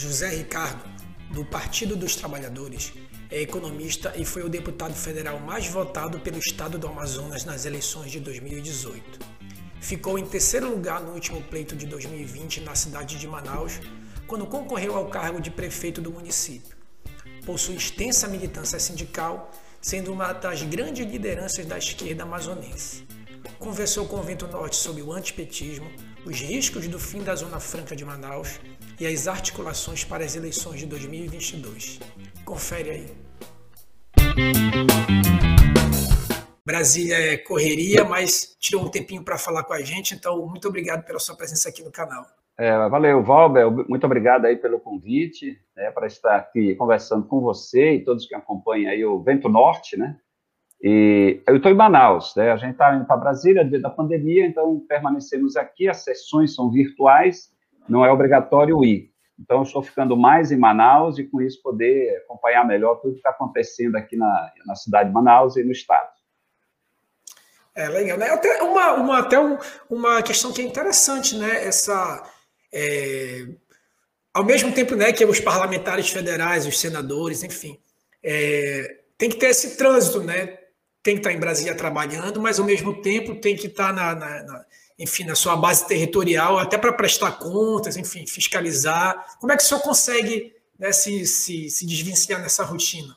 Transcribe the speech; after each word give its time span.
José 0.00 0.30
Ricardo, 0.30 0.82
do 1.30 1.44
Partido 1.44 1.94
dos 1.94 2.16
Trabalhadores, 2.16 2.90
é 3.30 3.42
economista 3.42 4.14
e 4.16 4.24
foi 4.24 4.42
o 4.42 4.48
deputado 4.48 4.94
federal 4.94 5.38
mais 5.38 5.66
votado 5.66 6.18
pelo 6.20 6.38
estado 6.38 6.78
do 6.78 6.88
Amazonas 6.88 7.44
nas 7.44 7.66
eleições 7.66 8.10
de 8.10 8.18
2018. 8.18 9.18
Ficou 9.78 10.18
em 10.18 10.24
terceiro 10.24 10.70
lugar 10.70 11.02
no 11.02 11.12
último 11.12 11.42
pleito 11.42 11.76
de 11.76 11.84
2020 11.84 12.62
na 12.62 12.74
cidade 12.74 13.18
de 13.18 13.28
Manaus, 13.28 13.78
quando 14.26 14.46
concorreu 14.46 14.96
ao 14.96 15.10
cargo 15.10 15.38
de 15.38 15.50
prefeito 15.50 16.00
do 16.00 16.10
município. 16.10 16.74
Possui 17.44 17.76
extensa 17.76 18.26
militância 18.26 18.80
sindical, 18.80 19.52
sendo 19.82 20.14
uma 20.14 20.32
das 20.32 20.62
grandes 20.62 21.06
lideranças 21.06 21.66
da 21.66 21.76
esquerda 21.76 22.22
amazonense. 22.22 23.06
Conversou 23.58 24.06
com 24.08 24.16
o 24.16 24.22
Vento 24.22 24.48
Norte 24.48 24.76
sobre 24.76 25.02
o 25.02 25.12
antipetismo, 25.12 25.90
os 26.24 26.40
riscos 26.40 26.88
do 26.88 26.98
fim 26.98 27.22
da 27.22 27.34
Zona 27.34 27.60
Franca 27.60 27.94
de 27.94 28.02
Manaus 28.02 28.58
e 29.00 29.06
as 29.06 29.26
articulações 29.26 30.04
para 30.04 30.22
as 30.22 30.36
eleições 30.36 30.80
de 30.80 30.86
2022. 30.86 31.98
Confere 32.44 32.90
aí. 32.90 33.06
Brasília 36.66 37.16
é 37.16 37.38
correria, 37.38 38.04
mas 38.04 38.56
tirou 38.60 38.84
um 38.84 38.90
tempinho 38.90 39.24
para 39.24 39.38
falar 39.38 39.64
com 39.64 39.72
a 39.72 39.80
gente, 39.80 40.14
então 40.14 40.46
muito 40.46 40.68
obrigado 40.68 41.04
pela 41.06 41.18
sua 41.18 41.34
presença 41.34 41.70
aqui 41.70 41.82
no 41.82 41.90
canal. 41.90 42.26
É, 42.58 42.70
valeu, 42.90 43.22
Valber, 43.22 43.70
muito 43.88 44.04
obrigado 44.04 44.44
aí 44.44 44.54
pelo 44.54 44.78
convite, 44.78 45.58
né, 45.74 45.90
para 45.90 46.06
estar 46.06 46.36
aqui 46.36 46.74
conversando 46.74 47.26
com 47.26 47.40
você 47.40 47.94
e 47.94 48.04
todos 48.04 48.26
que 48.26 48.34
acompanham 48.34 48.90
aí 48.90 49.02
o 49.02 49.22
Vento 49.22 49.48
Norte, 49.48 49.96
né, 49.96 50.18
e 50.82 51.42
eu 51.46 51.56
estou 51.56 51.72
em 51.72 51.74
Manaus, 51.74 52.34
né, 52.36 52.52
a 52.52 52.56
gente 52.58 52.72
está 52.72 52.94
indo 52.94 53.06
para 53.06 53.16
Brasília 53.16 53.64
devido 53.64 53.86
à 53.86 53.90
pandemia, 53.90 54.46
então 54.46 54.78
permanecemos 54.86 55.56
aqui, 55.56 55.88
as 55.88 56.04
sessões 56.04 56.54
são 56.54 56.70
virtuais, 56.70 57.50
não 57.88 58.04
é 58.04 58.10
obrigatório 58.10 58.84
ir. 58.84 59.10
Então, 59.38 59.58
eu 59.58 59.62
estou 59.62 59.82
ficando 59.82 60.16
mais 60.16 60.52
em 60.52 60.56
Manaus 60.56 61.18
e, 61.18 61.24
com 61.24 61.40
isso, 61.40 61.62
poder 61.62 62.18
acompanhar 62.24 62.66
melhor 62.66 62.96
tudo 62.96 63.12
que 63.12 63.20
está 63.20 63.30
acontecendo 63.30 63.96
aqui 63.96 64.16
na, 64.16 64.52
na 64.66 64.74
cidade 64.74 65.08
de 65.08 65.14
Manaus 65.14 65.56
e 65.56 65.64
no 65.64 65.72
estado. 65.72 66.10
É 67.74 67.88
legal, 67.88 68.18
né? 68.18 68.28
Até 68.28 68.62
uma, 68.62 68.92
uma, 68.94 69.18
até 69.20 69.40
um, 69.40 69.56
uma 69.88 70.22
questão 70.22 70.52
que 70.52 70.60
é 70.60 70.64
interessante, 70.64 71.36
né? 71.36 71.64
Essa, 71.64 72.22
é, 72.72 73.46
ao 74.34 74.44
mesmo 74.44 74.72
tempo, 74.72 74.94
né, 74.94 75.12
que 75.12 75.24
os 75.24 75.40
parlamentares 75.40 76.10
federais, 76.10 76.66
os 76.66 76.78
senadores, 76.78 77.42
enfim, 77.42 77.80
é, 78.22 78.98
tem 79.16 79.30
que 79.30 79.36
ter 79.36 79.46
esse 79.46 79.76
trânsito, 79.76 80.22
né? 80.22 80.58
Tem 81.02 81.14
que 81.14 81.20
estar 81.20 81.32
em 81.32 81.40
Brasília 81.40 81.74
trabalhando, 81.74 82.40
mas 82.40 82.58
ao 82.58 82.66
mesmo 82.66 83.00
tempo 83.00 83.36
tem 83.36 83.56
que 83.56 83.68
estar 83.68 83.92
na, 83.92 84.14
na, 84.14 84.42
na 84.42 84.64
enfim, 85.00 85.24
na 85.24 85.34
sua 85.34 85.56
base 85.56 85.88
territorial, 85.88 86.58
até 86.58 86.76
para 86.76 86.92
prestar 86.92 87.32
contas, 87.32 87.96
enfim, 87.96 88.26
fiscalizar. 88.26 89.38
Como 89.40 89.50
é 89.50 89.56
que 89.56 89.62
o 89.62 89.66
senhor 89.66 89.80
consegue 89.80 90.52
né, 90.78 90.92
se, 90.92 91.24
se, 91.24 91.70
se 91.70 91.86
desvencilhar 91.86 92.40
nessa 92.40 92.62
rotina? 92.62 93.16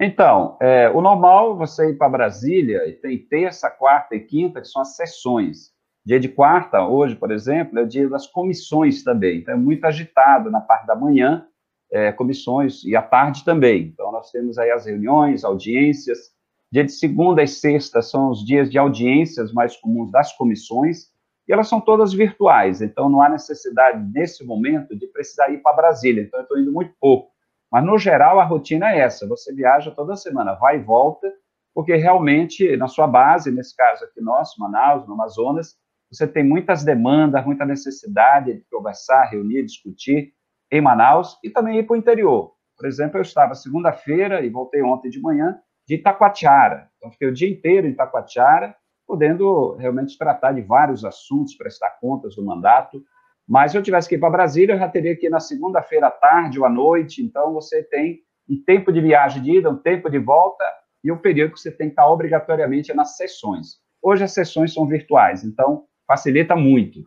Então, 0.00 0.58
é, 0.60 0.90
o 0.90 1.00
normal 1.00 1.56
você 1.56 1.90
ir 1.90 1.94
para 1.96 2.08
Brasília 2.08 2.88
e 2.88 2.92
tem 2.92 3.16
terça, 3.16 3.70
quarta 3.70 4.16
e 4.16 4.20
quinta, 4.20 4.60
que 4.60 4.66
são 4.66 4.82
as 4.82 4.96
sessões. 4.96 5.72
Dia 6.04 6.18
de 6.18 6.28
quarta, 6.28 6.84
hoje, 6.84 7.14
por 7.14 7.30
exemplo, 7.30 7.78
é 7.78 7.82
o 7.82 7.86
dia 7.86 8.08
das 8.08 8.26
comissões 8.26 9.04
também. 9.04 9.38
Então, 9.38 9.54
é 9.54 9.56
muito 9.56 9.84
agitado 9.84 10.50
na 10.50 10.60
parte 10.60 10.84
da 10.84 10.96
manhã, 10.96 11.46
é, 11.92 12.10
comissões, 12.10 12.82
e 12.84 12.96
à 12.96 13.00
tarde 13.00 13.44
também. 13.44 13.84
Então, 13.84 14.10
nós 14.10 14.32
temos 14.32 14.58
aí 14.58 14.72
as 14.72 14.84
reuniões, 14.84 15.44
audiências, 15.44 16.33
Dia 16.74 16.82
de 16.82 16.90
segunda 16.90 17.40
e 17.40 17.46
sexta 17.46 18.02
são 18.02 18.30
os 18.30 18.44
dias 18.44 18.68
de 18.68 18.76
audiências 18.76 19.52
mais 19.52 19.76
comuns 19.76 20.10
das 20.10 20.32
comissões, 20.32 21.04
e 21.46 21.52
elas 21.52 21.68
são 21.68 21.80
todas 21.80 22.12
virtuais, 22.12 22.82
então 22.82 23.08
não 23.08 23.22
há 23.22 23.28
necessidade, 23.28 24.04
nesse 24.12 24.44
momento, 24.44 24.98
de 24.98 25.06
precisar 25.06 25.50
ir 25.50 25.58
para 25.58 25.76
Brasília. 25.76 26.24
Então, 26.24 26.40
eu 26.40 26.42
estou 26.42 26.58
indo 26.58 26.72
muito 26.72 26.92
pouco. 27.00 27.30
Mas, 27.70 27.84
no 27.84 27.96
geral, 27.96 28.40
a 28.40 28.44
rotina 28.44 28.90
é 28.90 28.98
essa: 28.98 29.24
você 29.28 29.54
viaja 29.54 29.92
toda 29.92 30.16
semana, 30.16 30.54
vai 30.54 30.78
e 30.78 30.82
volta, 30.82 31.32
porque 31.72 31.94
realmente, 31.94 32.76
na 32.76 32.88
sua 32.88 33.06
base, 33.06 33.52
nesse 33.52 33.76
caso 33.76 34.04
aqui 34.06 34.20
nosso, 34.20 34.60
Manaus, 34.60 35.06
no 35.06 35.14
Amazonas, 35.14 35.76
você 36.10 36.26
tem 36.26 36.42
muitas 36.42 36.82
demandas, 36.82 37.46
muita 37.46 37.64
necessidade 37.64 38.52
de 38.52 38.66
conversar, 38.68 39.26
reunir, 39.26 39.62
discutir 39.62 40.32
em 40.72 40.80
Manaus 40.80 41.38
e 41.44 41.50
também 41.50 41.78
ir 41.78 41.84
para 41.84 41.94
o 41.94 41.96
interior. 41.96 42.52
Por 42.76 42.88
exemplo, 42.88 43.18
eu 43.18 43.22
estava 43.22 43.54
segunda-feira 43.54 44.44
e 44.44 44.50
voltei 44.50 44.82
ontem 44.82 45.08
de 45.08 45.20
manhã 45.20 45.56
de 45.86 45.96
Itacoatiara. 45.96 46.88
Então, 46.96 47.10
fiquei 47.10 47.28
o 47.28 47.32
dia 47.32 47.48
inteiro 47.48 47.86
em 47.86 47.90
Itacoatiara, 47.90 48.74
podendo 49.06 49.74
realmente 49.74 50.16
tratar 50.16 50.52
de 50.52 50.62
vários 50.62 51.04
assuntos, 51.04 51.56
prestar 51.56 51.90
contas 52.00 52.36
do 52.36 52.44
mandato. 52.44 53.02
Mas 53.46 53.72
se 53.72 53.78
eu 53.78 53.82
tivesse 53.82 54.08
que 54.08 54.14
ir 54.14 54.18
para 54.18 54.30
Brasília, 54.30 54.74
eu 54.74 54.78
já 54.78 54.88
teria 54.88 55.14
que 55.16 55.26
ir 55.26 55.30
na 55.30 55.40
segunda-feira 55.40 56.06
à 56.06 56.10
tarde 56.10 56.58
ou 56.58 56.64
à 56.64 56.70
noite. 56.70 57.22
Então, 57.22 57.52
você 57.52 57.82
tem 57.82 58.20
um 58.48 58.62
tempo 58.64 58.92
de 58.92 59.00
viagem 59.00 59.42
de 59.42 59.58
ida, 59.58 59.70
um 59.70 59.76
tempo 59.76 60.10
de 60.10 60.18
volta 60.18 60.64
e 61.02 61.12
um 61.12 61.18
período 61.18 61.52
que 61.52 61.60
você 61.60 61.70
tem 61.70 61.88
que 61.88 61.92
estar 61.92 62.08
obrigatoriamente 62.08 62.92
nas 62.94 63.16
sessões. 63.16 63.78
Hoje 64.02 64.24
as 64.24 64.32
sessões 64.32 64.72
são 64.72 64.86
virtuais, 64.86 65.44
então 65.44 65.84
facilita 66.06 66.54
muito. 66.56 67.00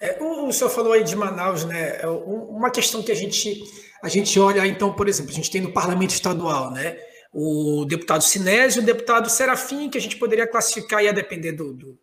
É, 0.00 0.22
o, 0.22 0.48
o 0.48 0.52
senhor 0.52 0.70
falou 0.70 0.92
aí 0.92 1.02
de 1.02 1.16
Manaus, 1.16 1.64
né? 1.64 2.00
É 2.00 2.06
uma 2.06 2.70
questão 2.70 3.02
que 3.02 3.10
a 3.10 3.14
gente, 3.14 3.62
a 4.02 4.08
gente 4.08 4.38
olha, 4.38 4.66
então, 4.66 4.92
por 4.92 5.08
exemplo, 5.08 5.30
a 5.30 5.34
gente 5.34 5.50
tem 5.50 5.60
no 5.60 5.72
parlamento 5.72 6.10
estadual, 6.10 6.70
né? 6.70 6.96
O 7.38 7.84
deputado 7.84 8.22
Sinésio 8.22 8.80
e 8.80 8.82
o 8.82 8.86
deputado 8.86 9.28
Serafim, 9.28 9.90
que 9.90 9.98
a 9.98 10.00
gente 10.00 10.16
poderia 10.16 10.46
classificar, 10.46 11.04
ia 11.04 11.12
depender 11.12 11.52
do, 11.52 11.74
do, 11.74 11.98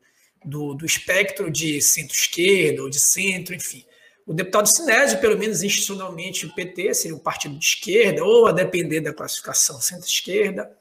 do, 0.46 0.76
do 0.76 0.86
espectro 0.86 1.50
de 1.50 1.82
centro-esquerda 1.82 2.84
ou 2.84 2.90
de 2.90 3.00
centro, 3.00 3.56
enfim. 3.56 3.84
O 4.28 4.34
deputado 4.34 4.68
Sinésio, 4.68 5.20
pelo 5.20 5.36
menos 5.36 5.64
institucionalmente, 5.64 6.46
o 6.46 6.54
PT 6.54 6.94
seria 6.94 7.18
um 7.18 7.20
partido 7.20 7.58
de 7.58 7.66
esquerda, 7.66 8.24
ou 8.24 8.46
a 8.46 8.52
depender 8.52 9.02
da 9.02 9.12
classificação 9.12 9.82
centro-esquerda. 9.82 10.72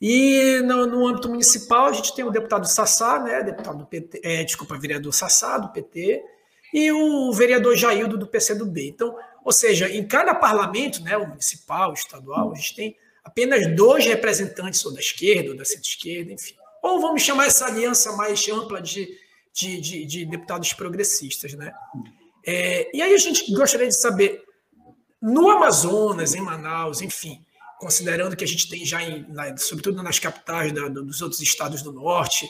E 0.00 0.62
no, 0.64 0.86
no, 0.86 1.08
âmbito 1.08 1.28
municipal, 1.28 1.86
a 1.86 1.92
gente 1.92 2.14
tem 2.14 2.24
o 2.24 2.30
deputado 2.30 2.70
Sassá, 2.70 3.18
né, 3.18 3.42
deputado 3.42 3.78
do 3.78 3.86
PT, 3.86 4.20
é, 4.22 4.44
desculpa, 4.44 4.78
vereador 4.78 5.12
Sassá, 5.12 5.58
do 5.58 5.72
PT, 5.72 6.22
e 6.72 6.92
o 6.92 7.32
vereador 7.32 7.76
Jaildo, 7.76 8.16
do 8.16 8.28
PCdoB. 8.28 8.90
Então, 8.90 9.16
ou 9.44 9.50
seja, 9.50 9.90
em 9.90 10.06
cada 10.06 10.36
parlamento, 10.36 11.02
né, 11.02 11.16
o 11.16 11.26
municipal, 11.26 11.90
o 11.90 11.94
estadual, 11.94 12.52
a 12.52 12.54
gente 12.54 12.76
tem 12.76 12.96
apenas 13.28 13.74
dois 13.76 14.04
representantes, 14.06 14.84
ou 14.84 14.92
da 14.92 15.00
esquerda, 15.00 15.50
ou 15.50 15.56
da 15.56 15.64
centro-esquerda, 15.64 16.32
enfim. 16.32 16.54
Ou 16.82 17.00
vamos 17.00 17.22
chamar 17.22 17.46
essa 17.46 17.66
aliança 17.66 18.12
mais 18.12 18.48
ampla 18.48 18.80
de, 18.80 19.08
de, 19.52 19.80
de, 19.80 20.04
de 20.04 20.24
deputados 20.24 20.72
progressistas. 20.72 21.52
Né? 21.54 21.72
É, 22.46 22.90
e 22.96 23.02
aí 23.02 23.14
a 23.14 23.18
gente 23.18 23.52
gostaria 23.52 23.86
de 23.86 23.96
saber, 23.96 24.42
no 25.20 25.50
Amazonas, 25.50 26.34
em 26.34 26.40
Manaus, 26.40 27.02
enfim, 27.02 27.44
considerando 27.78 28.36
que 28.36 28.44
a 28.44 28.48
gente 28.48 28.68
tem 28.68 28.84
já, 28.84 29.02
em, 29.02 29.26
na, 29.28 29.56
sobretudo 29.56 30.02
nas 30.02 30.18
capitais 30.18 30.72
da, 30.72 30.88
dos 30.88 31.20
outros 31.20 31.40
estados 31.40 31.82
do 31.82 31.92
norte, 31.92 32.48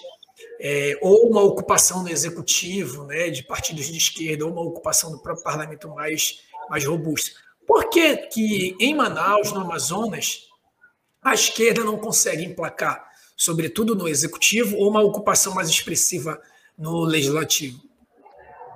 é, 0.61 0.97
ou 1.03 1.29
uma 1.29 1.43
ocupação 1.43 2.03
no 2.03 2.09
executivo 2.09 3.05
né, 3.05 3.31
de 3.31 3.43
partidos 3.43 3.87
de 3.87 3.97
esquerda, 3.97 4.45
ou 4.45 4.53
uma 4.53 4.63
ocupação 4.63 5.11
do 5.11 5.19
próprio 5.19 5.43
parlamento 5.43 5.89
mais, 5.89 6.41
mais 6.71 6.85
robusta. 6.85 7.31
Por 7.67 7.91
que, 7.91 8.17
que 8.29 8.77
em 8.81 8.95
Manaus, 8.95 9.53
no 9.53 9.61
Amazonas, 9.61 10.48
a 11.31 11.35
esquerda 11.35 11.85
não 11.85 11.97
consegue 11.99 12.45
emplacar, 12.45 13.05
sobretudo 13.37 13.95
no 13.95 14.09
executivo, 14.09 14.77
ou 14.77 14.91
uma 14.91 15.03
ocupação 15.03 15.55
mais 15.55 15.69
expressiva 15.69 16.41
no 16.77 17.01
legislativo? 17.05 17.79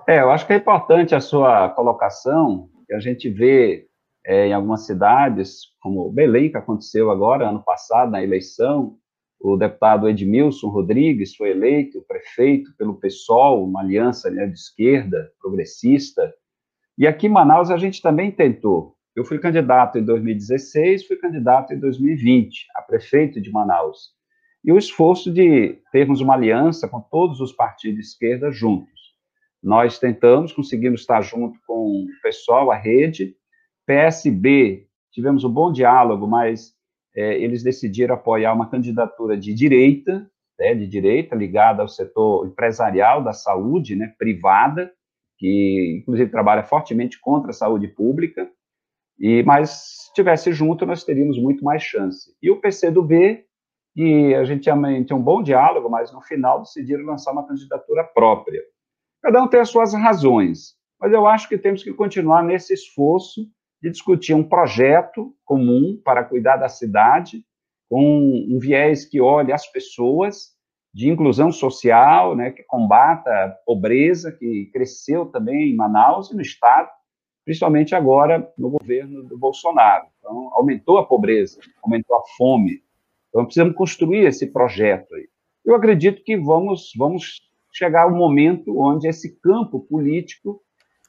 É, 0.07 0.21
eu 0.21 0.31
acho 0.31 0.47
que 0.47 0.53
é 0.53 0.57
importante 0.57 1.15
a 1.15 1.21
sua 1.21 1.69
colocação, 1.71 2.69
que 2.87 2.95
a 2.95 3.01
gente 3.01 3.29
vê 3.29 3.87
é, 4.27 4.49
em 4.49 4.53
algumas 4.53 4.87
cidades, 4.87 5.63
como 5.81 6.11
Belém, 6.11 6.51
que 6.51 6.57
aconteceu 6.57 7.11
agora, 7.11 7.49
ano 7.49 7.63
passado, 7.63 8.11
na 8.11 8.23
eleição, 8.23 8.97
o 9.41 9.57
deputado 9.57 10.09
Edmilson 10.09 10.69
Rodrigues 10.69 11.35
foi 11.35 11.51
eleito 11.51 12.05
prefeito 12.07 12.73
pelo 12.77 12.95
PSOL, 12.95 13.65
uma 13.65 13.81
aliança 13.81 14.31
né, 14.31 14.47
de 14.47 14.55
esquerda, 14.55 15.33
progressista, 15.41 16.33
e 16.97 17.07
aqui 17.07 17.27
em 17.27 17.31
Manaus 17.31 17.71
a 17.71 17.77
gente 17.77 18.01
também 18.01 18.31
tentou. 18.31 18.95
Eu 19.15 19.27
fui 19.27 19.39
candidato 19.39 19.99
em 19.99 20.05
2016, 20.05 21.07
fui 21.07 21.17
candidato 21.17 21.75
em 21.75 21.79
2020 21.79 22.67
a 22.75 22.81
prefeito 22.81 23.43
de 23.43 23.51
Manaus. 23.51 24.13
E 24.65 24.73
o 24.73 24.79
esforço 24.79 25.31
de 25.31 25.79
termos 25.93 26.21
uma 26.23 26.35
aliança 26.35 26.89
com 26.89 27.01
todos 27.01 27.39
os 27.41 27.53
partidos 27.53 27.97
de 27.97 28.07
esquerda 28.07 28.51
juntos. 28.51 29.13
Nós 29.63 29.99
tentamos, 29.99 30.53
conseguimos 30.53 31.03
estar 31.03 31.21
junto 31.21 31.59
com 31.67 31.75
o 31.75 32.07
pessoal, 32.23 32.71
a 32.71 32.77
rede. 32.77 33.37
PSB, 33.87 34.87
tivemos 35.11 35.45
um 35.45 35.51
bom 35.51 35.71
diálogo, 35.71 36.27
mas 36.27 36.73
é, 37.15 37.39
eles 37.39 37.63
decidiram 37.63 38.15
apoiar 38.15 38.55
uma 38.55 38.71
candidatura 38.71 39.37
de 39.37 39.53
direita, 39.53 40.27
né, 40.59 40.75
de 40.75 40.87
direita, 40.87 41.37
ligada 41.37 41.83
ao 41.83 41.89
setor 41.89 42.47
empresarial 42.47 43.23
da 43.23 43.35
saúde, 43.35 43.95
né, 43.95 44.15
privada, 44.19 44.91
que 45.37 45.99
inclusive 46.01 46.31
trabalha 46.31 46.63
fortemente 46.63 47.21
contra 47.21 47.51
a 47.51 47.55
saúde 47.55 47.89
pública. 47.89 48.49
E, 49.23 49.45
mas 49.45 49.71
se 49.71 50.13
tivesse 50.15 50.53
junto, 50.53 50.85
nós 50.85 51.05
teríamos 51.05 51.39
muito 51.39 51.65
mais 51.65 51.81
chance. 51.85 52.35
E 52.43 52.51
o 52.51 52.61
PCdoB, 52.61 53.45
que 53.95 54.35
a 54.35 54.45
gente 54.45 54.63
tinha 54.63 55.17
um 55.17 55.23
bom 55.23 55.41
diálogo, 55.41 55.89
mas 55.89 56.13
no 56.13 56.21
final 56.21 56.61
decidiram 56.61 57.05
lançar 57.05 57.31
uma 57.31 57.47
candidatura 57.47 58.03
própria. 58.03 58.61
Cada 59.23 59.41
um 59.41 59.47
tem 59.47 59.61
as 59.61 59.69
suas 59.69 59.95
razões, 59.95 60.75
mas 61.01 61.13
eu 61.13 61.25
acho 61.29 61.49
que 61.49 61.57
temos 61.57 61.85
que 61.85 61.93
continuar 61.93 62.43
nesse 62.43 62.75
esforço 62.75 63.47
de 63.81 63.91
discutir 63.91 64.35
um 64.35 64.43
projeto 64.43 65.33
comum 65.45 66.01
para 66.05 66.25
cuidar 66.25 66.57
da 66.57 66.69
cidade, 66.69 67.45
com 67.89 68.05
um 68.49 68.59
viés 68.59 69.05
que 69.05 69.21
olhe 69.21 69.53
as 69.53 69.71
pessoas, 69.71 70.53
de 70.93 71.09
inclusão 71.09 71.53
social, 71.53 72.35
né, 72.35 72.51
que 72.51 72.65
combata 72.65 73.31
a 73.31 73.49
pobreza, 73.65 74.33
que 74.33 74.69
cresceu 74.73 75.27
também 75.27 75.71
em 75.71 75.77
Manaus 75.77 76.31
e 76.31 76.35
no 76.35 76.43
Estado, 76.43 76.91
principalmente 77.45 77.95
agora 77.95 78.51
no 78.57 78.71
governo 78.71 79.23
do 79.25 79.37
Bolsonaro. 79.37 80.07
Então, 80.19 80.51
aumentou 80.55 80.99
a 80.99 81.07
pobreza, 81.07 81.59
aumentou 81.83 82.17
a 82.17 82.23
fome. 82.37 82.83
Então, 83.29 83.45
precisamos 83.45 83.75
construir 83.75 84.27
esse 84.27 84.47
projeto 84.47 85.15
aí. 85.15 85.29
Eu 85.65 85.75
acredito 85.75 86.23
que 86.25 86.37
vamos, 86.37 86.93
vamos 86.97 87.41
chegar 87.73 88.03
ao 88.03 88.15
momento 88.15 88.79
onde 88.79 89.09
esse 89.09 89.39
campo 89.41 89.81
político 89.81 90.61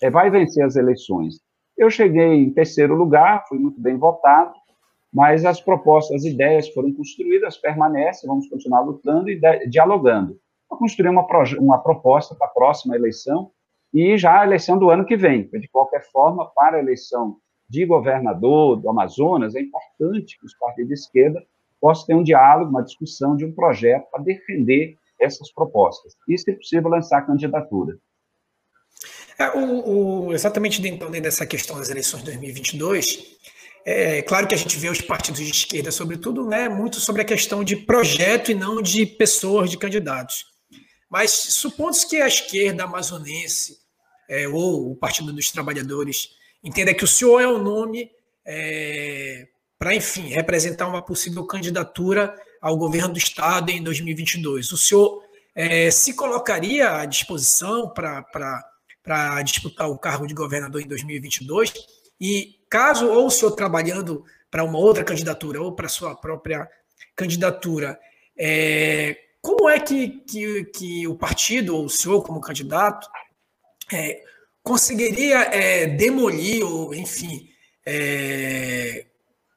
é, 0.02 0.10
vai 0.10 0.30
vencer 0.30 0.64
as 0.64 0.76
eleições. 0.76 1.40
Eu 1.78 1.90
cheguei 1.90 2.36
em 2.36 2.52
terceiro 2.52 2.96
lugar, 2.96 3.46
fui 3.48 3.58
muito 3.58 3.80
bem 3.82 3.98
votado, 3.98 4.54
mas 5.12 5.46
as 5.46 5.60
propostas, 5.60 6.18
as 6.18 6.24
ideias 6.24 6.70
foram 6.70 6.92
construídas, 6.94 7.58
permanecem, 7.58 8.28
vamos 8.28 8.48
continuar 8.48 8.82
lutando 8.82 9.30
e 9.30 9.40
dialogando. 9.68 10.40
Vou 10.70 10.80
construir 10.80 11.10
uma, 11.10 11.26
uma 11.60 11.78
proposta 11.80 12.34
para 12.36 12.48
a 12.48 12.52
próxima 12.52 12.96
eleição 12.96 13.52
e 13.94 14.18
já 14.18 14.42
a 14.42 14.46
eleição 14.46 14.78
do 14.78 14.90
ano 14.90 15.06
que 15.06 15.16
vem. 15.16 15.48
De 15.48 15.68
qualquer 15.68 16.02
forma, 16.12 16.50
para 16.56 16.78
a 16.78 16.80
eleição 16.80 17.38
de 17.70 17.86
governador 17.86 18.78
do 18.78 18.90
Amazonas, 18.90 19.56
é 19.56 19.62
importante 19.62 20.38
que 20.40 20.46
os 20.46 20.56
partidos 20.58 20.88
de 20.88 20.94
esquerda 20.94 21.44
possam 21.80 22.08
ter 22.08 22.16
um 22.16 22.24
diálogo, 22.24 22.72
uma 22.72 22.84
discussão 22.84 23.36
de 23.36 23.46
um 23.46 23.54
projeto 23.54 24.10
para 24.10 24.24
defender 24.24 24.98
essas 25.20 25.52
propostas. 25.52 26.14
E, 26.28 26.38
se 26.38 26.52
possível, 26.54 26.90
lançar 26.90 27.26
candidatura. 27.26 27.98
É, 29.38 29.50
o, 29.52 30.28
o, 30.28 30.34
exatamente 30.34 30.82
dentro 30.82 31.10
dessa 31.10 31.46
questão 31.46 31.78
das 31.78 31.90
eleições 31.90 32.20
de 32.20 32.32
2022, 32.32 33.38
é 33.86 34.22
claro 34.22 34.48
que 34.48 34.56
a 34.56 34.58
gente 34.58 34.78
vê 34.78 34.90
os 34.90 35.02
partidos 35.02 35.42
de 35.42 35.52
esquerda, 35.52 35.92
sobretudo, 35.92 36.46
né, 36.46 36.70
muito 36.70 37.00
sobre 37.00 37.22
a 37.22 37.26
questão 37.26 37.64
de 37.64 37.76
projeto 37.76 38.52
e 38.52 38.56
não 38.56 38.82
de 38.82 39.06
pessoas, 39.06 39.70
de 39.70 39.78
candidatos. 39.78 40.46
Mas 41.10 41.32
supondo 41.32 41.98
que 42.10 42.22
a 42.22 42.28
esquerda 42.28 42.86
amazonense 42.86 43.83
é, 44.30 44.48
ou 44.48 44.92
o 44.92 44.96
Partido 44.96 45.32
dos 45.34 45.52
Trabalhadores 45.52 46.36
entenda 46.64 46.94
que 46.94 47.04
o 47.04 47.08
senhor 47.08 47.42
é 47.42 47.48
o 47.48 47.58
nome 47.58 48.12
é, 48.46 49.48
para, 49.78 49.96
enfim, 49.96 50.30
representar 50.30 50.88
uma 50.88 51.02
possível 51.02 51.46
candidatura 51.46 52.34
ao 52.62 52.78
governo 52.78 53.14
do 53.14 53.18
Estado 53.18 53.70
em 53.70 53.84
2022. 53.84 54.72
O 54.72 54.78
senhor 54.78 55.24
é, 55.54 55.92
se 55.92 56.14
colocaria 56.14 57.02
à 57.02 57.06
disposição 57.06 57.90
para 57.90 59.42
disputar 59.44 59.90
o 59.90 59.98
cargo 59.98 60.26
de 60.26 60.34
governador 60.34 60.82
em 60.82 60.88
2022? 60.88 61.74
E 62.20 62.56
caso 62.70 63.08
ou 63.08 63.28
o 63.28 63.32
senhor 63.32 63.52
trabalhando 63.52 64.24
para 64.50 64.64
uma 64.64 64.80
outra 64.80 65.04
candidatura 65.04 65.62
ou 65.62 65.76
para 65.76 65.90
sua 65.90 66.16
própria 66.16 66.70
candidatura, 67.16 68.00
é, 68.38 69.18
como 69.42 69.70
é 69.70 69.80
que, 69.80 70.08
que, 70.22 70.64
que, 70.66 71.08
o 71.08 71.16
partido 71.16 71.76
ou 71.76 71.86
o 71.86 71.90
senhor 71.90 72.24
como 72.24 72.40
candidato 72.40 73.10
é, 73.92 74.22
conseguiria 74.62 75.40
é, 75.52 75.88
demolir 75.88 76.66
ou, 76.66 76.94
enfim, 76.94 77.50
é, 77.86 79.06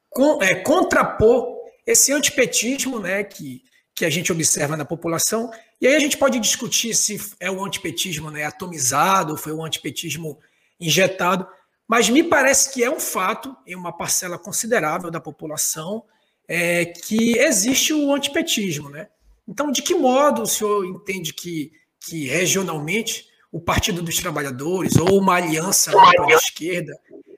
com, 0.09 0.41
é, 0.43 0.55
contrapor 0.55 1.55
esse 1.85 2.11
antipetismo 2.11 2.99
né, 2.99 3.23
que, 3.23 3.63
que 3.95 4.03
a 4.03 4.09
gente 4.09 4.31
observa 4.31 4.75
na 4.75 4.83
população. 4.83 5.49
E 5.79 5.87
aí 5.87 5.95
a 5.95 5.99
gente 5.99 6.17
pode 6.17 6.39
discutir 6.39 6.93
se 6.93 7.19
é 7.39 7.49
o 7.49 7.63
antipetismo 7.63 8.29
né, 8.29 8.43
atomizado, 8.43 9.31
ou 9.31 9.37
foi 9.37 9.53
o 9.53 9.63
antipetismo 9.63 10.37
injetado, 10.79 11.47
mas 11.87 12.09
me 12.09 12.21
parece 12.21 12.73
que 12.73 12.83
é 12.83 12.91
um 12.91 12.99
fato, 12.99 13.55
em 13.65 13.75
uma 13.75 13.95
parcela 13.95 14.37
considerável 14.37 15.09
da 15.09 15.21
população, 15.21 16.03
é, 16.47 16.85
que 16.85 17.37
existe 17.37 17.93
o 17.93 18.13
antipetismo. 18.13 18.89
Né? 18.89 19.07
Então, 19.47 19.71
de 19.71 19.81
que 19.81 19.95
modo 19.95 20.41
o 20.41 20.47
senhor 20.47 20.85
entende 20.85 21.33
que, 21.33 21.71
que 22.01 22.27
regionalmente 22.27 23.27
o 23.57 23.59
Partido 23.59 24.03
dos 24.03 24.17
Trabalhadores 24.17 24.95
ou 24.97 25.19
uma 25.19 25.33
aliança 25.33 25.91
né, 25.91 26.35
esquerda 26.35 26.93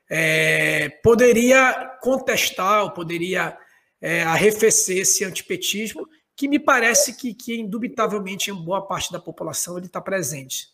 é, 0.10 0.90
poderia 1.02 1.98
contestar 2.02 2.84
ou 2.84 2.92
poderia 2.92 3.58
é, 4.02 4.24
arrefecer 4.24 4.98
esse 4.98 5.24
antipetismo, 5.24 6.06
que 6.36 6.50
me 6.50 6.60
parece 6.60 7.16
que, 7.16 7.34
que 7.34 7.58
indubitavelmente 7.58 8.52
em 8.52 8.54
boa 8.54 8.86
parte 8.86 9.14
da 9.14 9.20
população 9.20 9.78
ele 9.78 9.86
está 9.86 10.02
presente. 10.02 10.68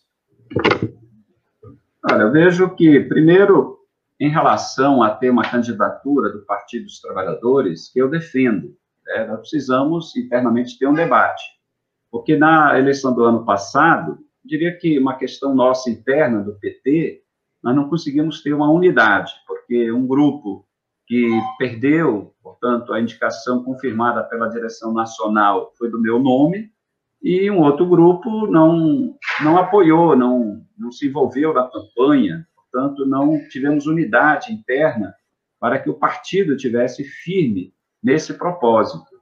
Olha, 2.10 2.22
eu 2.22 2.32
vejo 2.32 2.74
que, 2.74 2.98
primeiro, 3.00 3.78
em 4.18 4.28
relação 4.28 5.00
a 5.00 5.10
ter 5.10 5.30
uma 5.30 5.48
candidatura 5.48 6.32
do 6.32 6.44
Partido 6.44 6.86
dos 6.86 7.00
Trabalhadores, 7.00 7.88
que 7.88 8.00
eu 8.00 8.10
defendo, 8.10 8.76
né, 9.06 9.26
nós 9.26 9.38
precisamos 9.38 10.16
internamente 10.16 10.76
ter 10.76 10.88
um 10.88 10.94
debate. 10.94 11.44
Porque 12.10 12.36
na 12.36 12.76
eleição 12.76 13.14
do 13.14 13.22
ano 13.22 13.44
passado, 13.44 14.26
diria 14.46 14.76
que 14.76 14.98
uma 14.98 15.16
questão 15.16 15.54
nossa 15.54 15.90
interna 15.90 16.42
do 16.42 16.54
PT, 16.54 17.22
nós 17.62 17.74
não 17.74 17.88
conseguimos 17.88 18.42
ter 18.42 18.52
uma 18.52 18.70
unidade, 18.70 19.32
porque 19.46 19.90
um 19.90 20.06
grupo 20.06 20.64
que 21.06 21.28
perdeu, 21.58 22.34
portanto, 22.42 22.92
a 22.92 23.00
indicação 23.00 23.62
confirmada 23.62 24.22
pela 24.24 24.48
direção 24.48 24.92
nacional 24.92 25.72
foi 25.76 25.90
do 25.90 26.00
meu 26.00 26.18
nome, 26.18 26.70
e 27.22 27.50
um 27.50 27.60
outro 27.60 27.86
grupo 27.86 28.46
não, 28.46 29.16
não 29.42 29.56
apoiou, 29.56 30.16
não, 30.16 30.64
não 30.78 30.92
se 30.92 31.08
envolveu 31.08 31.52
na 31.52 31.68
campanha, 31.68 32.46
portanto, 32.54 33.06
não 33.06 33.38
tivemos 33.48 33.86
unidade 33.86 34.52
interna 34.52 35.14
para 35.58 35.78
que 35.78 35.88
o 35.88 35.94
partido 35.94 36.56
tivesse 36.56 37.02
firme 37.02 37.72
nesse 38.02 38.34
propósito. 38.34 39.15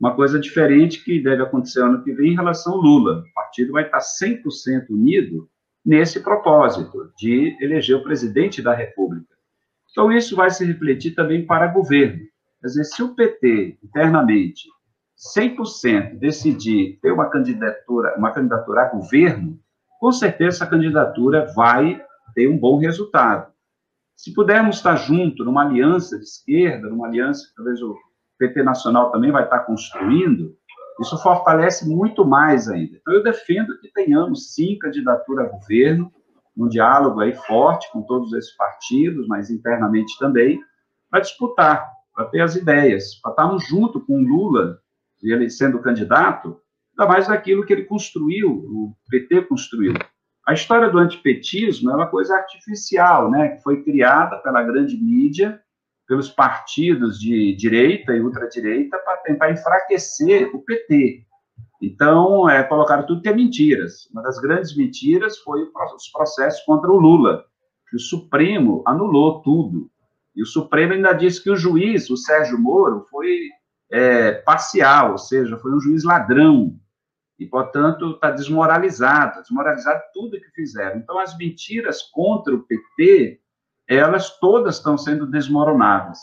Uma 0.00 0.16
coisa 0.16 0.40
diferente 0.40 1.04
que 1.04 1.22
deve 1.22 1.42
acontecer 1.42 1.82
ano 1.82 2.02
que 2.02 2.12
vem 2.12 2.32
em 2.32 2.34
relação 2.34 2.72
ao 2.72 2.80
Lula. 2.80 3.22
O 3.30 3.34
partido 3.34 3.72
vai 3.72 3.84
estar 3.84 4.00
100% 4.00 4.88
unido 4.88 5.46
nesse 5.84 6.20
propósito 6.20 7.12
de 7.18 7.54
eleger 7.60 7.96
o 7.96 8.02
presidente 8.02 8.62
da 8.62 8.74
República. 8.74 9.28
Então, 9.90 10.10
isso 10.10 10.34
vai 10.34 10.50
se 10.50 10.64
refletir 10.64 11.14
também 11.14 11.44
para 11.44 11.66
governo. 11.66 12.20
Quer 12.60 12.66
dizer, 12.66 12.84
se 12.84 13.02
o 13.02 13.14
PT, 13.14 13.78
internamente, 13.82 14.68
100% 15.36 16.18
decidir 16.18 16.98
ter 17.02 17.12
uma 17.12 17.28
candidatura, 17.28 18.14
uma 18.16 18.32
candidatura 18.32 18.82
a 18.82 18.88
governo, 18.88 19.60
com 19.98 20.12
certeza 20.12 20.56
essa 20.56 20.66
candidatura 20.66 21.52
vai 21.54 22.02
ter 22.34 22.48
um 22.48 22.56
bom 22.56 22.78
resultado. 22.78 23.52
Se 24.16 24.32
pudermos 24.32 24.76
estar 24.76 24.96
junto 24.96 25.44
numa 25.44 25.62
aliança 25.62 26.18
de 26.18 26.24
esquerda, 26.24 26.88
numa 26.88 27.06
aliança 27.06 27.52
talvez 27.54 27.82
o 27.82 27.98
PT 28.40 28.62
Nacional 28.62 29.12
também 29.12 29.30
vai 29.30 29.44
estar 29.44 29.60
construindo, 29.60 30.56
isso 30.98 31.22
fortalece 31.22 31.86
muito 31.88 32.24
mais 32.24 32.68
ainda. 32.68 32.96
Então, 32.96 33.14
eu 33.14 33.22
defendo 33.22 33.78
que 33.78 33.92
tenhamos, 33.92 34.54
sim, 34.54 34.78
candidatura 34.78 35.44
a 35.44 35.48
governo, 35.48 36.10
um 36.56 36.66
diálogo 36.66 37.20
aí 37.20 37.34
forte 37.34 37.90
com 37.92 38.02
todos 38.02 38.32
esses 38.32 38.54
partidos, 38.56 39.28
mas 39.28 39.50
internamente 39.50 40.18
também, 40.18 40.60
para 41.10 41.20
disputar, 41.20 41.86
para 42.14 42.26
ter 42.26 42.40
as 42.40 42.56
ideias, 42.56 43.14
para 43.16 43.30
estarmos 43.30 43.66
junto 43.66 44.00
com 44.00 44.22
o 44.22 44.26
Lula, 44.26 44.78
ele 45.22 45.48
sendo 45.50 45.80
candidato, 45.80 46.60
ainda 46.98 47.10
mais 47.10 47.28
daquilo 47.28 47.64
que 47.64 47.72
ele 47.72 47.84
construiu, 47.84 48.50
o 48.50 48.96
PT 49.10 49.42
construiu. 49.42 49.94
A 50.46 50.54
história 50.54 50.90
do 50.90 50.98
antipetismo 50.98 51.90
é 51.90 51.94
uma 51.94 52.06
coisa 52.08 52.34
artificial, 52.34 53.30
né, 53.30 53.50
que 53.50 53.62
foi 53.62 53.82
criada 53.82 54.38
pela 54.38 54.62
grande 54.62 54.96
mídia, 54.96 55.60
pelos 56.10 56.28
partidos 56.28 57.20
de 57.20 57.54
direita 57.54 58.12
e 58.12 58.20
ultradireita 58.20 58.98
para 58.98 59.18
tentar 59.18 59.52
enfraquecer 59.52 60.50
o 60.52 60.60
PT. 60.60 61.24
Então, 61.80 62.50
é, 62.50 62.64
colocaram 62.64 63.06
tudo 63.06 63.22
que 63.22 63.28
é 63.28 63.32
mentiras. 63.32 64.08
Uma 64.10 64.20
das 64.20 64.36
grandes 64.40 64.76
mentiras 64.76 65.38
foi 65.38 65.62
os 65.62 66.08
processos 66.08 66.64
contra 66.64 66.90
o 66.90 66.98
Lula, 66.98 67.44
que 67.88 67.94
o 67.94 68.00
Supremo 68.00 68.82
anulou 68.84 69.40
tudo. 69.40 69.88
E 70.34 70.42
o 70.42 70.46
Supremo 70.46 70.94
ainda 70.94 71.12
disse 71.12 71.40
que 71.44 71.50
o 71.50 71.54
juiz, 71.54 72.10
o 72.10 72.16
Sérgio 72.16 72.58
Moro, 72.58 73.06
foi 73.08 73.48
é, 73.88 74.32
parcial, 74.32 75.12
ou 75.12 75.18
seja, 75.18 75.58
foi 75.58 75.72
um 75.72 75.80
juiz 75.80 76.02
ladrão. 76.02 76.76
E, 77.38 77.46
portanto, 77.46 78.14
está 78.14 78.32
desmoralizado, 78.32 79.42
desmoralizado 79.42 80.02
tudo 80.12 80.40
que 80.40 80.50
fizeram. 80.50 80.98
Então, 80.98 81.20
as 81.20 81.38
mentiras 81.38 82.02
contra 82.02 82.52
o 82.52 82.64
PT 82.64 83.39
elas 83.96 84.38
todas 84.38 84.76
estão 84.76 84.96
sendo 84.96 85.26
desmoronadas. 85.26 86.20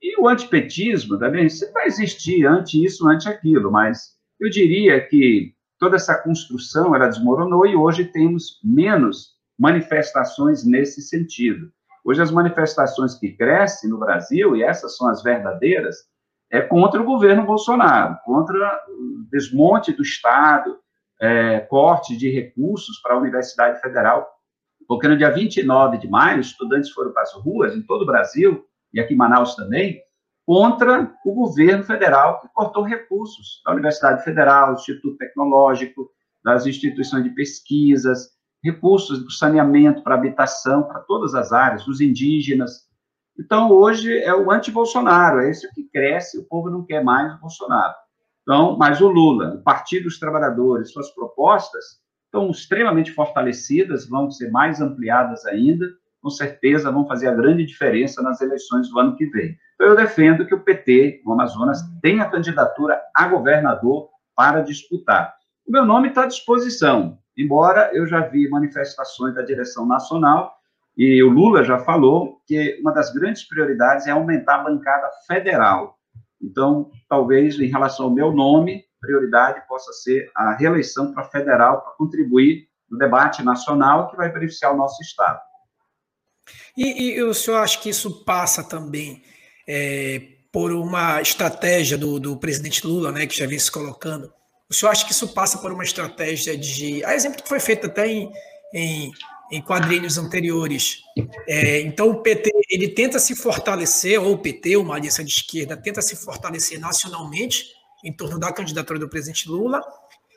E 0.00 0.20
o 0.20 0.28
antipetismo 0.28 1.18
também, 1.18 1.48
você 1.48 1.70
vai 1.72 1.86
existir 1.86 2.46
ante 2.46 2.82
isso, 2.84 3.08
ante 3.08 3.28
aquilo, 3.28 3.72
mas 3.72 4.16
eu 4.38 4.48
diria 4.48 5.04
que 5.04 5.52
toda 5.80 5.96
essa 5.96 6.16
construção 6.16 6.94
ela 6.94 7.08
desmoronou 7.08 7.66
e 7.66 7.74
hoje 7.74 8.04
temos 8.04 8.60
menos 8.62 9.36
manifestações 9.58 10.64
nesse 10.64 11.02
sentido. 11.02 11.72
Hoje 12.04 12.22
as 12.22 12.30
manifestações 12.30 13.16
que 13.16 13.32
crescem 13.32 13.90
no 13.90 13.98
Brasil, 13.98 14.54
e 14.54 14.62
essas 14.62 14.96
são 14.96 15.08
as 15.08 15.20
verdadeiras, 15.20 15.96
é 16.50 16.60
contra 16.60 17.02
o 17.02 17.04
governo 17.04 17.44
Bolsonaro, 17.44 18.16
contra 18.24 18.56
o 18.88 19.26
desmonte 19.30 19.92
do 19.92 20.02
Estado, 20.02 20.78
é, 21.20 21.58
corte 21.60 22.16
de 22.16 22.30
recursos 22.30 23.00
para 23.02 23.14
a 23.14 23.18
Universidade 23.18 23.80
Federal 23.80 24.37
porque 24.88 25.06
no 25.06 25.18
dia 25.18 25.30
29 25.30 25.98
de 25.98 26.08
maio, 26.08 26.40
estudantes 26.40 26.90
foram 26.90 27.12
para 27.12 27.22
as 27.22 27.34
ruas 27.34 27.76
em 27.76 27.82
todo 27.82 28.02
o 28.02 28.06
Brasil, 28.06 28.64
e 28.92 28.98
aqui 28.98 29.12
em 29.12 29.16
Manaus 29.18 29.54
também, 29.54 30.00
contra 30.46 31.14
o 31.26 31.34
governo 31.34 31.84
federal 31.84 32.40
que 32.40 32.48
cortou 32.48 32.82
recursos 32.82 33.60
da 33.66 33.72
Universidade 33.72 34.24
Federal, 34.24 34.72
do 34.72 34.80
Instituto 34.80 35.18
Tecnológico, 35.18 36.10
das 36.42 36.64
instituições 36.64 37.22
de 37.22 37.30
pesquisas, 37.30 38.30
recursos 38.64 39.22
do 39.22 39.30
saneamento 39.30 40.02
para 40.02 40.14
habitação, 40.14 40.84
para 40.84 41.00
todas 41.00 41.34
as 41.34 41.52
áreas, 41.52 41.84
dos 41.84 42.00
indígenas. 42.00 42.88
Então, 43.38 43.70
hoje 43.70 44.18
é 44.22 44.34
o 44.34 44.50
anti-Bolsonaro, 44.50 45.40
é 45.40 45.50
isso 45.50 45.68
que 45.74 45.84
cresce, 45.84 46.38
o 46.38 46.44
povo 46.44 46.70
não 46.70 46.82
quer 46.82 47.04
mais 47.04 47.34
o 47.34 47.40
Bolsonaro. 47.40 47.94
Então, 48.40 48.78
mas 48.78 49.02
o 49.02 49.08
Lula, 49.08 49.56
o 49.56 49.62
Partido 49.62 50.04
dos 50.04 50.18
Trabalhadores, 50.18 50.90
suas 50.92 51.10
propostas 51.10 52.00
estão 52.28 52.50
extremamente 52.50 53.10
fortalecidas, 53.12 54.06
vão 54.06 54.30
ser 54.30 54.50
mais 54.50 54.80
ampliadas 54.80 55.44
ainda, 55.46 55.86
com 56.20 56.30
certeza 56.30 56.92
vão 56.92 57.06
fazer 57.06 57.28
a 57.28 57.34
grande 57.34 57.64
diferença 57.64 58.22
nas 58.22 58.40
eleições 58.40 58.88
do 58.90 58.98
ano 58.98 59.16
que 59.16 59.26
vem. 59.26 59.56
Então, 59.74 59.88
eu 59.88 59.96
defendo 59.96 60.46
que 60.46 60.54
o 60.54 60.60
PT, 60.60 61.22
no 61.24 61.32
Amazonas, 61.32 61.80
tenha 62.02 62.28
candidatura 62.28 63.00
a 63.14 63.28
governador 63.28 64.08
para 64.36 64.60
disputar. 64.60 65.34
O 65.66 65.72
meu 65.72 65.84
nome 65.84 66.08
está 66.08 66.24
à 66.24 66.26
disposição, 66.26 67.18
embora 67.36 67.90
eu 67.94 68.06
já 68.06 68.20
vi 68.20 68.48
manifestações 68.48 69.34
da 69.34 69.42
direção 69.42 69.86
nacional, 69.86 70.54
e 70.96 71.22
o 71.22 71.30
Lula 71.30 71.62
já 71.62 71.78
falou 71.78 72.40
que 72.44 72.78
uma 72.80 72.92
das 72.92 73.12
grandes 73.12 73.46
prioridades 73.46 74.06
é 74.06 74.10
aumentar 74.10 74.56
a 74.56 74.64
bancada 74.64 75.08
federal. 75.26 75.96
Então, 76.42 76.90
talvez 77.08 77.58
em 77.60 77.68
relação 77.68 78.06
ao 78.06 78.12
meu 78.12 78.32
nome, 78.32 78.84
prioridade 79.00 79.66
possa 79.68 79.92
ser 79.92 80.30
a 80.34 80.54
reeleição 80.54 81.12
para 81.12 81.24
federal, 81.24 81.82
para 81.82 81.92
contribuir 81.92 82.68
no 82.90 82.98
debate 82.98 83.42
nacional 83.42 84.10
que 84.10 84.16
vai 84.16 84.32
beneficiar 84.32 84.72
o 84.72 84.76
nosso 84.76 85.00
Estado. 85.02 85.40
E, 86.76 87.14
e 87.14 87.22
o 87.22 87.34
senhor 87.34 87.58
acha 87.58 87.78
que 87.78 87.90
isso 87.90 88.24
passa 88.24 88.64
também 88.64 89.22
é, 89.66 90.22
por 90.50 90.72
uma 90.72 91.20
estratégia 91.20 91.98
do, 91.98 92.18
do, 92.18 92.36
presidente 92.36 92.86
Lula, 92.86 93.12
né, 93.12 93.26
que 93.26 93.36
já 93.36 93.46
vem 93.46 93.58
se 93.58 93.70
colocando? 93.70 94.32
O 94.68 94.74
senhor 94.74 94.90
acha 94.90 95.04
que 95.04 95.12
isso 95.12 95.28
passa 95.28 95.58
por 95.58 95.72
uma 95.72 95.84
estratégia 95.84 96.56
de. 96.56 97.04
A 97.04 97.14
exemplo 97.14 97.42
que 97.42 97.48
foi 97.48 97.60
feito 97.60 97.86
até 97.86 98.06
em, 98.06 98.30
em, 98.74 99.10
em 99.50 99.62
quadrinhos 99.62 100.18
anteriores. 100.18 101.02
É, 101.46 101.80
então, 101.80 102.10
o 102.10 102.22
PT 102.22 102.50
ele 102.70 102.88
tenta 102.88 103.18
se 103.18 103.34
fortalecer, 103.34 104.20
ou 104.20 104.32
o 104.32 104.38
PT, 104.38 104.76
uma 104.76 104.96
aliança 104.96 105.24
de 105.24 105.30
esquerda, 105.30 105.76
tenta 105.76 106.02
se 106.02 106.16
fortalecer 106.16 106.78
nacionalmente 106.78 107.77
em 108.04 108.12
torno 108.12 108.38
da 108.38 108.52
candidatura 108.52 108.98
do 108.98 109.08
presidente 109.08 109.48
Lula 109.48 109.82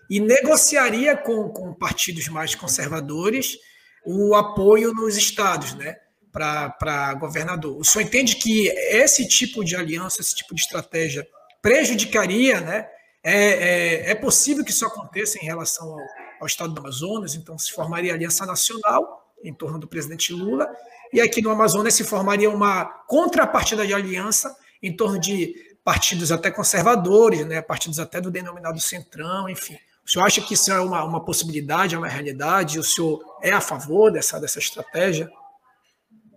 e 0.09 0.19
negociaria 0.19 1.15
com, 1.15 1.49
com 1.49 1.73
partidos 1.73 2.27
mais 2.27 2.55
conservadores 2.55 3.57
o 4.05 4.35
apoio 4.35 4.93
nos 4.93 5.15
estados, 5.15 5.73
né? 5.75 5.95
Para 6.31 7.13
governador. 7.15 7.77
O 7.77 7.83
senhor 7.83 8.05
entende 8.05 8.35
que 8.35 8.67
esse 8.67 9.27
tipo 9.27 9.63
de 9.63 9.75
aliança, 9.75 10.21
esse 10.21 10.35
tipo 10.35 10.55
de 10.55 10.61
estratégia 10.61 11.27
prejudicaria, 11.61 12.59
né? 12.59 12.87
É, 13.23 13.35
é, 13.35 14.11
é 14.11 14.15
possível 14.15 14.65
que 14.65 14.71
isso 14.71 14.85
aconteça 14.85 15.37
em 15.37 15.45
relação 15.45 15.87
ao, 15.87 15.99
ao 16.41 16.47
estado 16.47 16.73
do 16.73 16.79
Amazonas, 16.79 17.35
então 17.35 17.57
se 17.57 17.71
formaria 17.71 18.13
aliança 18.13 18.45
nacional 18.45 19.31
em 19.43 19.53
torno 19.53 19.77
do 19.77 19.87
presidente 19.87 20.33
Lula, 20.33 20.67
e 21.13 21.21
aqui 21.21 21.41
no 21.41 21.51
Amazonas 21.51 21.93
se 21.93 22.03
formaria 22.03 22.49
uma 22.49 22.85
contrapartida 23.07 23.85
de 23.85 23.93
aliança 23.93 24.55
em 24.81 24.95
torno 24.95 25.19
de 25.19 25.53
partidos 25.83 26.31
até 26.31 26.51
conservadores, 26.51 27.45
né, 27.45 27.61
partidos 27.61 27.99
até 27.99 28.21
do 28.21 28.31
denominado 28.31 28.79
centrão, 28.79 29.49
enfim. 29.49 29.77
O 30.05 30.09
senhor 30.09 30.25
acha 30.25 30.41
que 30.41 30.53
isso 30.53 30.71
é 30.71 30.79
uma, 30.79 31.03
uma 31.03 31.23
possibilidade, 31.23 31.95
é 31.95 31.97
uma 31.97 32.07
realidade? 32.07 32.79
O 32.79 32.83
senhor 32.83 33.19
é 33.41 33.51
a 33.51 33.61
favor 33.61 34.11
dessa, 34.11 34.39
dessa 34.39 34.59
estratégia? 34.59 35.29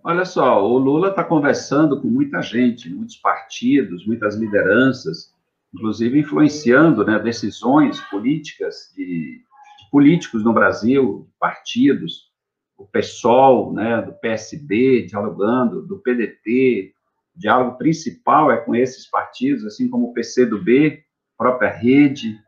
Olha 0.03 0.23
só, 0.23 0.63
o 0.63 0.77
Lula 0.77 1.09
está 1.09 1.23
conversando 1.23 1.99
com 1.99 2.07
muita 2.07 2.41
gente, 2.41 2.89
muitos 2.89 3.17
partidos, 3.17 4.05
muitas 4.05 4.35
lideranças, 4.35 5.33
inclusive 5.73 6.19
influenciando 6.19 7.03
né, 7.03 7.19
decisões 7.19 7.99
políticas 8.01 8.93
de, 8.95 9.03
de, 9.03 9.89
políticos 9.91 10.43
no 10.43 10.53
Brasil, 10.53 11.27
partidos, 11.39 12.31
o 12.77 12.85
PSOL, 12.85 13.73
né, 13.73 14.01
do 14.01 14.13
PSB, 14.13 15.07
dialogando, 15.07 15.81
do 15.81 15.97
PDT, 15.97 16.93
o 17.35 17.39
diálogo 17.39 17.77
principal 17.77 18.51
é 18.51 18.57
com 18.57 18.75
esses 18.75 19.09
partidos, 19.09 19.65
assim 19.65 19.89
como 19.89 20.07
o 20.07 20.13
PCdoB, 20.13 21.03
própria 21.37 21.69
rede, 21.69 22.39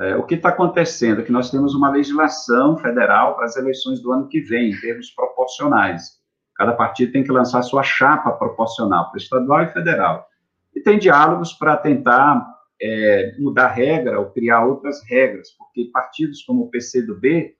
é, 0.00 0.16
o 0.16 0.22
que 0.22 0.36
está 0.36 0.50
acontecendo 0.50 1.20
é 1.20 1.24
que 1.24 1.32
nós 1.32 1.50
temos 1.50 1.74
uma 1.74 1.90
legislação 1.90 2.76
federal 2.78 3.34
para 3.34 3.46
as 3.46 3.56
eleições 3.56 4.00
do 4.00 4.12
ano 4.12 4.28
que 4.28 4.40
vem, 4.40 4.70
em 4.70 4.80
termos 4.80 5.10
proporcionais. 5.10 6.18
Cada 6.54 6.72
partido 6.72 7.12
tem 7.12 7.24
que 7.24 7.32
lançar 7.32 7.62
sua 7.62 7.82
chapa 7.82 8.30
proporcional, 8.32 9.10
para 9.10 9.18
estadual 9.18 9.62
e 9.62 9.68
federal. 9.68 10.26
E 10.74 10.80
tem 10.80 10.98
diálogos 10.98 11.52
para 11.52 11.76
tentar 11.76 12.46
é, 12.80 13.34
mudar 13.38 13.68
regra 13.68 14.20
ou 14.20 14.30
criar 14.30 14.64
outras 14.64 15.02
regras, 15.04 15.50
porque 15.58 15.90
partidos 15.92 16.42
como 16.42 16.64
o 16.64 16.70
PCdoB, 16.70 17.54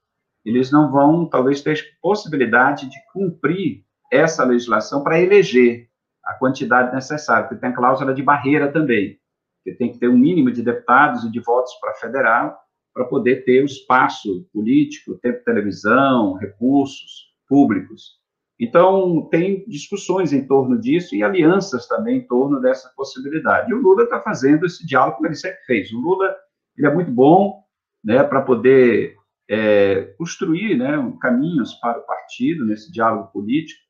eles 0.45 0.71
não 0.71 0.93
vão, 0.93 1.27
talvez, 1.29 1.61
ter 1.61 1.77
possibilidade 2.01 2.89
de 2.89 2.97
cumprir 3.13 3.85
essa 4.13 4.45
legislação 4.45 5.03
para 5.03 5.21
eleger 5.21 5.88
a 6.29 6.35
quantidade 6.35 6.95
necessária, 6.95 7.49
porque 7.49 7.61
tem 7.61 7.71
a 7.71 7.75
cláusula 7.75 8.15
de 8.15 8.23
barreira 8.23 8.71
também 8.71 9.19
que 9.65 9.73
tem 9.75 9.93
que 9.93 9.99
ter 9.99 10.09
um 10.09 10.17
mínimo 10.17 10.51
de 10.51 10.63
deputados 10.63 11.25
e 11.25 11.31
de 11.31 11.41
votos 11.41 11.75
para 11.81 11.95
federal 11.95 12.57
para 12.95 13.05
poder 13.05 13.45
ter 13.45 13.63
o 13.63 13.67
espaço 13.67 14.47
político, 14.53 15.19
tempo 15.19 15.39
de 15.39 15.45
televisão, 15.45 16.35
recursos 16.35 17.29
públicos. 17.47 18.19
Então, 18.59 19.29
tem 19.31 19.65
discussões 19.69 20.33
em 20.33 20.47
torno 20.47 20.79
disso 20.81 21.15
e 21.15 21.23
alianças 21.23 21.87
também 21.87 22.19
em 22.19 22.27
torno 22.27 22.61
dessa 22.61 22.93
possibilidade. 22.97 23.71
E 23.71 23.75
o 23.75 23.81
Lula 23.81 24.03
está 24.03 24.21
fazendo 24.21 24.67
esse 24.67 24.85
diálogo 24.85 25.19
como 25.19 25.29
ele 25.29 25.37
sempre 25.37 25.61
fez. 25.65 25.93
O 25.93 26.01
Lula 26.01 26.35
ele 26.77 26.87
é 26.87 26.93
muito 26.93 27.11
bom 27.11 27.63
né, 28.05 28.25
para 28.25 28.43
poder 28.43 29.15
é, 29.49 30.15
construir 30.19 30.77
né, 30.77 30.93
caminhos 31.21 31.75
para 31.75 31.99
o 31.99 32.07
partido 32.07 32.65
nesse 32.65 32.91
diálogo 32.91 33.31
político. 33.33 33.81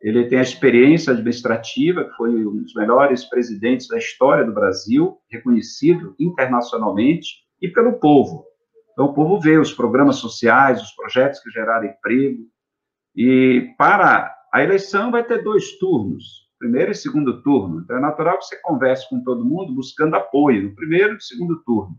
Ele 0.00 0.28
tem 0.28 0.38
a 0.38 0.42
experiência 0.42 1.12
administrativa, 1.12 2.04
que 2.04 2.16
foi 2.16 2.30
um 2.46 2.62
dos 2.62 2.74
melhores 2.74 3.24
presidentes 3.24 3.88
da 3.88 3.98
história 3.98 4.44
do 4.44 4.52
Brasil, 4.52 5.18
reconhecido 5.30 6.14
internacionalmente 6.20 7.38
e 7.60 7.68
pelo 7.68 7.98
povo. 7.98 8.44
Então, 8.92 9.06
o 9.06 9.14
povo 9.14 9.40
vê 9.40 9.58
os 9.58 9.72
programas 9.72 10.16
sociais, 10.16 10.82
os 10.82 10.92
projetos 10.92 11.40
que 11.40 11.50
geraram 11.50 11.86
emprego. 11.86 12.44
E 13.14 13.74
para 13.76 14.32
a 14.52 14.62
eleição 14.62 15.10
vai 15.10 15.24
ter 15.24 15.42
dois 15.42 15.78
turnos, 15.78 16.48
primeiro 16.58 16.92
e 16.92 16.94
segundo 16.94 17.42
turno. 17.42 17.80
Então, 17.80 17.96
é 17.96 18.00
natural 18.00 18.38
que 18.38 18.44
você 18.44 18.60
converse 18.62 19.08
com 19.08 19.22
todo 19.22 19.44
mundo 19.44 19.74
buscando 19.74 20.14
apoio 20.14 20.64
no 20.64 20.74
primeiro 20.74 21.16
e 21.16 21.22
segundo 21.22 21.62
turno. 21.64 21.96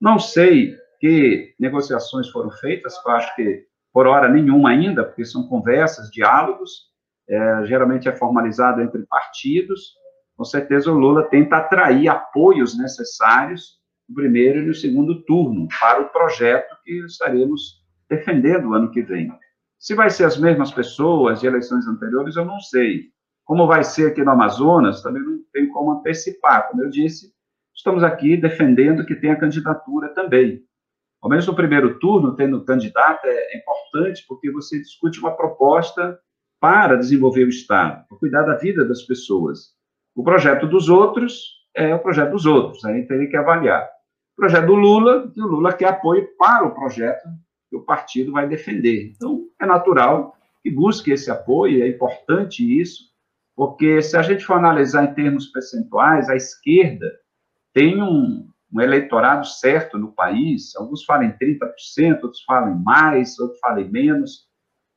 Não 0.00 0.18
sei 0.18 0.74
que 1.00 1.54
negociações 1.58 2.28
foram 2.28 2.50
feitas, 2.50 2.94
eu 3.04 3.12
acho 3.12 3.34
que 3.34 3.64
por 3.92 4.06
hora 4.06 4.28
nenhuma 4.28 4.70
ainda, 4.70 5.04
porque 5.04 5.24
são 5.24 5.48
conversas, 5.48 6.10
diálogos, 6.10 6.89
é, 7.30 7.64
geralmente 7.66 8.08
é 8.08 8.16
formalizado 8.16 8.82
entre 8.82 9.06
partidos. 9.06 9.94
Com 10.36 10.44
certeza, 10.44 10.90
o 10.90 10.98
Lula 10.98 11.28
tenta 11.28 11.56
atrair 11.56 12.08
apoios 12.08 12.76
necessários 12.76 13.78
no 14.08 14.14
primeiro 14.16 14.58
e 14.58 14.66
no 14.66 14.74
segundo 14.74 15.22
turno 15.22 15.68
para 15.78 16.00
o 16.00 16.08
projeto 16.08 16.76
que 16.82 17.04
estaremos 17.04 17.80
defendendo 18.08 18.70
o 18.70 18.74
ano 18.74 18.90
que 18.90 19.02
vem. 19.02 19.32
Se 19.78 19.94
vai 19.94 20.10
ser 20.10 20.24
as 20.24 20.36
mesmas 20.36 20.72
pessoas 20.72 21.40
de 21.40 21.46
eleições 21.46 21.86
anteriores, 21.86 22.34
eu 22.34 22.44
não 22.44 22.58
sei. 22.58 23.04
Como 23.44 23.66
vai 23.66 23.84
ser 23.84 24.10
aqui 24.10 24.22
no 24.24 24.32
Amazonas, 24.32 25.02
também 25.02 25.22
não 25.22 25.38
tenho 25.52 25.70
como 25.72 25.92
antecipar. 25.92 26.68
Como 26.68 26.82
eu 26.82 26.90
disse, 26.90 27.32
estamos 27.74 28.02
aqui 28.02 28.36
defendendo 28.36 29.06
que 29.06 29.14
tenha 29.14 29.38
candidatura 29.38 30.08
também. 30.14 30.62
Ao 31.22 31.30
menos 31.30 31.46
no 31.46 31.54
primeiro 31.54 31.98
turno, 31.98 32.34
tendo 32.34 32.64
candidato, 32.64 33.24
é 33.24 33.56
importante, 33.56 34.24
porque 34.26 34.50
você 34.50 34.80
discute 34.80 35.20
uma 35.20 35.36
proposta 35.36 36.18
para 36.60 36.96
desenvolver 36.96 37.44
o 37.44 37.48
Estado, 37.48 38.06
para 38.06 38.18
cuidar 38.18 38.42
da 38.42 38.56
vida 38.56 38.84
das 38.84 39.02
pessoas. 39.02 39.74
O 40.14 40.22
projeto 40.22 40.66
dos 40.66 40.88
outros 40.88 41.60
é 41.74 41.94
o 41.94 41.98
projeto 41.98 42.32
dos 42.32 42.44
outros, 42.44 42.84
aí 42.84 43.06
teria 43.06 43.28
que 43.28 43.36
avaliar. 43.36 43.84
O 44.34 44.36
projeto 44.36 44.66
do 44.66 44.74
Lula, 44.74 45.32
o 45.36 45.46
Lula 45.46 45.72
quer 45.72 45.88
apoio 45.88 46.28
para 46.38 46.66
o 46.66 46.74
projeto 46.74 47.26
que 47.70 47.76
o 47.76 47.82
partido 47.82 48.32
vai 48.32 48.48
defender. 48.48 49.12
Então, 49.14 49.46
é 49.60 49.64
natural 49.64 50.36
que 50.62 50.70
busque 50.70 51.12
esse 51.12 51.30
apoio, 51.30 51.82
é 51.82 51.88
importante 51.88 52.62
isso, 52.80 53.04
porque 53.56 54.02
se 54.02 54.16
a 54.16 54.22
gente 54.22 54.44
for 54.44 54.54
analisar 54.54 55.04
em 55.04 55.14
termos 55.14 55.46
percentuais, 55.46 56.28
a 56.28 56.36
esquerda 56.36 57.10
tem 57.72 58.02
um, 58.02 58.48
um 58.72 58.80
eleitorado 58.80 59.46
certo 59.46 59.96
no 59.96 60.12
país, 60.12 60.74
alguns 60.76 61.04
falam 61.04 61.28
em 61.28 61.32
30%, 61.32 62.22
outros 62.22 62.42
falam 62.44 62.76
mais, 62.78 63.38
outros 63.38 63.60
falam 63.60 63.88
menos, 63.88 64.49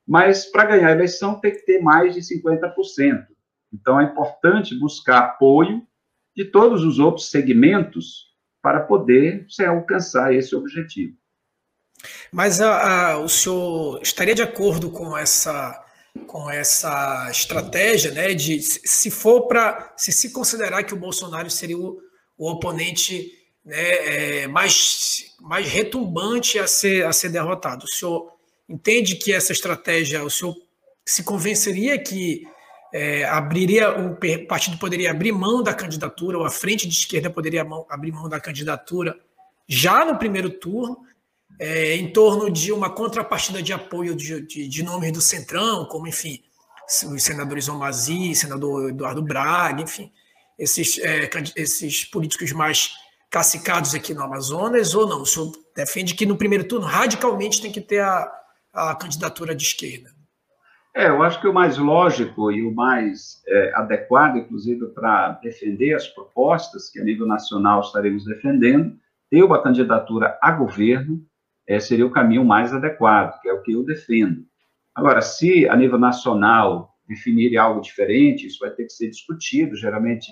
mas 0.08 0.46
para 0.46 0.66
ganhar 0.66 0.90
a 0.90 0.92
eleição 0.92 1.40
tem 1.40 1.52
que 1.52 1.66
ter 1.66 1.82
mais 1.82 2.14
de 2.14 2.22
50%. 2.22 3.26
Então 3.74 4.00
é 4.00 4.04
importante 4.04 4.78
buscar 4.78 5.20
apoio 5.20 5.82
de 6.36 6.46
todos 6.46 6.84
os 6.84 7.00
outros 7.00 7.30
segmentos 7.30 8.34
para 8.62 8.82
poder 8.82 9.46
se 9.50 9.64
alcançar 9.66 10.34
esse 10.34 10.56
objetivo. 10.56 11.16
Mas 12.32 12.60
a, 12.62 13.12
a, 13.12 13.20
o 13.20 13.30
senhor 13.30 14.02
estaria 14.02 14.36
de 14.36 14.42
acordo 14.42 14.90
com 14.90 15.18
essa 15.18 15.80
com 16.28 16.48
essa 16.48 17.28
estratégia, 17.32 18.12
né, 18.12 18.36
de 18.36 18.62
se 18.62 19.10
for 19.10 19.48
para 19.48 19.94
se 19.98 20.12
se 20.12 20.32
considerar 20.32 20.84
que 20.84 20.94
o 20.94 21.00
Bolsonaro 21.00 21.50
seria 21.50 21.78
o, 21.78 22.00
o 22.38 22.52
oponente 22.52 23.32
né, 23.66 24.44
é, 24.44 24.48
mais 24.48 25.36
mais 25.42 25.68
retumbante 25.68 26.60
a 26.60 26.68
ser 26.68 27.06
a 27.06 27.12
ser 27.12 27.30
derrotado. 27.30 27.86
O 27.86 27.88
senhor 27.88 28.33
entende 28.68 29.16
que 29.16 29.34
essa 29.34 29.52
estratégia, 29.52 30.24
o 30.24 30.30
senhor 30.30 30.56
se 31.06 31.24
convenceria 31.24 31.98
que 31.98 32.44
é, 32.94 33.26
abriria 33.26 33.90
o 33.90 34.16
partido 34.48 34.78
poderia 34.78 35.10
abrir 35.10 35.32
mão 35.32 35.64
da 35.64 35.74
candidatura, 35.74 36.38
ou 36.38 36.46
a 36.46 36.50
frente 36.50 36.88
de 36.88 36.94
esquerda 36.94 37.30
poderia 37.30 37.64
mão, 37.64 37.86
abrir 37.90 38.12
mão 38.12 38.30
da 38.30 38.40
candidatura 38.40 39.20
já 39.68 40.06
no 40.06 40.18
primeiro 40.18 40.50
turno, 40.50 40.98
é, 41.60 41.96
em 41.96 42.12
torno 42.12 42.52
de 42.52 42.72
uma 42.72 42.90
contrapartida 42.90 43.62
de 43.62 43.74
apoio 43.74 44.16
de, 44.16 44.42
de, 44.42 44.68
de, 44.68 44.84
nomes 44.84 45.12
do 45.12 45.22
Centrão, 45.22 45.86
como, 45.86 46.08
enfim, 46.08 46.44
os 47.12 47.24
senadores 47.24 47.68
Omazi, 47.68 48.36
senador 48.36 48.90
Eduardo 48.90 49.22
Braga, 49.22 49.82
enfim, 49.82 50.12
esses, 50.58 51.00
é, 51.00 51.30
esses 51.56 52.06
políticos 52.06 52.52
mais 52.52 52.92
cacicados 53.30 53.96
aqui 53.96 54.14
no 54.14 54.22
Amazonas, 54.22 54.94
ou 54.94 55.08
não? 55.08 55.22
O 55.22 55.26
senhor 55.26 55.52
defende 55.76 56.14
que 56.14 56.26
no 56.26 56.38
primeiro 56.38 56.68
turno, 56.68 56.86
radicalmente, 56.86 57.62
tem 57.62 57.72
que 57.72 57.82
ter 57.82 58.00
a, 58.00 58.32
a 58.74 58.96
candidatura 58.96 59.56
de 59.56 59.64
esquerda? 59.64 60.10
É, 60.96 61.08
eu 61.08 61.24
acho 61.24 61.42
que 61.42 61.48
o 61.48 61.54
mais 61.54 61.78
lógico 61.78 62.52
e 62.52 62.66
o 62.66 62.74
mais 62.74 63.42
é, 63.48 63.74
adequado, 63.76 64.38
inclusive, 64.38 64.88
para 64.88 65.32
defender 65.44 65.94
as 65.94 66.08
propostas 66.08 66.90
que 66.90 67.00
a 67.00 67.04
nível 67.04 67.26
nacional 67.26 67.82
estaremos 67.82 68.26
defendendo, 68.26 68.96
ter 69.30 69.44
uma 69.44 69.62
candidatura 69.62 70.38
a 70.42 70.52
governo 70.52 71.20
é, 71.68 71.80
seria 71.80 72.06
o 72.06 72.12
caminho 72.12 72.46
mais 72.46 72.74
adequado, 72.74 73.40
que 73.42 73.50
é 73.50 73.54
o 73.54 73.62
que 73.62 73.72
eu 73.72 73.84
defendo. 73.84 74.46
Agora, 74.94 75.22
se 75.22 75.68
a 75.68 75.76
nível 75.76 75.98
nacional 75.98 76.94
definirem 77.08 77.58
algo 77.58 77.82
diferente, 77.82 78.46
isso 78.46 78.60
vai 78.60 78.70
ter 78.70 78.84
que 78.84 78.94
ser 78.94 79.10
discutido, 79.10 79.76
geralmente 79.76 80.32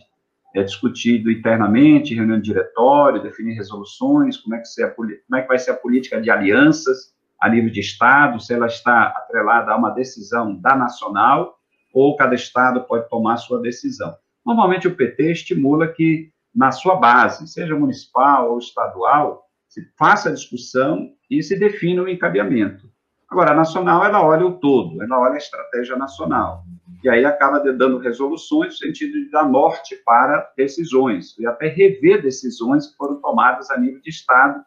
é 0.53 0.61
discutido 0.61 1.31
internamente, 1.31 2.13
reunião 2.13 2.37
de 2.37 2.49
diretório, 2.49 3.23
definir 3.23 3.55
resoluções, 3.55 4.37
como 4.37 4.55
é 4.55 4.59
que, 4.59 4.67
ser 4.67 4.83
a, 4.83 4.91
como 4.91 5.09
é 5.35 5.41
que 5.41 5.47
vai 5.47 5.57
ser 5.57 5.71
a 5.71 5.77
política 5.77 6.21
de 6.21 6.29
alianças, 6.29 7.10
a 7.41 7.49
nível 7.49 7.71
de 7.71 7.79
Estado, 7.79 8.39
se 8.39 8.53
ela 8.53 8.67
está 8.67 9.05
atrelada 9.07 9.71
a 9.71 9.75
uma 9.75 9.89
decisão 9.89 10.55
da 10.55 10.75
nacional, 10.75 11.57
ou 11.91 12.15
cada 12.15 12.35
Estado 12.35 12.83
pode 12.83 13.09
tomar 13.09 13.37
sua 13.37 13.59
decisão. 13.59 14.15
Normalmente 14.45 14.87
o 14.87 14.95
PT 14.95 15.31
estimula 15.31 15.87
que, 15.87 16.31
na 16.53 16.71
sua 16.71 16.95
base, 16.95 17.47
seja 17.47 17.75
municipal 17.75 18.51
ou 18.51 18.59
estadual, 18.59 19.43
se 19.67 19.81
faça 19.97 20.29
a 20.29 20.33
discussão 20.33 21.09
e 21.29 21.41
se 21.41 21.57
defina 21.57 22.03
o 22.03 22.09
encadeamento. 22.09 22.89
Agora, 23.27 23.51
a 23.51 23.55
nacional, 23.55 24.03
ela 24.03 24.23
olha 24.23 24.45
o 24.45 24.59
todo, 24.59 25.01
ela 25.01 25.19
olha 25.19 25.35
a 25.35 25.37
estratégia 25.37 25.95
nacional. 25.95 26.63
E 27.03 27.09
aí 27.09 27.25
acaba 27.25 27.59
dando 27.59 27.97
resoluções 27.97 28.73
no 28.73 28.77
sentido 28.77 29.13
de 29.13 29.31
dar 29.31 29.49
norte 29.49 29.95
para 30.05 30.51
decisões, 30.55 31.37
e 31.39 31.47
até 31.47 31.67
rever 31.67 32.21
decisões 32.21 32.87
que 32.87 32.97
foram 32.97 33.15
tomadas 33.21 33.71
a 33.71 33.79
nível 33.79 33.99
de 34.01 34.09
Estado 34.09 34.61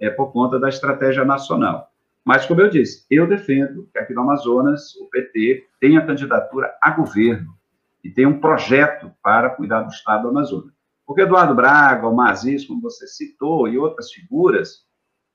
é, 0.00 0.08
por 0.08 0.32
conta 0.32 0.58
da 0.58 0.68
estratégia 0.68 1.24
nacional. 1.24 1.90
Mas, 2.24 2.46
como 2.46 2.62
eu 2.62 2.70
disse, 2.70 3.04
eu 3.10 3.26
defendo 3.28 3.88
que 3.92 3.98
aqui 3.98 4.14
no 4.14 4.22
Amazonas 4.22 4.94
o 4.96 5.06
PT 5.10 5.66
tenha 5.78 6.04
candidatura 6.04 6.74
a 6.80 6.90
governo 6.90 7.54
e 8.02 8.10
tenha 8.10 8.28
um 8.28 8.40
projeto 8.40 9.12
para 9.22 9.50
cuidar 9.50 9.82
do 9.82 9.90
Estado 9.90 10.22
do 10.22 10.28
Amazonas. 10.28 10.72
Porque 11.06 11.20
Eduardo 11.20 11.54
Braga, 11.54 12.08
o 12.08 12.16
Mazis, 12.16 12.64
como 12.66 12.80
você 12.80 13.06
citou, 13.06 13.68
e 13.68 13.76
outras 13.76 14.10
figuras, 14.10 14.86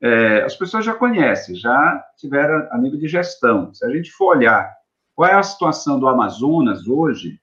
é, 0.02 0.42
as 0.42 0.56
pessoas 0.56 0.84
já 0.84 0.96
conhecem, 0.96 1.56
já 1.56 2.04
tiveram 2.18 2.68
a 2.72 2.78
nível 2.78 2.98
de 2.98 3.08
gestão. 3.08 3.72
Se 3.74 3.86
a 3.86 3.90
gente 3.90 4.12
for 4.12 4.38
olhar 4.38 4.74
qual 5.16 5.30
é 5.30 5.36
a 5.36 5.44
situação 5.44 6.00
do 6.00 6.08
Amazonas 6.08 6.88
hoje, 6.88 7.40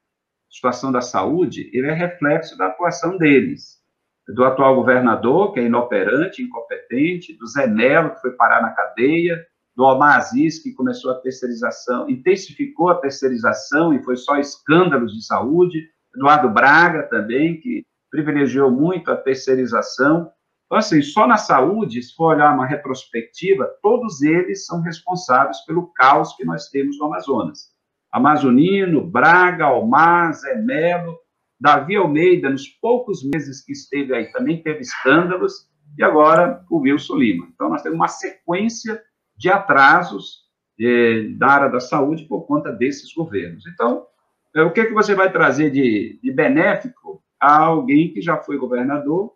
situação 0.50 0.90
da 0.90 1.00
saúde, 1.00 1.70
ele 1.72 1.86
é 1.86 1.92
reflexo 1.92 2.56
da 2.58 2.66
atuação 2.66 3.16
deles 3.16 3.80
do 4.28 4.44
atual 4.44 4.74
governador, 4.74 5.52
que 5.52 5.60
é 5.60 5.64
inoperante, 5.64 6.42
incompetente, 6.42 7.36
do 7.38 7.46
Zé 7.46 7.66
Melo, 7.66 8.10
que 8.10 8.20
foi 8.20 8.32
parar 8.32 8.60
na 8.60 8.70
cadeia, 8.70 9.44
do 9.76 9.84
Omar 9.84 10.16
Aziz, 10.16 10.58
que 10.58 10.72
começou 10.72 11.12
a 11.12 11.20
terceirização, 11.20 12.08
intensificou 12.08 12.88
a 12.88 12.94
terceirização 12.96 13.92
e 13.92 14.02
foi 14.02 14.16
só 14.16 14.38
escândalos 14.38 15.12
de 15.12 15.24
saúde, 15.24 15.88
Eduardo 16.14 16.48
Braga 16.48 17.02
também, 17.04 17.60
que 17.60 17.84
privilegiou 18.10 18.70
muito 18.70 19.12
a 19.12 19.16
terceirização. 19.16 20.30
Então, 20.64 20.78
assim, 20.78 21.02
só 21.02 21.26
na 21.26 21.36
saúde, 21.36 22.02
se 22.02 22.14
for 22.14 22.34
olhar 22.34 22.54
uma 22.54 22.66
retrospectiva, 22.66 23.70
todos 23.82 24.22
eles 24.22 24.64
são 24.64 24.80
responsáveis 24.80 25.60
pelo 25.66 25.92
caos 25.92 26.34
que 26.34 26.44
nós 26.44 26.68
temos 26.70 26.98
no 26.98 27.06
Amazonas. 27.06 27.70
Amazonino, 28.10 29.06
Braga, 29.06 29.70
Omar, 29.70 30.32
Zé 30.32 30.56
Melo, 30.56 31.18
Davi 31.58 31.96
Almeida, 31.96 32.50
nos 32.50 32.68
poucos 32.68 33.24
meses 33.24 33.64
que 33.64 33.72
esteve 33.72 34.14
aí, 34.14 34.30
também 34.32 34.62
teve 34.62 34.80
escândalos, 34.80 35.68
e 35.98 36.04
agora 36.04 36.64
o 36.70 36.78
Wilson 36.78 37.16
Lima. 37.16 37.48
Então, 37.54 37.70
nós 37.70 37.82
temos 37.82 37.96
uma 37.96 38.08
sequência 38.08 39.02
de 39.36 39.48
atrasos 39.50 40.46
eh, 40.78 41.28
da 41.38 41.48
área 41.48 41.68
da 41.68 41.80
saúde 41.80 42.24
por 42.24 42.46
conta 42.46 42.70
desses 42.70 43.12
governos. 43.14 43.64
Então, 43.66 44.06
eh, 44.54 44.62
o 44.62 44.72
que, 44.72 44.84
que 44.84 44.92
você 44.92 45.14
vai 45.14 45.32
trazer 45.32 45.70
de, 45.70 46.18
de 46.22 46.30
benéfico 46.30 47.22
a 47.40 47.62
alguém 47.62 48.12
que 48.12 48.20
já 48.20 48.36
foi 48.36 48.58
governador 48.58 49.32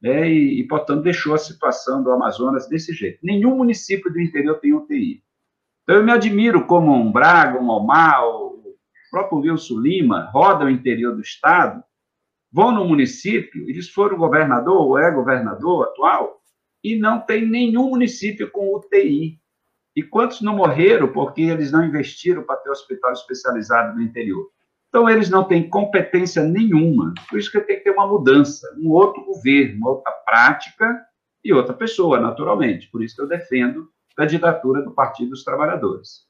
né, 0.00 0.30
e, 0.30 0.60
e, 0.60 0.68
portanto, 0.68 1.02
deixou 1.02 1.34
a 1.34 1.38
situação 1.38 2.02
do 2.02 2.10
Amazonas 2.12 2.68
desse 2.68 2.92
jeito? 2.92 3.18
Nenhum 3.22 3.56
município 3.56 4.12
do 4.12 4.20
interior 4.20 4.60
tem 4.60 4.74
UTI. 4.74 5.22
Então, 5.82 5.96
eu 5.96 6.04
me 6.04 6.12
admiro 6.12 6.66
como 6.66 6.92
um 6.92 7.10
Braga, 7.10 7.60
um 7.60 7.70
Almar, 7.70 8.22
próprio 9.10 9.38
Wilson 9.38 9.78
Lima, 9.80 10.30
rodam 10.32 10.66
o 10.66 10.70
interior 10.70 11.14
do 11.14 11.20
estado, 11.20 11.82
vão 12.52 12.72
no 12.72 12.84
município, 12.84 13.68
eles 13.68 13.88
foram 13.88 14.16
governador 14.16 14.76
ou 14.76 14.98
é 14.98 15.10
governador 15.10 15.84
atual, 15.84 16.40
e 16.82 16.96
não 16.96 17.20
tem 17.20 17.46
nenhum 17.46 17.90
município 17.90 18.50
com 18.50 18.74
UTI. 18.74 19.38
E 19.94 20.02
quantos 20.02 20.40
não 20.42 20.54
morreram 20.54 21.08
porque 21.08 21.42
eles 21.42 21.72
não 21.72 21.84
investiram 21.84 22.42
para 22.42 22.56
ter 22.56 22.70
hospital 22.70 23.12
especializado 23.12 23.96
no 23.96 24.02
interior? 24.02 24.50
Então, 24.88 25.08
eles 25.10 25.28
não 25.28 25.44
têm 25.44 25.68
competência 25.68 26.42
nenhuma. 26.42 27.12
Por 27.28 27.38
isso 27.38 27.50
que 27.50 27.60
tem 27.60 27.78
que 27.78 27.84
ter 27.84 27.90
uma 27.90 28.06
mudança, 28.06 28.66
um 28.78 28.90
outro 28.90 29.24
governo, 29.24 29.88
outra 29.88 30.12
prática 30.24 31.04
e 31.42 31.52
outra 31.52 31.74
pessoa, 31.74 32.20
naturalmente. 32.20 32.88
Por 32.90 33.02
isso 33.02 33.16
que 33.16 33.22
eu 33.22 33.26
defendo 33.26 33.88
a 34.12 34.22
candidatura 34.22 34.82
do 34.82 34.92
Partido 34.92 35.30
dos 35.30 35.44
Trabalhadores. 35.44 36.25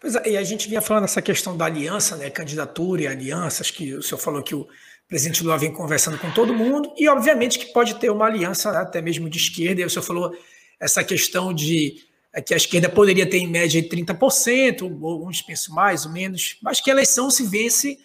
Pois 0.00 0.14
é, 0.14 0.30
e 0.30 0.36
a 0.36 0.42
gente 0.42 0.68
vinha 0.68 0.80
falando 0.80 1.04
essa 1.04 1.22
questão 1.22 1.56
da 1.56 1.64
aliança, 1.64 2.16
né, 2.16 2.30
candidatura 2.30 3.02
e 3.02 3.06
alianças, 3.06 3.70
que 3.70 3.94
o 3.94 4.02
senhor 4.02 4.18
falou 4.18 4.42
que 4.42 4.54
o 4.54 4.68
presidente 5.08 5.42
Lula 5.42 5.58
vem 5.58 5.72
conversando 5.72 6.18
com 6.18 6.30
todo 6.30 6.54
mundo, 6.54 6.92
e 6.96 7.08
obviamente 7.08 7.58
que 7.58 7.66
pode 7.72 7.96
ter 7.96 8.10
uma 8.10 8.26
aliança 8.26 8.72
né, 8.72 8.78
até 8.78 9.00
mesmo 9.00 9.28
de 9.28 9.38
esquerda, 9.38 9.80
e 9.80 9.84
o 9.84 9.90
senhor 9.90 10.02
falou 10.02 10.36
essa 10.80 11.04
questão 11.04 11.52
de 11.52 12.04
é, 12.32 12.40
que 12.40 12.54
a 12.54 12.56
esquerda 12.56 12.88
poderia 12.88 13.28
ter 13.28 13.38
em 13.38 13.46
média 13.46 13.82
30%, 13.82 14.82
alguns 14.82 15.42
pensam 15.42 15.74
mais 15.74 16.06
ou 16.06 16.12
menos, 16.12 16.58
mas 16.62 16.80
que 16.80 16.90
a 16.90 16.94
eleição 16.94 17.30
se 17.30 17.44
vence 17.44 17.98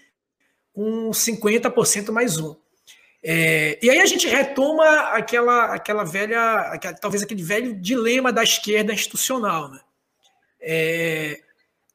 com 0.74 1.10
50% 1.10 2.12
mais 2.12 2.38
um. 2.38 2.56
É, 3.24 3.80
e 3.82 3.90
aí 3.90 4.00
a 4.00 4.06
gente 4.06 4.28
retoma 4.28 4.86
aquela, 5.12 5.74
aquela 5.74 6.04
velha, 6.04 6.56
aquela, 6.72 6.94
talvez 6.94 7.24
aquele 7.24 7.42
velho 7.42 7.74
dilema 7.74 8.32
da 8.32 8.44
esquerda 8.44 8.94
institucional. 8.94 9.72
Né? 9.72 9.80
É, 10.62 11.42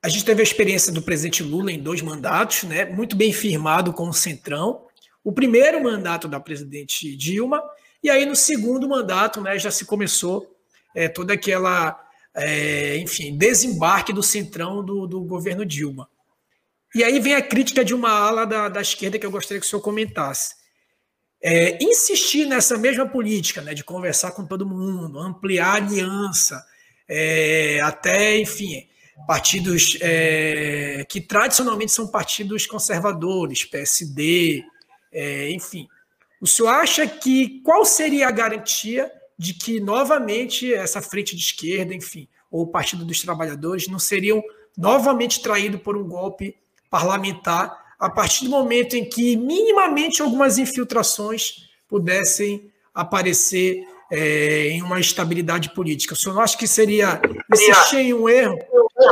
a 0.02 0.08
gente 0.08 0.24
teve 0.24 0.40
a 0.40 0.42
experiência 0.42 0.92
do 0.92 1.00
presidente 1.00 1.44
Lula 1.44 1.70
em 1.70 1.80
dois 1.80 2.02
mandatos, 2.02 2.64
né, 2.64 2.84
muito 2.86 3.14
bem 3.14 3.32
firmado 3.32 3.92
com 3.92 4.08
o 4.08 4.12
Centrão. 4.12 4.84
O 5.22 5.32
primeiro 5.32 5.80
mandato 5.80 6.26
da 6.26 6.40
presidente 6.40 7.16
Dilma, 7.16 7.62
e 8.02 8.10
aí 8.10 8.26
no 8.26 8.34
segundo 8.34 8.88
mandato 8.88 9.40
né, 9.40 9.56
já 9.60 9.70
se 9.70 9.84
começou 9.84 10.52
é, 10.92 11.06
toda 11.06 11.34
aquela, 11.34 11.96
é, 12.34 12.96
enfim, 12.96 13.38
desembarque 13.38 14.12
do 14.12 14.24
Centrão 14.24 14.84
do, 14.84 15.06
do, 15.06 15.20
governo 15.20 15.64
Dilma. 15.64 16.08
E 16.92 17.04
aí 17.04 17.20
vem 17.20 17.36
a 17.36 17.42
crítica 17.42 17.84
de 17.84 17.94
uma 17.94 18.10
ala 18.10 18.44
da, 18.44 18.68
da 18.68 18.82
esquerda 18.82 19.20
que 19.20 19.24
eu 19.24 19.30
gostaria 19.30 19.60
que 19.60 19.66
o 19.66 19.70
senhor 19.70 19.82
comentasse. 19.82 20.56
É, 21.40 21.78
insistir 21.82 22.46
nessa 22.46 22.76
mesma 22.76 23.06
política, 23.06 23.62
né, 23.62 23.72
de 23.72 23.84
conversar 23.84 24.32
com 24.32 24.44
todo 24.44 24.66
mundo, 24.66 25.20
ampliar 25.20 25.74
a 25.74 25.74
aliança, 25.74 26.64
até, 27.84 28.38
enfim, 28.38 28.88
partidos 29.26 29.98
é, 30.00 31.04
que 31.08 31.20
tradicionalmente 31.20 31.92
são 31.92 32.06
partidos 32.06 32.66
conservadores, 32.66 33.64
PSD, 33.64 34.64
é, 35.12 35.50
enfim. 35.50 35.88
O 36.40 36.46
senhor 36.46 36.70
acha 36.70 37.06
que 37.06 37.60
qual 37.62 37.84
seria 37.84 38.28
a 38.28 38.32
garantia 38.32 39.10
de 39.38 39.54
que 39.54 39.80
novamente 39.80 40.72
essa 40.72 41.00
frente 41.00 41.36
de 41.36 41.42
esquerda, 41.42 41.94
enfim, 41.94 42.28
ou 42.50 42.62
o 42.62 42.66
Partido 42.66 43.04
dos 43.04 43.20
Trabalhadores 43.20 43.88
não 43.88 43.98
seriam 43.98 44.42
novamente 44.76 45.42
traídos 45.42 45.80
por 45.80 45.96
um 45.96 46.06
golpe 46.06 46.56
parlamentar 46.90 47.94
a 47.98 48.10
partir 48.10 48.44
do 48.44 48.50
momento 48.50 48.96
em 48.96 49.08
que 49.08 49.36
minimamente 49.36 50.20
algumas 50.20 50.58
infiltrações 50.58 51.68
pudessem 51.88 52.70
aparecer 52.92 53.86
é, 54.10 54.68
em 54.68 54.82
uma 54.82 55.00
estabilidade 55.00 55.72
política. 55.72 56.14
O 56.14 56.16
senhor 56.16 56.34
não 56.34 56.42
acha 56.42 56.58
que 56.58 56.66
seria 56.66 57.20
insistir 57.52 57.98
em 57.98 58.12
um 58.12 58.28
erro 58.28 58.58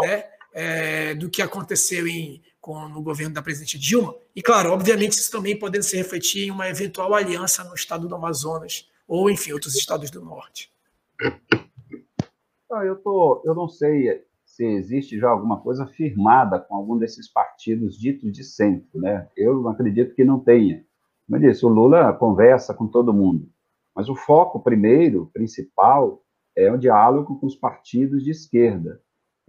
né, 0.00 0.24
é, 0.52 1.14
do 1.14 1.30
que 1.30 1.42
aconteceu 1.42 2.06
em, 2.06 2.42
com, 2.60 2.88
no 2.88 3.02
governo 3.02 3.34
da 3.34 3.42
presidente 3.42 3.78
Dilma? 3.78 4.14
E, 4.34 4.42
claro, 4.42 4.72
obviamente, 4.72 5.12
isso 5.12 5.30
também 5.30 5.58
podendo 5.58 5.82
se 5.82 5.96
refletir 5.96 6.46
em 6.46 6.50
uma 6.50 6.68
eventual 6.68 7.14
aliança 7.14 7.64
no 7.64 7.74
estado 7.74 8.08
do 8.08 8.14
Amazonas 8.14 8.88
ou, 9.06 9.30
enfim, 9.30 9.52
outros 9.52 9.74
estados 9.74 10.10
do 10.10 10.24
norte. 10.24 10.72
Não, 12.70 12.82
eu, 12.84 12.96
tô, 12.96 13.42
eu 13.44 13.54
não 13.54 13.68
sei 13.68 14.22
se 14.44 14.64
existe 14.64 15.18
já 15.18 15.30
alguma 15.30 15.60
coisa 15.60 15.86
firmada 15.86 16.60
com 16.60 16.74
algum 16.74 16.98
desses 16.98 17.26
partidos 17.26 17.98
ditos 17.98 18.32
de 18.32 18.44
centro, 18.44 19.00
né? 19.00 19.28
Eu 19.36 19.68
acredito 19.68 20.14
que 20.14 20.24
não 20.24 20.38
tenha. 20.38 20.84
Como 21.26 21.42
eu 21.42 21.50
disse, 21.50 21.64
o 21.64 21.68
Lula 21.68 22.12
conversa 22.12 22.74
com 22.74 22.86
todo 22.86 23.12
mundo, 23.12 23.48
mas 23.94 24.08
o 24.08 24.14
foco 24.14 24.60
primeiro, 24.60 25.30
principal, 25.32 26.22
é 26.56 26.70
o 26.70 26.76
diálogo 26.76 27.38
com 27.40 27.46
os 27.46 27.56
partidos 27.56 28.22
de 28.22 28.30
esquerda. 28.30 29.00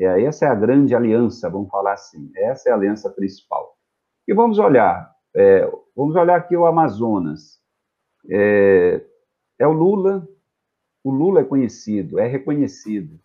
É, 0.01 0.23
essa 0.23 0.45
é 0.45 0.47
a 0.47 0.55
grande 0.55 0.95
aliança, 0.95 1.47
vamos 1.47 1.69
falar 1.69 1.93
assim. 1.93 2.31
Essa 2.35 2.69
é 2.69 2.71
a 2.71 2.75
aliança 2.75 3.07
principal. 3.07 3.77
E 4.27 4.33
vamos 4.33 4.57
olhar, 4.57 5.15
é, 5.35 5.71
vamos 5.95 6.15
olhar 6.15 6.37
aqui 6.37 6.57
o 6.57 6.65
Amazonas. 6.65 7.61
É, 8.27 9.05
é 9.59 9.67
o 9.67 9.71
Lula, 9.71 10.27
o 11.03 11.11
Lula 11.11 11.41
é 11.41 11.43
conhecido, 11.43 12.17
é 12.17 12.25
reconhecido. 12.25 13.19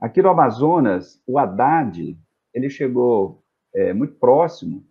Aqui 0.00 0.22
no 0.22 0.30
Amazonas, 0.30 1.22
o 1.26 1.38
Haddad, 1.38 2.18
ele 2.54 2.70
chegou 2.70 3.42
é, 3.74 3.92
muito 3.92 4.14
próximo 4.14 4.82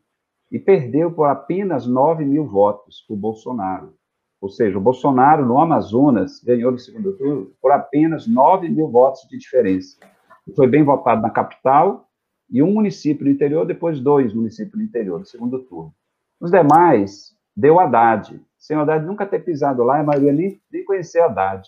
e 0.52 0.60
perdeu 0.60 1.12
por 1.12 1.26
apenas 1.26 1.88
9 1.88 2.24
mil 2.24 2.46
votos 2.46 3.04
para 3.08 3.16
o 3.16 3.18
Bolsonaro. 3.18 3.96
Ou 4.40 4.50
seja, 4.50 4.78
o 4.78 4.82
Bolsonaro 4.82 5.44
no 5.44 5.60
Amazonas 5.60 6.40
ganhou 6.44 6.72
no 6.72 6.78
segundo 6.78 7.18
turno 7.18 7.52
por 7.60 7.72
apenas 7.72 8.28
9 8.28 8.70
mil 8.70 8.88
votos 8.88 9.28
de 9.28 9.40
diferença. 9.40 9.98
Foi 10.56 10.68
bem 10.68 10.84
votado 10.84 11.22
na 11.22 11.30
capital 11.30 12.08
e 12.50 12.64
um 12.64 12.74
município 12.74 13.26
no 13.26 13.32
interior, 13.32 13.66
depois 13.66 14.00
dois 14.00 14.34
municípios 14.34 14.76
no 14.76 14.84
interior, 14.84 15.20
no 15.20 15.26
segundo 15.26 15.60
turno. 15.60 15.94
Os 16.40 16.52
demais 16.52 17.36
deu 17.56 17.80
Haddad. 17.80 18.40
Sem 18.58 18.78
Haddad 18.78 19.06
nunca 19.06 19.26
ter 19.26 19.40
pisado 19.40 19.84
lá, 19.84 20.00
a 20.00 20.04
maioria 20.04 20.34
nem, 20.34 20.60
nem 20.72 20.84
conhecia 20.84 21.26
Haddad. 21.26 21.68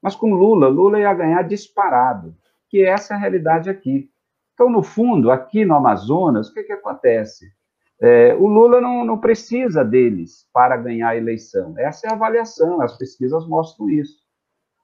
Mas 0.00 0.14
com 0.14 0.34
Lula, 0.34 0.68
Lula 0.68 0.98
ia 0.98 1.12
ganhar 1.14 1.42
disparado 1.42 2.34
que 2.68 2.84
essa 2.84 3.14
é 3.14 3.16
a 3.16 3.20
realidade 3.20 3.70
aqui. 3.70 4.10
Então, 4.54 4.70
no 4.70 4.82
fundo, 4.82 5.30
aqui 5.30 5.64
no 5.64 5.74
Amazonas, 5.74 6.48
o 6.48 6.54
que, 6.54 6.62
que 6.62 6.72
acontece? 6.72 7.52
É, 8.00 8.34
o 8.34 8.46
Lula 8.46 8.80
não, 8.80 9.04
não 9.04 9.18
precisa 9.18 9.84
deles 9.84 10.48
para 10.52 10.76
ganhar 10.76 11.10
a 11.10 11.16
eleição. 11.16 11.74
Essa 11.78 12.06
é 12.06 12.10
a 12.10 12.14
avaliação, 12.14 12.80
as 12.80 12.96
pesquisas 12.96 13.46
mostram 13.46 13.88
isso. 13.88 14.23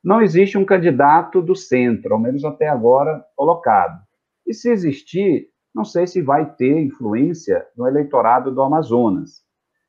Não 0.02 0.22
existe 0.22 0.56
um 0.56 0.64
candidato 0.64 1.42
do 1.42 1.54
centro, 1.54 2.14
ao 2.14 2.20
menos 2.20 2.44
até 2.44 2.68
agora, 2.68 3.24
colocado. 3.36 4.00
E 4.46 4.54
se 4.54 4.70
existir, 4.70 5.48
não 5.74 5.84
sei 5.84 6.06
se 6.06 6.22
vai 6.22 6.50
ter 6.54 6.80
influência 6.80 7.66
no 7.76 7.86
eleitorado 7.86 8.50
do 8.50 8.62
Amazonas. 8.62 9.42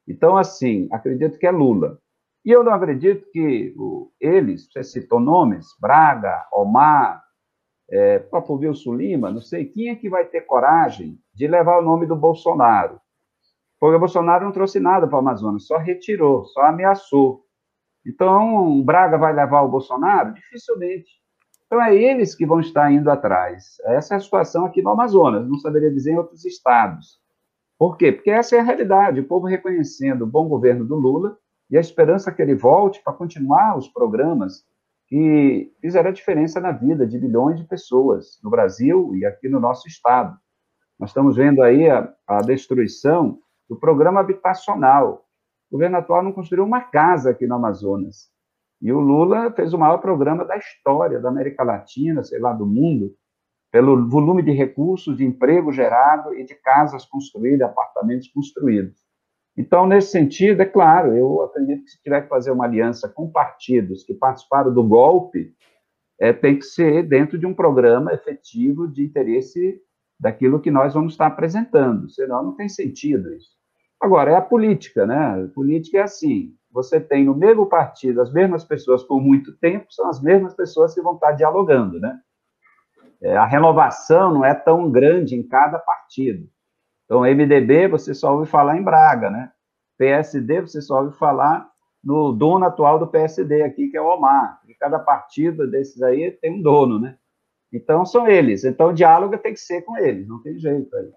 Então, 0.07 0.37
assim, 0.37 0.87
acredito 0.91 1.37
que 1.37 1.47
é 1.47 1.51
Lula. 1.51 1.97
E 2.43 2.51
eu 2.51 2.63
não 2.63 2.73
acredito 2.73 3.25
que 3.31 3.73
eles, 4.19 4.67
você 4.71 4.83
citou 4.83 5.19
nomes, 5.19 5.67
Braga, 5.79 6.47
Omar, 6.51 7.23
é, 7.89 8.19
próprio 8.19 8.55
Wilson 8.55 8.95
Lima, 8.95 9.29
não 9.29 9.41
sei 9.41 9.65
quem 9.65 9.89
é 9.89 9.95
que 9.95 10.09
vai 10.09 10.25
ter 10.25 10.41
coragem 10.41 11.19
de 11.33 11.47
levar 11.47 11.77
o 11.77 11.83
nome 11.83 12.05
do 12.05 12.15
Bolsonaro. 12.15 12.99
Porque 13.79 13.95
o 13.95 13.99
Bolsonaro 13.99 14.45
não 14.45 14.51
trouxe 14.51 14.79
nada 14.79 15.07
para 15.07 15.15
o 15.15 15.19
Amazonas, 15.19 15.67
só 15.67 15.77
retirou, 15.77 16.45
só 16.45 16.61
ameaçou. 16.61 17.45
Então, 18.05 18.81
Braga 18.83 19.17
vai 19.17 19.33
levar 19.33 19.61
o 19.61 19.69
Bolsonaro? 19.69 20.33
Dificilmente. 20.33 21.11
Então, 21.65 21.81
é 21.81 21.95
eles 21.95 22.35
que 22.35 22.45
vão 22.45 22.59
estar 22.59 22.91
indo 22.91 23.09
atrás. 23.09 23.77
Essa 23.85 24.15
é 24.15 24.17
a 24.17 24.19
situação 24.19 24.65
aqui 24.65 24.81
no 24.81 24.89
Amazonas, 24.89 25.47
não 25.47 25.57
saberia 25.57 25.91
dizer 25.91 26.11
em 26.11 26.17
outros 26.17 26.43
estados. 26.43 27.19
Por 27.77 27.97
quê? 27.97 28.11
Porque 28.11 28.29
essa 28.29 28.55
é 28.55 28.59
a 28.59 28.63
realidade, 28.63 29.21
o 29.21 29.27
povo 29.27 29.47
reconhecendo 29.47 30.23
o 30.23 30.27
bom 30.27 30.47
governo 30.47 30.85
do 30.85 30.95
Lula 30.95 31.37
e 31.69 31.77
a 31.77 31.79
esperança 31.79 32.31
que 32.31 32.41
ele 32.41 32.53
volte 32.53 33.01
para 33.03 33.13
continuar 33.13 33.77
os 33.77 33.87
programas 33.87 34.65
que 35.07 35.73
fizeram 35.81 36.09
a 36.09 36.13
diferença 36.13 36.59
na 36.59 36.71
vida 36.71 37.07
de 37.07 37.19
milhões 37.19 37.59
de 37.59 37.65
pessoas 37.65 38.39
no 38.43 38.49
Brasil 38.49 39.15
e 39.15 39.25
aqui 39.25 39.49
no 39.49 39.59
nosso 39.59 39.87
estado. 39.87 40.37
Nós 40.99 41.09
estamos 41.09 41.35
vendo 41.35 41.63
aí 41.63 41.89
a, 41.89 42.13
a 42.27 42.37
destruição 42.37 43.39
do 43.67 43.75
programa 43.75 44.19
habitacional. 44.19 45.25
O 45.71 45.75
governo 45.75 45.97
atual 45.97 46.21
não 46.21 46.33
construiu 46.33 46.65
uma 46.65 46.81
casa 46.81 47.29
aqui 47.29 47.47
no 47.47 47.55
Amazonas. 47.55 48.29
E 48.81 48.91
o 48.91 48.99
Lula 48.99 49.51
fez 49.53 49.73
o 49.73 49.77
maior 49.77 49.99
programa 49.99 50.43
da 50.43 50.57
história 50.57 51.17
da 51.17 51.29
América 51.29 51.63
Latina, 51.63 52.21
sei 52.23 52.39
lá, 52.39 52.51
do 52.51 52.65
mundo, 52.65 53.15
pelo 53.71 54.09
volume 54.09 54.43
de 54.43 54.51
recursos, 54.51 55.15
de 55.15 55.23
emprego 55.23 55.71
gerado 55.71 56.33
e 56.33 56.43
de 56.43 56.55
casas 56.55 57.05
construídas, 57.05 57.69
apartamentos 57.69 58.27
construídos. 58.27 58.99
Então, 59.55 59.87
nesse 59.87 60.11
sentido, 60.11 60.61
é 60.61 60.65
claro, 60.65 61.15
eu 61.15 61.41
acredito 61.41 61.85
que 61.85 61.91
se 61.91 62.01
tiver 62.01 62.21
que 62.21 62.27
fazer 62.27 62.51
uma 62.51 62.65
aliança 62.65 63.07
com 63.07 63.31
partidos 63.31 64.03
que 64.03 64.13
participaram 64.13 64.73
do 64.73 64.83
golpe, 64.83 65.55
é, 66.19 66.33
tem 66.33 66.57
que 66.57 66.65
ser 66.65 67.03
dentro 67.07 67.39
de 67.39 67.45
um 67.45 67.53
programa 67.53 68.13
efetivo 68.13 68.89
de 68.89 69.03
interesse 69.03 69.81
daquilo 70.19 70.59
que 70.59 70.69
nós 70.69 70.93
vamos 70.93 71.13
estar 71.13 71.27
apresentando, 71.27 72.09
senão 72.09 72.43
não 72.43 72.55
tem 72.55 72.67
sentido 72.67 73.33
isso. 73.33 73.60
Agora, 74.01 74.31
é 74.31 74.35
a 74.35 74.41
política, 74.41 75.05
né? 75.05 75.43
A 75.43 75.47
política 75.53 75.99
é 75.99 76.01
assim: 76.01 76.55
você 76.71 76.99
tem 76.99 77.25
no 77.25 77.35
mesmo 77.35 77.67
partido 77.67 78.21
as 78.21 78.33
mesmas 78.33 78.63
pessoas 78.63 79.03
por 79.03 79.21
muito 79.21 79.55
tempo, 79.57 79.85
são 79.91 80.09
as 80.09 80.21
mesmas 80.21 80.55
pessoas 80.55 80.93
que 80.93 81.01
vão 81.01 81.15
estar 81.15 81.33
dialogando, 81.33 81.99
né? 81.99 82.19
É, 83.21 83.37
a 83.37 83.45
renovação 83.45 84.33
não 84.33 84.43
é 84.43 84.55
tão 84.55 84.89
grande 84.89 85.35
em 85.35 85.47
cada 85.47 85.77
partido. 85.77 86.49
Então, 87.05 87.21
MDB, 87.21 87.87
você 87.87 88.13
só 88.15 88.33
ouve 88.33 88.49
falar 88.49 88.77
em 88.77 88.83
Braga, 88.83 89.29
né? 89.29 89.51
PSD, 89.97 90.61
você 90.61 90.81
só 90.81 91.03
ouve 91.03 91.15
falar 91.17 91.69
no 92.03 92.31
dono 92.31 92.65
atual 92.65 92.97
do 92.97 93.05
PSD 93.05 93.61
aqui, 93.61 93.89
que 93.89 93.97
é 93.97 94.01
o 94.01 94.07
Omar. 94.07 94.59
E 94.67 94.73
cada 94.73 94.97
partido 94.97 95.69
desses 95.69 96.01
aí 96.01 96.31
tem 96.31 96.57
um 96.57 96.61
dono, 96.61 96.99
né? 96.99 97.15
Então, 97.71 98.05
são 98.05 98.27
eles. 98.27 98.63
Então, 98.63 98.89
o 98.89 98.93
diálogo 98.93 99.37
tem 99.37 99.53
que 99.53 99.59
ser 99.59 99.83
com 99.83 99.95
eles, 99.97 100.27
não 100.27 100.41
tem 100.41 100.57
jeito 100.57 100.95
aí. 100.95 101.11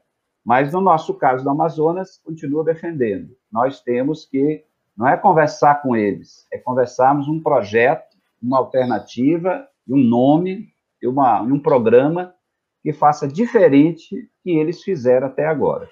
Mas, 0.45 0.73
no 0.73 0.81
nosso 0.81 1.15
caso 1.15 1.43
do 1.43 1.51
Amazonas, 1.51 2.21
continua 2.23 2.65
defendendo. 2.65 3.35
Nós 3.51 3.81
temos 3.81 4.27
que, 4.27 4.63
não 4.97 5.09
é 5.09 5.17
conversar 5.17 5.81
com 5.81 5.97
eles, 5.97 6.47
é 6.53 6.59
conversarmos 6.59 7.27
um 7.29 7.43
projeto, 7.43 8.15
uma 8.43 8.59
alternativa, 8.59 9.67
um 9.89 9.97
nome, 9.97 10.69
uma, 11.03 11.41
um 11.41 11.59
programa 11.59 12.35
que 12.83 12.93
faça 12.93 13.27
diferente 13.27 14.29
que 14.43 14.51
eles 14.51 14.83
fizeram 14.83 15.29
até 15.29 15.47
agora. 15.47 15.89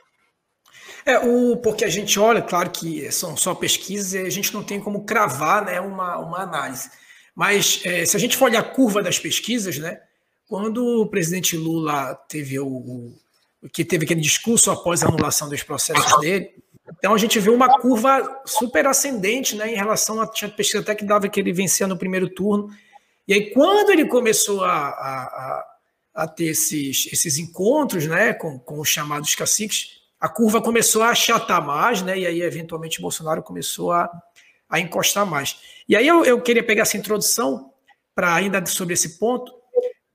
É, 1.05 1.19
o, 1.19 1.57
porque 1.57 1.85
a 1.85 1.89
gente 1.89 2.19
olha, 2.21 2.43
claro 2.43 2.71
que 2.71 3.11
são 3.11 3.37
só 3.37 3.55
pesquisas 3.55 4.13
e 4.13 4.19
a 4.19 4.31
gente 4.31 4.53
não 4.53 4.63
tem 4.63 4.81
como 4.81 5.05
cravar 5.05 5.65
né, 5.65 5.81
uma, 5.81 6.19
uma 6.19 6.43
análise. 6.43 6.91
Mas 7.35 7.83
é, 7.85 8.05
se 8.05 8.17
a 8.17 8.21
gente 8.21 8.37
for 8.37 8.47
olhar 8.47 8.61
a 8.61 8.71
curva 8.71 9.03
das 9.03 9.19
pesquisas, 9.19 9.79
né, 9.79 9.99
quando 10.47 11.03
o 11.03 11.07
presidente 11.09 11.57
Lula 11.57 12.15
teve 12.29 12.59
o, 12.61 12.67
o 12.67 13.15
que 13.71 13.85
teve 13.85 14.05
aquele 14.05 14.21
discurso 14.21 14.71
após 14.71 15.03
a 15.03 15.09
anulação 15.09 15.49
dos 15.49 15.63
processos 15.63 16.21
dele, 16.21 16.53
então 16.99 17.15
a 17.15 17.19
gente 17.19 17.39
vê 17.39 17.51
uma 17.51 17.81
curva 17.81 18.43
super 18.45 18.87
ascendente 18.87 19.57
né, 19.57 19.73
em 19.73 19.77
relação 19.77 20.21
a 20.21 20.27
tinha 20.27 20.51
pesquisa 20.51 20.83
até 20.83 20.95
que 20.95 21.05
dava 21.05 21.29
que 21.29 21.39
ele 21.39 21.53
vencia 21.53 21.87
no 21.87 21.97
primeiro 21.97 22.29
turno. 22.29 22.69
E 23.27 23.35
aí, 23.35 23.51
quando 23.51 23.91
ele 23.91 24.07
começou 24.07 24.65
a, 24.65 24.89
a, 24.89 25.65
a 26.15 26.29
ter 26.29 26.47
esses, 26.47 27.09
esses 27.13 27.39
encontros 27.39 28.07
né, 28.07 28.33
com, 28.33 28.59
com 28.59 28.81
os 28.81 28.89
chamados 28.89 29.35
caciques, 29.35 30.01
a 30.21 30.29
curva 30.29 30.61
começou 30.61 31.03
a 31.03 31.11
achatar 31.11 31.65
mais, 31.65 32.03
né, 32.03 32.19
e 32.19 32.27
aí, 32.27 32.43
eventualmente, 32.43 33.01
Bolsonaro 33.01 33.43
começou 33.43 33.93
a, 33.93 34.11
a 34.69 34.81
encostar 34.81 35.27
mais. 35.27 35.59
E 35.89 35.97
aí 35.97 36.07
eu, 36.07 36.25
eu 36.25 36.41
queria 36.41 36.65
pegar 36.65 36.83
essa 36.83 36.97
introdução 36.97 37.73
para 38.15 38.35
ainda 38.35 38.65
sobre 38.67 38.95
esse 38.95 39.19
ponto, 39.19 39.53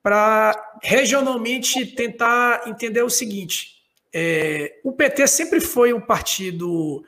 para 0.08 0.78
regionalmente 0.82 1.86
tentar 1.86 2.65
entender 2.65 3.02
o 3.02 3.10
seguinte: 3.10 3.74
é, 4.13 4.80
o 4.82 4.93
PT 4.93 5.28
sempre 5.28 5.60
foi 5.60 5.91
um 5.91 6.00
partido 6.00 7.04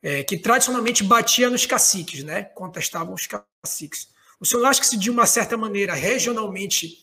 é, 0.00 0.22
que 0.22 0.38
tradicionalmente 0.38 1.02
batia 1.02 1.50
nos 1.50 1.66
caciques, 1.66 2.22
né? 2.22 2.44
Contestavam 2.44 3.12
os 3.12 3.26
caciques. 3.26 4.08
O 4.38 4.46
senhor 4.46 4.64
acha 4.66 4.78
que 4.78 4.86
se 4.86 4.96
de 4.96 5.10
uma 5.10 5.26
certa 5.26 5.56
maneira 5.56 5.94
regionalmente 5.94 6.98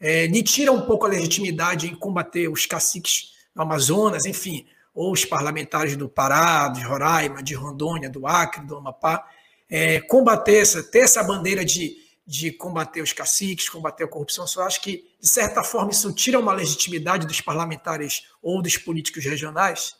é, 0.00 0.26
lhe 0.26 0.42
tira 0.42 0.72
um 0.72 0.80
pouco 0.80 1.04
a 1.04 1.10
legitimidade 1.10 1.86
em 1.86 1.94
combater 1.94 2.48
os 2.48 2.64
caciques 2.64 3.34
no 3.54 3.60
Amazonas, 3.60 4.24
enfim, 4.24 4.64
ou 4.94 5.12
os 5.12 5.22
parlamentares 5.22 5.98
do 5.98 6.08
Pará, 6.08 6.68
de 6.68 6.82
Roraima, 6.82 7.42
de 7.42 7.52
Rondônia, 7.52 8.08
do 8.08 8.26
Acre, 8.26 8.64
do 8.64 8.78
Amapá, 8.78 9.28
é, 9.68 10.00
combater 10.00 10.62
essa, 10.62 10.82
ter 10.82 11.00
essa 11.00 11.22
bandeira 11.22 11.62
de, 11.62 11.94
de 12.26 12.52
combater 12.52 13.02
os 13.02 13.12
caciques, 13.12 13.68
combater 13.68 14.04
a 14.04 14.08
corrupção, 14.08 14.46
eu 14.56 14.62
acho 14.62 14.80
que, 14.80 15.04
de 15.20 15.28
certa 15.28 15.62
forma, 15.62 15.90
isso 15.90 16.12
tira 16.14 16.38
uma 16.38 16.52
legitimidade 16.52 17.26
dos 17.26 17.40
parlamentares 17.40 18.22
ou 18.42 18.62
dos 18.62 18.78
políticos 18.78 19.24
regionais? 19.24 19.96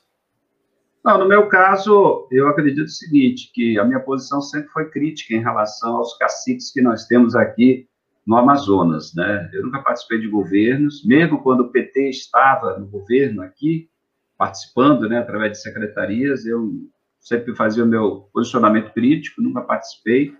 Não, 1.05 1.19
no 1.19 1.29
meu 1.29 1.49
caso, 1.49 2.27
eu 2.31 2.49
acredito 2.49 2.87
o 2.87 2.89
seguinte, 2.89 3.51
que 3.53 3.79
a 3.79 3.85
minha 3.85 4.01
posição 4.01 4.41
sempre 4.41 4.71
foi 4.71 4.89
crítica 4.89 5.35
em 5.35 5.43
relação 5.43 5.97
aos 5.97 6.17
caciques 6.17 6.73
que 6.73 6.81
nós 6.81 7.07
temos 7.07 7.37
aqui 7.37 7.87
no 8.27 8.37
Amazonas, 8.37 9.13
né? 9.15 9.51
Eu 9.53 9.65
nunca 9.65 9.83
participei 9.83 10.19
de 10.19 10.29
governos, 10.29 11.05
mesmo 11.05 11.43
quando 11.43 11.61
o 11.61 11.71
PT 11.71 12.09
estava 12.09 12.79
no 12.79 12.87
governo 12.87 13.43
aqui, 13.43 13.91
participando, 14.39 15.07
né, 15.07 15.19
através 15.19 15.53
de 15.53 15.63
secretarias, 15.63 16.47
eu 16.47 16.73
sempre 17.21 17.55
fazia 17.55 17.85
o 17.85 17.87
meu 17.87 18.29
posicionamento 18.33 18.93
crítico, 18.93 19.43
nunca 19.43 19.61
participei, 19.61 20.35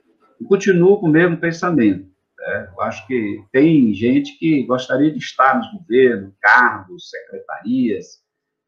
continuo 0.47 0.99
com 0.99 1.07
o 1.07 1.11
mesmo 1.11 1.37
pensamento. 1.37 2.09
Né? 2.39 2.69
Eu 2.73 2.83
acho 2.83 3.07
que 3.07 3.43
tem 3.53 3.93
gente 3.95 4.39
que 4.39 4.65
gostaria 4.65 5.11
de 5.11 5.19
estar 5.19 5.57
nos 5.57 5.71
governos, 5.73 6.35
cargos, 6.41 7.11
secretarias, 7.11 8.25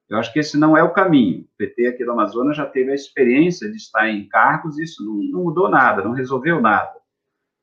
eu 0.09 0.18
acho 0.18 0.33
que 0.33 0.38
esse 0.38 0.57
não 0.57 0.76
é 0.76 0.83
o 0.83 0.92
caminho. 0.92 1.40
O 1.40 1.48
PT 1.59 1.88
aqui 1.88 2.05
do 2.05 2.12
Amazonas 2.12 2.57
já 2.57 2.64
teve 2.64 2.92
a 2.92 2.94
experiência 2.94 3.68
de 3.68 3.76
estar 3.76 4.09
em 4.09 4.29
cargos 4.29 4.79
e 4.79 4.85
isso 4.85 5.05
não, 5.05 5.14
não 5.14 5.44
mudou 5.44 5.68
nada, 5.68 6.02
não 6.02 6.12
resolveu 6.12 6.61
nada. 6.61 6.94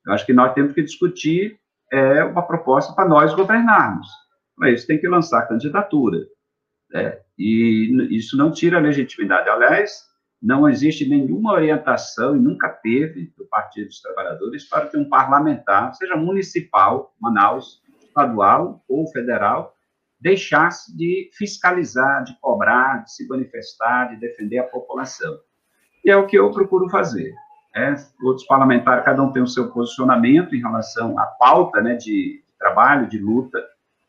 Eu 0.06 0.14
acho 0.14 0.26
que 0.26 0.34
nós 0.34 0.54
temos 0.54 0.74
que 0.74 0.84
discutir 0.84 1.58
é, 1.92 2.24
uma 2.24 2.46
proposta 2.46 2.94
para 2.94 3.08
nós 3.08 3.34
governarmos. 3.34 4.08
Para 4.58 4.72
isso 4.72 4.86
tem 4.86 5.00
que 5.00 5.08
lançar 5.08 5.48
candidatura. 5.48 6.20
Né? 6.92 7.18
E 7.38 8.16
isso 8.16 8.36
não 8.36 8.52
tira 8.52 8.78
a 8.78 8.82
legitimidade. 8.82 9.50
Aliás, 9.50 10.04
não 10.44 10.68
existe 10.68 11.08
nenhuma 11.08 11.54
orientação, 11.54 12.36
e 12.36 12.40
nunca 12.40 12.68
teve, 12.68 13.34
do 13.38 13.46
Partido 13.46 13.88
dos 13.88 14.02
Trabalhadores 14.02 14.68
para 14.68 14.88
que 14.88 14.98
um 14.98 15.08
parlamentar, 15.08 15.94
seja 15.96 16.18
municipal, 16.18 17.16
Manaus, 17.18 17.82
estadual 18.04 18.84
ou 18.90 19.08
federal, 19.08 19.74
deixasse 20.20 20.96
de 20.96 21.30
fiscalizar, 21.34 22.26
de 22.26 22.38
cobrar, 22.42 23.04
de 23.04 23.14
se 23.14 23.26
manifestar, 23.28 24.10
de 24.10 24.18
defender 24.18 24.60
a 24.60 24.64
população. 24.64 25.40
E 26.04 26.12
é 26.12 26.18
o 26.18 26.28
que 26.28 26.38
eu 26.38 26.52
procuro 26.52 26.90
fazer. 26.90 27.34
É, 27.74 27.96
outros 28.22 28.46
parlamentares, 28.46 29.06
cada 29.06 29.24
um 29.24 29.32
tem 29.32 29.42
o 29.42 29.48
seu 29.48 29.72
posicionamento 29.72 30.54
em 30.56 30.62
relação 30.62 31.18
à 31.18 31.26
pauta 31.26 31.82
né, 31.82 31.96
de 31.96 32.44
trabalho, 32.60 33.08
de 33.08 33.18
luta, 33.18 33.66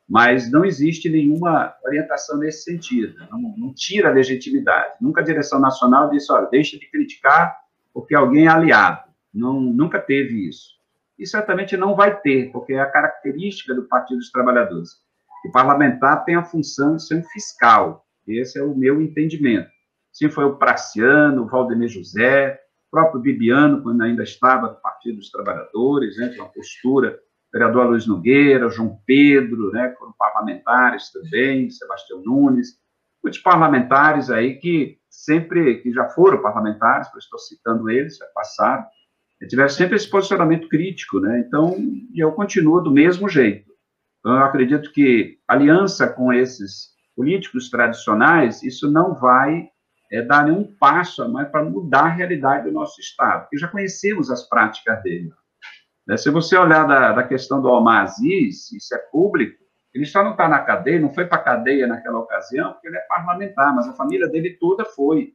mas 0.09 0.51
não 0.51 0.65
existe 0.65 1.09
nenhuma 1.09 1.75
orientação 1.85 2.39
nesse 2.39 2.65
sentido, 2.65 3.15
não, 3.31 3.55
não, 3.57 3.75
tira 3.75 4.11
a 4.11 4.13
legitimidade. 4.13 4.95
Nunca 5.01 5.21
a 5.21 5.25
direção 5.25 5.59
nacional 5.59 6.11
disse, 6.11 6.31
olha, 6.31 6.47
deixa 6.51 6.79
de 6.79 6.91
criticar 6.91 7.57
porque 7.93 8.15
alguém 8.15 8.47
é 8.47 8.51
aliado. 8.51 9.09
Não, 9.33 9.61
nunca 9.61 9.99
teve 9.99 10.49
isso. 10.49 10.75
E 11.19 11.27
certamente 11.27 11.77
não 11.77 11.95
vai 11.95 12.21
ter, 12.21 12.51
porque 12.51 12.75
é 12.75 12.81
a 12.81 12.91
característica 12.91 13.73
do 13.75 13.85
Partido 13.85 14.19
dos 14.19 14.31
Trabalhadores. 14.31 14.91
O 15.47 15.53
parlamentar 15.53 16.25
tem 16.25 16.35
a 16.35 16.45
função 16.45 16.97
de 16.97 17.07
ser 17.07 17.17
um 17.17 17.25
fiscal. 17.25 18.05
Esse 18.27 18.59
é 18.59 18.63
o 18.63 18.75
meu 18.75 19.01
entendimento. 19.01 19.71
Sim, 20.13 20.29
foi 20.29 20.45
o 20.45 20.57
Praciano, 20.57 21.43
o 21.43 21.47
Valdemir 21.47 21.89
José, 21.89 22.61
o 22.89 22.91
próprio 22.91 23.21
Bibiano, 23.21 23.83
quando 23.83 24.03
ainda 24.03 24.23
estava 24.23 24.69
no 24.69 24.77
Partido 24.77 25.17
dos 25.17 25.31
Trabalhadores, 25.31 26.17
né, 26.17 26.35
uma 26.37 26.49
postura 26.49 27.19
vereador 27.55 27.87
Luiz 27.87 28.05
Nogueira, 28.05 28.69
João 28.69 28.99
Pedro, 29.07 29.71
né, 29.71 29.95
foram 29.97 30.13
parlamentares 30.19 31.13
também, 31.13 31.71
Sebastião 31.71 32.21
Nunes, 32.21 32.81
muitos 33.23 33.41
parlamentares 33.41 34.29
aí 34.29 34.57
que 34.57 34.99
sempre, 35.09 35.77
que 35.77 35.93
já 35.93 36.09
foram 36.09 36.43
parlamentares, 36.43 37.07
estou 37.17 37.39
citando 37.39 37.89
eles, 37.89 38.17
já 38.17 38.27
passaram, 38.35 38.85
tiveram 39.49 39.69
sempre 39.69 39.95
esse 39.95 40.11
posicionamento 40.11 40.69
crítico, 40.69 41.21
né, 41.21 41.45
então, 41.47 41.77
eu 42.13 42.33
continuo 42.33 42.81
do 42.81 42.91
mesmo 42.91 43.29
jeito. 43.29 43.71
Então, 44.19 44.33
eu 44.35 44.43
acredito 44.43 44.91
que 44.91 45.39
aliança 45.47 46.09
com 46.09 46.33
esses 46.33 46.89
políticos 47.15 47.71
tradicionais, 47.71 48.65
isso 48.65 48.91
não 48.91 49.15
vai 49.15 49.69
é, 50.11 50.23
dar 50.23 50.45
nenhum 50.45 50.65
passo 50.77 51.23
a 51.23 51.29
mais 51.29 51.49
para 51.49 51.63
mudar 51.63 52.07
a 52.07 52.09
realidade 52.09 52.65
do 52.65 52.73
nosso 52.73 53.01
Estado, 53.01 53.43
porque 53.43 53.59
já 53.59 53.69
conhecemos 53.69 54.29
as 54.29 54.49
práticas 54.49 55.01
dele. 55.05 55.31
Né? 56.07 56.17
Se 56.17 56.31
você 56.31 56.57
olhar 56.57 56.87
da, 56.87 57.13
da 57.13 57.23
questão 57.23 57.61
do 57.61 57.69
Omar 57.69 58.03
Aziz, 58.03 58.71
isso 58.73 58.95
é 58.95 58.99
público, 58.99 59.65
ele 59.95 60.05
só 60.05 60.25
não 60.25 60.33
está 60.33 60.49
na 60.49 60.59
cadeia, 60.59 61.01
não 61.01 61.13
foi 61.13 61.25
para 61.25 61.39
a 61.39 61.43
cadeia 61.43 61.87
naquela 61.87 62.19
ocasião, 62.19 62.73
porque 62.73 62.89
ele 62.89 62.97
é 62.97 63.07
parlamentar, 63.09 63.75
mas 63.75 63.87
a 63.87 63.93
família 63.93 64.29
dele 64.29 64.57
toda 64.59 64.85
foi. 64.85 65.35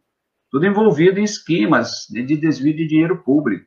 Tudo 0.51 0.65
envolvido 0.65 1.19
em 1.19 1.23
esquemas 1.23 2.07
né, 2.11 2.21
de 2.21 2.35
desvio 2.35 2.75
de 2.75 2.85
dinheiro 2.85 3.23
público. 3.23 3.65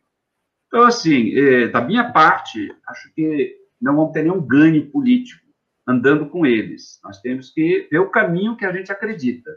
Então, 0.67 0.83
assim, 0.83 1.33
eh, 1.35 1.69
da 1.69 1.81
minha 1.81 2.13
parte, 2.13 2.75
acho 2.89 3.13
que 3.15 3.57
não 3.81 3.97
vamos 3.97 4.13
ter 4.13 4.23
nenhum 4.23 4.41
ganho 4.41 4.91
político 4.91 5.43
andando 5.87 6.29
com 6.29 6.45
eles. 6.45 7.01
Nós 7.03 7.21
temos 7.21 7.51
que 7.51 7.89
ver 7.91 7.99
o 7.99 8.11
caminho 8.11 8.57
que 8.57 8.65
a 8.65 8.73
gente 8.73 8.93
acredita. 8.93 9.51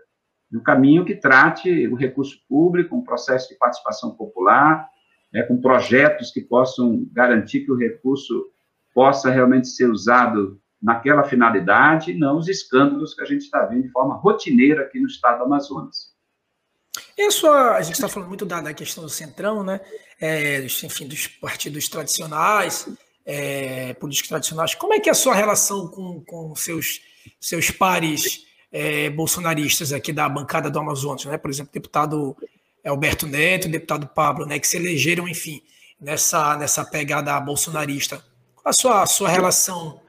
Um 0.54 0.62
caminho 0.62 1.04
que 1.04 1.16
trate 1.16 1.88
o 1.88 1.96
recurso 1.96 2.38
público, 2.48 2.96
um 2.96 3.04
processo 3.04 3.50
de 3.50 3.58
participação 3.58 4.16
popular, 4.16 4.88
né, 5.36 5.44
com 5.44 5.60
projetos 5.60 6.32
que 6.32 6.40
possam 6.40 7.06
garantir 7.12 7.66
que 7.66 7.72
o 7.72 7.76
recurso 7.76 8.46
possa 8.94 9.30
realmente 9.30 9.68
ser 9.68 9.90
usado 9.90 10.58
naquela 10.82 11.26
finalidade, 11.26 12.12
e 12.12 12.18
não 12.18 12.38
os 12.38 12.48
escândalos 12.48 13.14
que 13.14 13.22
a 13.22 13.26
gente 13.26 13.42
está 13.42 13.66
vendo 13.66 13.84
de 13.84 13.90
forma 13.90 14.16
rotineira 14.16 14.84
aqui 14.84 14.98
no 14.98 15.08
estado 15.08 15.40
do 15.40 15.44
Amazonas. 15.44 16.16
A 17.20 17.32
sua, 17.32 17.76
a 17.76 17.82
gente 17.82 17.96
está 17.96 18.08
falando 18.08 18.30
muito 18.30 18.46
da, 18.46 18.62
da, 18.62 18.74
questão 18.74 19.04
do 19.04 19.10
centrão, 19.10 19.62
né? 19.62 19.82
É, 20.22 20.64
enfim, 20.64 21.06
dos 21.06 21.28
partidos 21.28 21.90
tradicionais, 21.90 22.88
é, 23.26 23.94
políticos 23.96 24.30
tradicionais. 24.30 24.74
Como 24.74 24.94
é 24.94 25.02
que 25.02 25.10
é 25.10 25.12
a 25.12 25.16
sua 25.16 25.36
relação 25.36 25.90
com, 25.90 26.24
com 26.24 26.56
seus, 26.56 27.02
seus 27.42 27.72
pares 27.72 28.46
é, 28.72 29.10
bolsonaristas 29.10 29.92
aqui 29.92 30.14
da 30.14 30.30
bancada 30.30 30.70
do 30.70 30.80
Amazonas, 30.80 31.26
né? 31.26 31.38
Por 31.38 31.52
exemplo, 31.52 31.74
deputado 31.74 32.38
Alberto 32.90 33.26
Neto, 33.28 33.68
o 33.68 33.72
deputado 33.72 34.08
Pablo, 34.08 34.46
né, 34.46 34.60
que 34.60 34.68
se 34.68 34.78
elegeram, 34.78 35.28
enfim, 35.28 35.62
nessa, 36.00 36.56
nessa 36.58 36.86
pegada 36.86 37.40
bolsonarista. 37.40 38.24
Qual 38.56 38.70
a 38.70 38.74
sua, 38.74 39.06
sua 39.06 39.30
relação 39.30 40.00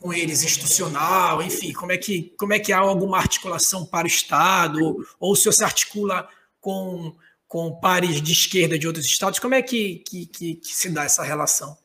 com 0.00 0.12
eles, 0.12 0.44
institucional, 0.44 1.42
enfim, 1.42 1.72
como 1.72 1.92
é 1.92 1.96
que, 1.96 2.34
como 2.38 2.52
é 2.52 2.58
que 2.58 2.72
há 2.72 2.78
alguma 2.78 3.18
articulação 3.18 3.84
para 3.84 4.04
o 4.04 4.08
Estado, 4.08 4.82
ou, 4.82 5.04
ou 5.18 5.36
se 5.36 5.46
você 5.46 5.64
articula 5.64 6.28
com, 6.60 7.14
com 7.48 7.78
pares 7.80 8.20
de 8.20 8.32
esquerda 8.32 8.78
de 8.78 8.86
outros 8.86 9.04
estados, 9.04 9.38
como 9.38 9.54
é 9.54 9.62
que, 9.62 10.02
que, 10.06 10.26
que, 10.26 10.54
que 10.56 10.74
se 10.74 10.90
dá 10.90 11.04
essa 11.04 11.22
relação? 11.22 11.76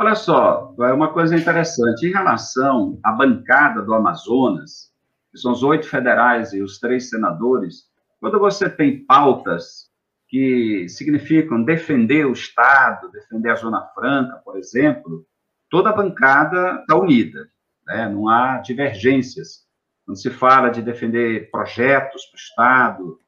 Olha 0.00 0.14
só, 0.14 0.74
é 0.80 0.92
uma 0.92 1.12
coisa 1.12 1.36
interessante. 1.36 2.06
Em 2.06 2.12
relação 2.12 3.00
à 3.02 3.10
bancada 3.10 3.82
do 3.82 3.92
Amazonas, 3.92 4.92
que 5.32 5.38
são 5.38 5.52
os 5.52 5.62
oito 5.62 5.88
federais 5.88 6.52
e 6.52 6.62
os 6.62 6.78
três 6.78 7.08
senadores, 7.08 7.87
quando 8.20 8.38
você 8.38 8.68
tem 8.68 9.04
pautas 9.04 9.88
que 10.28 10.86
significam 10.88 11.64
defender 11.64 12.26
o 12.26 12.32
Estado, 12.32 13.10
defender 13.10 13.50
a 13.50 13.54
Zona 13.54 13.82
Franca, 13.94 14.40
por 14.44 14.58
exemplo, 14.58 15.24
toda 15.70 15.90
a 15.90 15.94
bancada 15.94 16.80
está 16.80 16.96
unida, 16.96 17.48
né? 17.86 18.08
não 18.08 18.28
há 18.28 18.58
divergências. 18.58 19.66
Quando 20.04 20.18
se 20.18 20.30
fala 20.30 20.68
de 20.68 20.82
defender 20.82 21.50
projetos 21.50 22.24
para 22.26 22.36
o 22.36 22.40
Estado, 22.40 23.18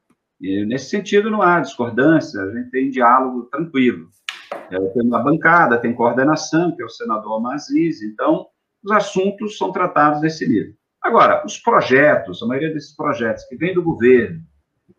nesse 0.66 0.90
sentido 0.90 1.31
não 1.31 1.42
há 1.42 1.61
discordância, 1.61 2.40
a 2.42 2.55
gente 2.55 2.70
tem 2.70 2.90
diálogo 2.90 3.44
tranquilo. 3.44 4.09
É, 4.70 4.79
tem 4.79 5.03
uma 5.03 5.22
bancada, 5.22 5.79
tem 5.79 5.94
coordenação, 5.94 6.74
que 6.74 6.83
é 6.83 6.85
o 6.85 6.88
senador 6.88 7.38
Amaziz, 7.38 8.03
então 8.03 8.46
os 8.83 8.92
assuntos 8.92 9.57
são 9.57 9.72
tratados 9.72 10.20
nesse 10.20 10.48
nível. 10.48 10.74
Agora, 11.03 11.44
os 11.46 11.59
projetos, 11.59 12.42
a 12.42 12.46
maioria 12.46 12.72
desses 12.72 12.94
projetos 12.94 13.44
que 13.44 13.57
vêm 13.57 13.74
do 13.74 13.83
governo, 13.83 14.42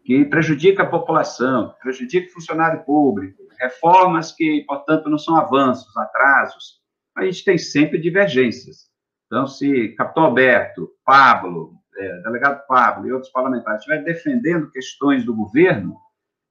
que 0.03 0.25
prejudica 0.25 0.83
a 0.83 0.89
população, 0.89 1.73
prejudica 1.81 2.27
o 2.29 2.33
funcionário 2.33 2.83
público, 2.83 3.43
reformas 3.59 4.31
que, 4.31 4.63
portanto, 4.67 5.09
não 5.09 5.17
são 5.17 5.35
avanços, 5.35 5.95
atrasos, 5.97 6.81
a 7.15 7.25
gente 7.25 7.43
tem 7.43 7.57
sempre 7.57 7.99
divergências. 7.99 8.89
Então, 9.27 9.47
se 9.47 9.89
Capitão 9.89 10.23
Alberto, 10.23 10.89
Pablo, 11.05 11.73
é, 11.95 12.21
delegado 12.21 12.65
Pablo 12.67 13.07
e 13.07 13.13
outros 13.13 13.31
parlamentares 13.31 13.79
estiverem 13.79 14.03
defendendo 14.03 14.71
questões 14.71 15.23
do 15.23 15.35
governo, 15.35 15.95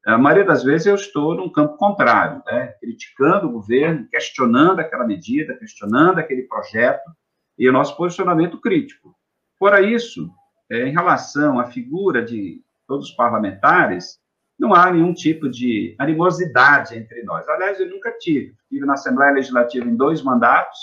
a 0.07 0.17
maioria 0.17 0.47
das 0.47 0.63
vezes 0.63 0.87
eu 0.87 0.95
estou 0.95 1.35
num 1.35 1.51
campo 1.51 1.77
contrário, 1.77 2.43
né? 2.47 2.69
criticando 2.81 3.49
o 3.49 3.53
governo, 3.53 4.09
questionando 4.09 4.81
aquela 4.81 5.07
medida, 5.07 5.57
questionando 5.57 6.19
aquele 6.19 6.43
projeto 6.45 7.11
e 7.59 7.69
o 7.69 7.73
nosso 7.73 7.97
posicionamento 7.97 8.59
crítico. 8.59 9.15
Fora 9.59 9.83
isso, 9.83 10.31
é, 10.71 10.89
em 10.89 10.93
relação 10.93 11.61
à 11.61 11.67
figura 11.67 12.25
de 12.25 12.63
todos 12.91 13.11
os 13.11 13.15
parlamentares, 13.15 14.19
não 14.59 14.75
há 14.75 14.91
nenhum 14.91 15.15
tipo 15.15 15.49
de 15.49 15.95
animosidade 15.97 16.99
entre 16.99 17.23
nós. 17.23 17.49
Aliás, 17.49 17.79
eu 17.79 17.89
nunca 17.89 18.11
tive. 18.19 18.53
Estive 18.65 18.85
na 18.85 18.95
Assembleia 18.95 19.33
Legislativa 19.33 19.89
em 19.89 19.95
dois 19.95 20.21
mandatos 20.23 20.77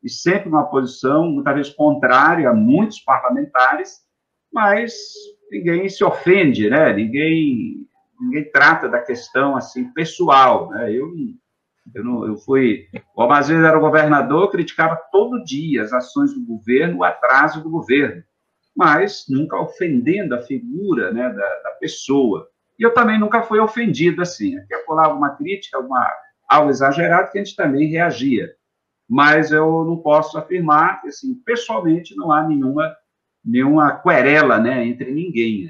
e 0.00 0.08
sempre 0.08 0.48
numa 0.48 0.70
posição, 0.70 1.28
muitas 1.28 1.54
vezes, 1.56 1.74
contrária 1.74 2.48
a 2.48 2.54
muitos 2.54 3.00
parlamentares, 3.00 3.98
mas 4.52 4.94
ninguém 5.50 5.88
se 5.88 6.04
ofende, 6.04 6.70
né? 6.70 6.92
Ninguém, 6.92 7.88
ninguém 8.20 8.48
trata 8.52 8.88
da 8.88 9.00
questão, 9.00 9.56
assim, 9.56 9.92
pessoal, 9.92 10.70
né? 10.70 10.92
Eu, 10.92 11.12
eu, 11.92 12.04
não, 12.04 12.24
eu 12.24 12.36
fui... 12.36 12.86
O 13.16 13.22
Amazonas 13.22 13.64
era 13.64 13.76
o 13.76 13.80
governador, 13.80 14.48
criticava 14.52 14.96
todo 15.10 15.42
dia 15.42 15.82
as 15.82 15.92
ações 15.92 16.32
do 16.32 16.40
governo, 16.40 16.98
o 16.98 17.04
atraso 17.04 17.64
do 17.64 17.68
governo 17.68 18.22
mas 18.78 19.24
nunca 19.28 19.60
ofendendo 19.60 20.36
a 20.36 20.42
figura 20.42 21.12
né, 21.12 21.28
da, 21.28 21.62
da 21.62 21.70
pessoa. 21.80 22.48
E 22.78 22.84
eu 22.84 22.94
também 22.94 23.18
nunca 23.18 23.42
fui 23.42 23.58
ofendido 23.58 24.22
assim. 24.22 24.56
Aqui 24.56 24.72
rolava 24.86 25.14
uma 25.14 25.30
crítica, 25.30 25.80
uma, 25.80 26.08
algo 26.48 26.70
exagerado, 26.70 27.28
que 27.32 27.38
a 27.40 27.42
gente 27.42 27.56
também 27.56 27.90
reagia. 27.90 28.54
Mas 29.08 29.50
eu 29.50 29.84
não 29.84 29.96
posso 29.96 30.38
afirmar 30.38 31.00
que, 31.00 31.08
assim, 31.08 31.34
pessoalmente, 31.44 32.14
não 32.14 32.30
há 32.30 32.46
nenhuma, 32.46 32.96
nenhuma 33.44 33.98
querela 34.00 34.60
né, 34.60 34.86
entre 34.86 35.10
ninguém. 35.10 35.68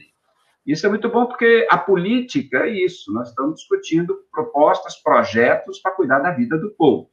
Isso 0.67 0.85
é 0.85 0.91
muito 0.91 1.09
bom 1.09 1.25
porque 1.25 1.67
a 1.71 1.79
política 1.79 2.59
é 2.67 2.69
isso. 2.69 3.11
Nós 3.11 3.31
estamos 3.31 3.61
discutindo 3.61 4.19
propostas, 4.31 5.03
projetos 5.03 5.79
para 5.79 5.93
cuidar 5.93 6.19
da 6.19 6.33
vida 6.33 6.59
do 6.59 6.73
povo. 6.73 7.09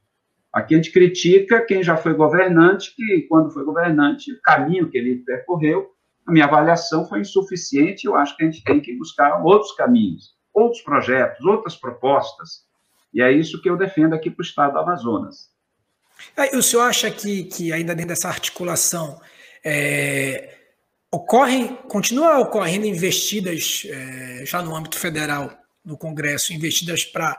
Aqui 0.56 0.74
a 0.74 0.78
gente 0.78 0.94
critica 0.94 1.66
quem 1.66 1.84
já 1.84 1.98
foi 1.98 2.14
governante, 2.14 2.96
que 2.96 3.24
quando 3.24 3.52
foi 3.52 3.66
governante, 3.66 4.32
o 4.32 4.42
caminho 4.42 4.90
que 4.90 4.98
ele 4.98 5.18
percorreu, 5.18 5.92
a 6.26 6.32
minha 6.32 6.46
avaliação 6.46 7.06
foi 7.06 7.20
insuficiente. 7.20 8.06
Eu 8.06 8.16
acho 8.16 8.38
que 8.38 8.44
a 8.44 8.46
gente 8.46 8.64
tem 8.64 8.80
que 8.80 8.98
buscar 8.98 9.44
outros 9.44 9.74
caminhos, 9.74 10.34
outros 10.54 10.82
projetos, 10.82 11.46
outras 11.46 11.76
propostas. 11.76 12.64
E 13.14 13.22
é 13.22 13.30
isso 13.34 13.62
que 13.62 13.70
eu 13.70 13.76
defendo 13.76 14.14
aqui 14.14 14.32
para 14.32 14.42
o 14.42 14.46
estado 14.46 14.72
do 14.72 14.80
Amazonas. 14.80 15.50
O 16.54 16.62
senhor 16.62 16.84
acha 16.84 17.12
que, 17.12 17.44
que 17.44 17.74
ainda 17.74 17.94
dentro 17.94 18.10
dessa 18.10 18.30
articulação 18.30 19.20
é, 19.62 20.58
ocorrem, 21.12 21.76
continua 21.90 22.40
ocorrendo 22.40 22.86
investidas 22.86 23.86
é, 23.90 24.46
já 24.46 24.62
no 24.62 24.74
âmbito 24.74 24.98
federal, 24.98 25.52
no 25.84 25.98
Congresso, 25.98 26.54
investidas 26.54 27.04
para 27.04 27.38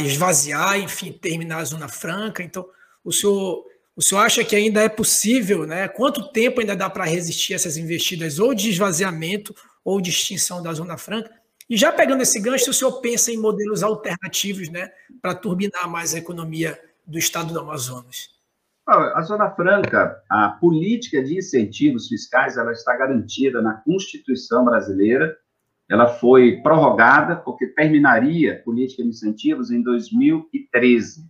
esvaziar, 0.00 0.78
enfim, 0.78 1.12
terminar 1.12 1.58
a 1.58 1.64
Zona 1.64 1.88
Franca. 1.88 2.42
Então, 2.42 2.66
o 3.04 3.12
senhor, 3.12 3.64
o 3.96 4.02
senhor 4.02 4.20
acha 4.22 4.44
que 4.44 4.56
ainda 4.56 4.80
é 4.82 4.88
possível, 4.88 5.66
né? 5.66 5.88
Quanto 5.88 6.32
tempo 6.32 6.60
ainda 6.60 6.74
dá 6.74 6.88
para 6.90 7.04
resistir 7.04 7.52
a 7.52 7.56
essas 7.56 7.76
investidas, 7.76 8.38
ou 8.38 8.54
de 8.54 8.70
esvaziamento, 8.70 9.54
ou 9.84 10.00
de 10.00 10.10
extinção 10.10 10.62
da 10.62 10.72
Zona 10.72 10.96
Franca? 10.96 11.30
E 11.68 11.76
já 11.76 11.90
pegando 11.90 12.22
esse 12.22 12.40
gancho, 12.40 12.70
o 12.70 12.74
senhor 12.74 13.00
pensa 13.00 13.30
em 13.30 13.38
modelos 13.38 13.82
alternativos, 13.82 14.68
né, 14.68 14.90
para 15.22 15.34
turbinar 15.34 15.88
mais 15.88 16.14
a 16.14 16.18
economia 16.18 16.78
do 17.06 17.18
estado 17.18 17.52
do 17.52 17.60
Amazonas? 17.60 18.34
A 18.86 19.22
Zona 19.22 19.50
Franca, 19.50 20.22
a 20.30 20.50
política 20.60 21.22
de 21.22 21.38
incentivos 21.38 22.06
fiscais, 22.06 22.58
ela 22.58 22.70
está 22.70 22.94
garantida 22.94 23.62
na 23.62 23.74
Constituição 23.74 24.62
brasileira. 24.62 25.34
Ela 25.94 26.08
foi 26.08 26.60
prorrogada 26.60 27.36
porque 27.36 27.68
terminaria 27.68 28.54
a 28.54 28.62
política 28.64 29.04
de 29.04 29.10
incentivos 29.10 29.70
em 29.70 29.80
2013. 29.80 31.24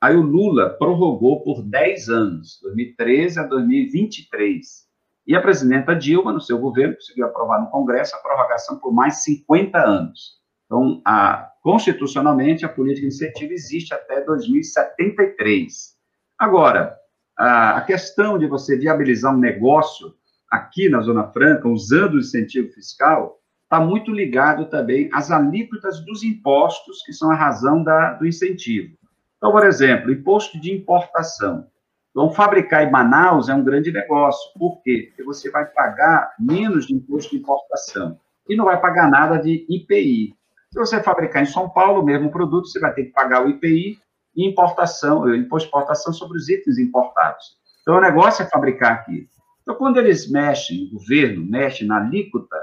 Aí 0.00 0.14
o 0.14 0.22
Lula 0.22 0.70
prorrogou 0.78 1.42
por 1.42 1.60
10 1.60 2.08
anos, 2.10 2.60
2013 2.62 3.40
a 3.40 3.42
2023. 3.42 4.84
E 5.26 5.34
a 5.34 5.40
presidenta 5.40 5.96
Dilma, 5.96 6.32
no 6.32 6.40
seu 6.40 6.60
governo, 6.60 6.94
conseguiu 6.94 7.26
aprovar 7.26 7.60
no 7.60 7.70
Congresso 7.70 8.14
a 8.14 8.20
prorrogação 8.20 8.78
por 8.78 8.94
mais 8.94 9.24
50 9.24 9.78
anos. 9.84 10.38
Então, 10.66 11.02
a, 11.04 11.50
constitucionalmente, 11.60 12.64
a 12.64 12.68
política 12.68 13.08
de 13.08 13.12
incentivo 13.12 13.52
existe 13.52 13.92
até 13.92 14.20
2073. 14.20 15.92
Agora, 16.38 16.96
a, 17.36 17.80
questão 17.80 18.38
de 18.38 18.46
você 18.46 18.78
viabilizar 18.78 19.34
um 19.34 19.40
negócio 19.40 20.14
aqui 20.48 20.88
na 20.88 21.00
Zona 21.00 21.32
Franca, 21.32 21.68
usando 21.68 22.14
o 22.14 22.20
incentivo 22.20 22.72
fiscal, 22.72 23.40
está 23.64 23.80
muito 23.80 24.12
ligado 24.12 24.66
também 24.66 25.10
às 25.12 25.30
alíquotas 25.30 26.04
dos 26.04 26.22
impostos, 26.22 27.02
que 27.04 27.12
são 27.12 27.30
a 27.30 27.34
razão 27.34 27.82
da, 27.82 28.12
do 28.12 28.26
incentivo. 28.26 28.96
Então, 29.36 29.50
por 29.52 29.66
exemplo, 29.66 30.12
imposto 30.12 30.60
de 30.60 30.72
importação. 30.72 31.66
Então, 32.10 32.30
fabricar 32.30 32.84
em 32.86 32.90
Manaus 32.90 33.48
é 33.48 33.54
um 33.54 33.64
grande 33.64 33.90
negócio. 33.90 34.52
Por 34.56 34.80
quê? 34.82 35.06
Porque 35.08 35.24
você 35.24 35.50
vai 35.50 35.66
pagar 35.66 36.32
menos 36.38 36.86
de 36.86 36.94
imposto 36.94 37.32
de 37.32 37.38
importação 37.38 38.18
e 38.48 38.56
não 38.56 38.66
vai 38.66 38.80
pagar 38.80 39.10
nada 39.10 39.36
de 39.36 39.66
IPI. 39.68 40.34
Se 40.70 40.78
você 40.78 41.02
fabricar 41.02 41.42
em 41.42 41.46
São 41.46 41.68
Paulo 41.68 42.00
o 42.00 42.04
mesmo 42.04 42.30
produto, 42.30 42.68
você 42.68 42.78
vai 42.78 42.94
ter 42.94 43.04
que 43.04 43.12
pagar 43.12 43.44
o 43.44 43.50
IPI 43.50 43.98
e 44.36 44.48
importação, 44.48 45.34
imposto 45.34 45.68
de 45.68 45.76
importação 45.76 46.12
sobre 46.12 46.36
os 46.36 46.48
itens 46.48 46.78
importados. 46.78 47.56
Então, 47.82 47.96
o 47.96 48.00
negócio 48.00 48.42
é 48.42 48.48
fabricar 48.48 48.92
aqui. 48.92 49.28
Então, 49.62 49.74
quando 49.74 49.98
eles 49.98 50.30
mexem, 50.30 50.86
o 50.86 50.98
governo 50.98 51.44
mexe 51.44 51.84
na 51.84 51.98
alíquota, 51.98 52.56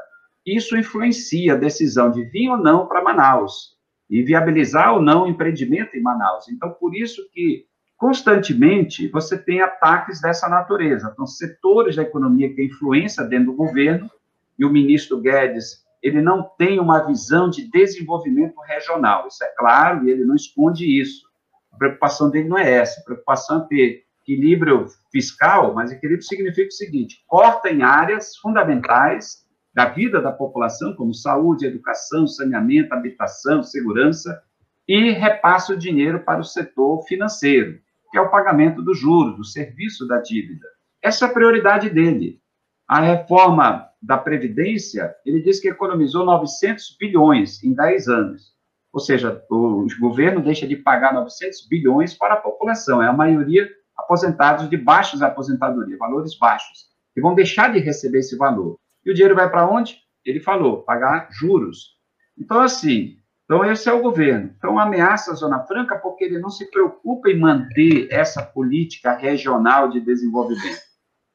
isso 0.46 0.78
influencia 0.78 1.54
a 1.54 1.58
decisão 1.58 2.12
de 2.12 2.24
vir 2.24 2.50
ou 2.50 2.58
não 2.58 2.88
para 2.88 3.04
Manaus 3.04 3.78
e 4.10 4.22
viabilizar 4.24 4.94
ou 4.94 5.02
não 5.02 5.24
o 5.24 5.28
empreendimento 5.28 5.96
em 5.96 6.02
Manaus. 6.02 6.50
Então, 6.50 6.72
por 6.72 6.96
isso 6.96 7.30
que 7.32 7.66
constantemente 7.96 9.08
você 9.08 9.38
tem 9.38 9.62
ataques 9.62 10.20
dessa 10.20 10.50
natureza. 10.50 11.10
Então, 11.14 11.26
setores 11.26 11.96
da 11.96 12.02
economia 12.02 12.54
que 12.54 12.64
influência 12.64 13.24
dentro 13.24 13.52
do 13.52 13.58
governo, 13.58 14.10
e 14.58 14.66
o 14.66 14.70
ministro 14.70 15.20
Guedes, 15.20 15.84
ele 16.04 16.22
não 16.22 16.44
tem 16.44 16.80
uma 16.80 17.00
visão 17.00 17.50
de 17.50 17.70
desenvolvimento 17.70 18.60
regional, 18.62 19.28
isso 19.28 19.44
é 19.44 19.48
claro, 19.58 20.06
e 20.06 20.12
ele 20.12 20.24
não 20.24 20.36
esconde 20.36 20.86
isso. 20.86 21.26
A 21.72 21.78
preocupação 21.78 22.30
dele 22.30 22.48
não 22.48 22.58
é 22.58 22.70
essa. 22.70 23.00
A 23.00 23.04
preocupação 23.04 23.64
é 23.64 23.68
ter 23.68 24.04
equilíbrio 24.22 24.86
fiscal, 25.12 25.74
mas 25.74 25.92
equilíbrio 25.92 26.24
significa 26.24 26.68
o 26.68 26.72
seguinte: 26.72 27.24
corta 27.28 27.70
em 27.70 27.82
áreas 27.82 28.38
fundamentais 28.38 29.41
da 29.74 29.86
vida 29.86 30.22
da 30.22 30.32
população, 30.32 30.94
como 30.94 31.14
saúde, 31.14 31.66
educação, 31.66 32.28
saneamento, 32.28 32.94
habitação, 32.94 33.64
segurança, 33.64 34.42
e 34.88 35.12
repassa 35.12 35.74
o 35.74 35.78
dinheiro 35.78 36.20
para 36.24 36.42
o 36.42 36.44
setor 36.44 37.04
financeiro, 37.04 37.80
que 38.12 38.18
é 38.18 38.22
o 38.22 38.30
pagamento 38.30 38.82
dos 38.82 39.00
juros, 39.00 39.38
do 39.38 39.46
serviço 39.46 40.08
da 40.08 40.20
dívida. 40.20 40.68
Essa 41.02 41.26
é 41.26 41.28
a 41.30 41.32
prioridade 41.32 41.90
dele. 41.90 42.42
A 42.88 43.00
reforma 43.00 43.88
da 44.02 44.18
Previdência, 44.18 45.16
ele 45.26 45.42
diz 45.42 45.60
que 45.60 45.70
economizou 45.70 46.26
900 46.26 46.98
bilhões 47.00 47.64
em 47.64 47.74
10 47.74 48.08
anos. 48.10 48.54
Ou 48.92 49.00
seja, 49.00 49.42
o 49.50 49.88
governo 50.00 50.42
deixa 50.42 50.68
de 50.68 50.76
pagar 50.76 51.14
900 51.14 51.68
bilhões 51.70 52.14
para 52.14 52.34
a 52.34 52.38
população, 52.38 53.02
é 53.02 53.08
a 53.08 53.14
maioria 53.14 53.70
aposentados 53.98 54.70
de 54.70 54.76
baixas 54.76 55.22
aposentadorias, 55.22 55.98
valores 55.98 56.38
baixos, 56.38 56.88
que 57.14 57.22
vão 57.22 57.34
deixar 57.34 57.72
de 57.72 57.80
receber 57.80 58.20
esse 58.20 58.36
valor. 58.36 58.78
E 59.06 59.12
o 59.12 59.14
dinheiro 59.14 59.36
vai 59.36 59.50
para 59.50 59.68
onde? 59.68 59.98
Ele 60.24 60.40
falou, 60.40 60.84
pagar 60.84 61.28
juros. 61.32 61.98
Então, 62.38 62.60
assim, 62.60 63.18
então 63.46 63.66
esse 63.66 63.90
é 63.90 63.94
o 63.94 64.02
governo. 64.02 64.54
Então, 64.58 64.80
ameaça 64.80 65.32
a 65.32 65.36
Zona 65.36 65.60
Franca 65.66 65.98
porque 65.98 66.24
ele 66.24 66.40
não 66.40 66.50
se 66.50 66.70
preocupa 66.70 67.30
em 67.30 67.40
manter 67.40 68.08
essa 68.12 68.42
política 68.44 69.14
regional 69.14 69.90
de 69.90 70.00
desenvolvimento. 70.00 70.80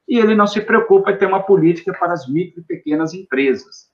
E 0.07 0.17
ele 0.17 0.35
não 0.35 0.47
se 0.47 0.61
preocupa 0.61 1.11
em 1.11 1.17
ter 1.17 1.25
uma 1.25 1.43
política 1.43 1.93
para 1.93 2.13
as 2.13 2.27
micro 2.27 2.61
e 2.61 2.63
pequenas 2.63 3.13
empresas. 3.13 3.87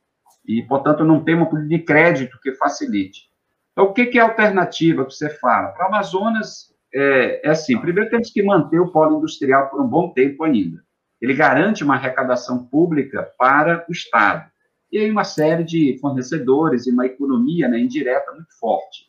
E, 0.45 0.61
portanto, 0.61 1.03
não 1.03 1.23
tem 1.23 1.35
uma 1.35 1.49
política 1.49 1.77
de 1.77 1.83
crédito 1.83 2.39
que 2.41 2.53
facilite. 2.53 3.23
Então, 3.71 3.85
o 3.85 3.93
que, 3.93 4.17
é 4.17 4.21
a 4.21 4.25
alternativa 4.25 5.05
que 5.05 5.13
você 5.13 5.29
fala? 5.29 5.69
Para 5.69 5.87
Amazonas, 5.87 6.71
é, 6.93 7.47
é 7.47 7.49
assim: 7.49 7.79
primeiro 7.79 8.09
temos 8.09 8.29
que 8.29 8.43
manter 8.43 8.79
o 8.79 8.91
polo 8.91 9.17
industrial 9.17 9.69
por 9.69 9.81
um 9.81 9.87
bom 9.87 10.13
tempo 10.13 10.43
ainda. 10.43 10.82
Ele 11.23 11.33
garante 11.33 11.85
uma 11.85 11.95
arrecadação 11.95 12.65
pública 12.65 13.31
para 13.39 13.85
o 13.87 13.93
Estado. 13.93 14.45
E 14.91 14.97
aí, 14.97 15.09
uma 15.09 15.23
série 15.23 15.63
de 15.63 15.97
fornecedores 16.01 16.85
e 16.85 16.91
uma 16.91 17.05
economia 17.05 17.69
né, 17.69 17.79
indireta 17.79 18.33
muito 18.33 18.59
forte. 18.59 19.05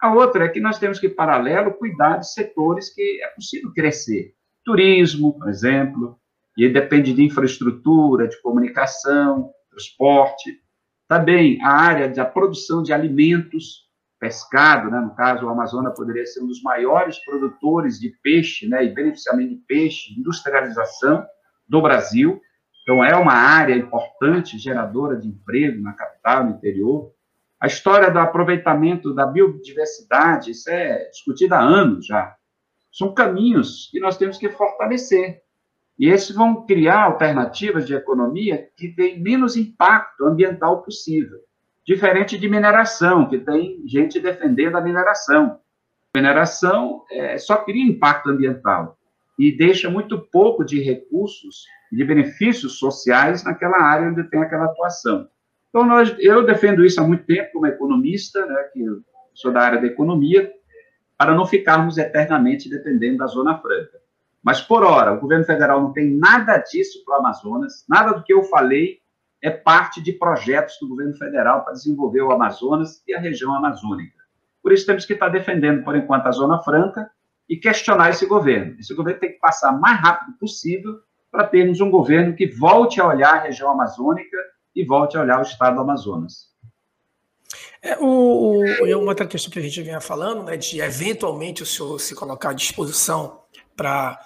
A 0.00 0.14
outra 0.14 0.46
é 0.46 0.48
que 0.48 0.60
nós 0.60 0.78
temos 0.78 0.98
que, 0.98 1.10
paralelo, 1.10 1.74
cuidar 1.74 2.16
de 2.16 2.32
setores 2.32 2.88
que 2.88 3.20
é 3.22 3.28
possível 3.34 3.70
crescer. 3.74 4.32
Turismo, 4.64 5.38
por 5.38 5.50
exemplo, 5.50 6.18
e 6.56 6.66
depende 6.70 7.12
de 7.12 7.22
infraestrutura, 7.22 8.26
de 8.26 8.40
comunicação, 8.40 9.50
transporte. 9.70 10.62
Também 11.06 11.60
a 11.62 11.70
área 11.70 12.08
da 12.08 12.24
produção 12.24 12.82
de 12.82 12.94
alimentos, 12.94 13.86
pescado, 14.18 14.90
né? 14.90 15.00
no 15.00 15.14
caso, 15.14 15.44
o 15.44 15.50
Amazonas 15.50 15.94
poderia 15.94 16.24
ser 16.24 16.42
um 16.42 16.46
dos 16.46 16.62
maiores 16.62 17.22
produtores 17.26 18.00
de 18.00 18.08
peixe, 18.22 18.66
né? 18.66 18.86
e 18.86 18.88
beneficiamento 18.88 19.50
de 19.50 19.60
peixe, 19.66 20.18
industrialização 20.18 21.26
do 21.68 21.82
Brasil. 21.82 22.40
Então, 22.82 23.04
é 23.04 23.14
uma 23.14 23.34
área 23.34 23.74
importante, 23.74 24.58
geradora 24.58 25.16
de 25.16 25.28
emprego 25.28 25.82
na 25.82 25.92
capital, 25.92 26.44
no 26.44 26.50
interior. 26.52 27.12
A 27.60 27.66
história 27.66 28.10
do 28.10 28.18
aproveitamento 28.18 29.12
da 29.12 29.26
biodiversidade, 29.26 30.52
isso 30.52 30.70
é 30.70 31.08
discutido 31.10 31.54
há 31.54 31.60
anos 31.60 32.06
já. 32.06 32.34
São 32.90 33.12
caminhos 33.12 33.88
que 33.90 34.00
nós 34.00 34.16
temos 34.16 34.38
que 34.38 34.48
fortalecer. 34.48 35.42
E 35.98 36.08
esses 36.08 36.34
vão 36.34 36.64
criar 36.64 37.02
alternativas 37.02 37.86
de 37.86 37.94
economia 37.94 38.68
que 38.76 38.88
têm 38.88 39.20
menos 39.20 39.56
impacto 39.56 40.24
ambiental 40.24 40.82
possível. 40.82 41.38
Diferente 41.84 42.38
de 42.38 42.48
mineração, 42.48 43.28
que 43.28 43.38
tem 43.38 43.82
gente 43.86 44.20
defendendo 44.20 44.76
a 44.76 44.80
mineração. 44.80 45.58
mineração 46.14 47.04
é, 47.10 47.36
só 47.36 47.56
cria 47.56 47.84
impacto 47.84 48.30
ambiental 48.30 48.97
e 49.38 49.56
deixa 49.56 49.88
muito 49.88 50.18
pouco 50.18 50.64
de 50.64 50.80
recursos, 50.80 51.64
de 51.92 52.04
benefícios 52.04 52.78
sociais 52.78 53.44
naquela 53.44 53.80
área 53.80 54.08
onde 54.08 54.28
tem 54.28 54.42
aquela 54.42 54.64
atuação. 54.64 55.28
Então, 55.68 55.86
nós, 55.86 56.14
eu 56.18 56.44
defendo 56.44 56.84
isso 56.84 57.00
há 57.00 57.06
muito 57.06 57.24
tempo 57.24 57.52
como 57.52 57.66
economista, 57.66 58.44
né, 58.44 58.62
que 58.72 58.84
sou 59.34 59.52
da 59.52 59.60
área 59.60 59.80
da 59.80 59.86
economia, 59.86 60.50
para 61.16 61.34
não 61.34 61.46
ficarmos 61.46 61.98
eternamente 61.98 62.68
dependendo 62.68 63.18
da 63.18 63.26
Zona 63.26 63.58
Franca. 63.58 63.98
Mas, 64.42 64.60
por 64.60 64.82
hora, 64.82 65.12
o 65.12 65.20
governo 65.20 65.44
federal 65.44 65.80
não 65.80 65.92
tem 65.92 66.16
nada 66.16 66.58
disso 66.58 67.04
para 67.04 67.16
o 67.16 67.18
Amazonas, 67.20 67.84
nada 67.88 68.12
do 68.12 68.24
que 68.24 68.32
eu 68.32 68.42
falei 68.44 68.98
é 69.40 69.50
parte 69.50 70.02
de 70.02 70.12
projetos 70.12 70.76
do 70.80 70.88
governo 70.88 71.16
federal 71.16 71.64
para 71.64 71.74
desenvolver 71.74 72.22
o 72.22 72.32
Amazonas 72.32 73.02
e 73.06 73.14
a 73.14 73.20
região 73.20 73.54
amazônica. 73.54 74.16
Por 74.62 74.72
isso, 74.72 74.86
temos 74.86 75.06
que 75.06 75.12
estar 75.12 75.28
defendendo, 75.28 75.84
por 75.84 75.94
enquanto, 75.94 76.26
a 76.26 76.32
Zona 76.32 76.58
Franca 76.60 77.08
e 77.48 77.56
questionar 77.56 78.10
esse 78.10 78.26
governo. 78.26 78.78
Esse 78.78 78.94
governo 78.94 79.20
tem 79.20 79.32
que 79.32 79.38
passar 79.38 79.72
o 79.72 79.80
mais 79.80 80.00
rápido 80.00 80.36
possível 80.38 80.98
para 81.30 81.46
termos 81.46 81.80
um 81.80 81.90
governo 81.90 82.34
que 82.34 82.46
volte 82.46 83.00
a 83.00 83.06
olhar 83.06 83.34
a 83.34 83.42
região 83.42 83.70
amazônica 83.70 84.36
e 84.74 84.84
volte 84.84 85.16
a 85.16 85.22
olhar 85.22 85.38
o 85.38 85.42
estado 85.42 85.76
do 85.76 85.80
Amazonas. 85.80 86.48
É, 87.80 87.96
o, 87.98 88.04
o, 88.04 88.98
uma 88.98 89.10
outra 89.10 89.26
questão 89.26 89.50
que 89.50 89.58
a 89.58 89.62
gente 89.62 89.82
vinha 89.82 90.00
falando, 90.00 90.42
né, 90.42 90.56
de 90.56 90.80
eventualmente 90.80 91.62
o 91.62 91.66
senhor 91.66 91.98
se 92.00 92.14
colocar 92.14 92.50
à 92.50 92.52
disposição 92.52 93.40
para 93.76 94.18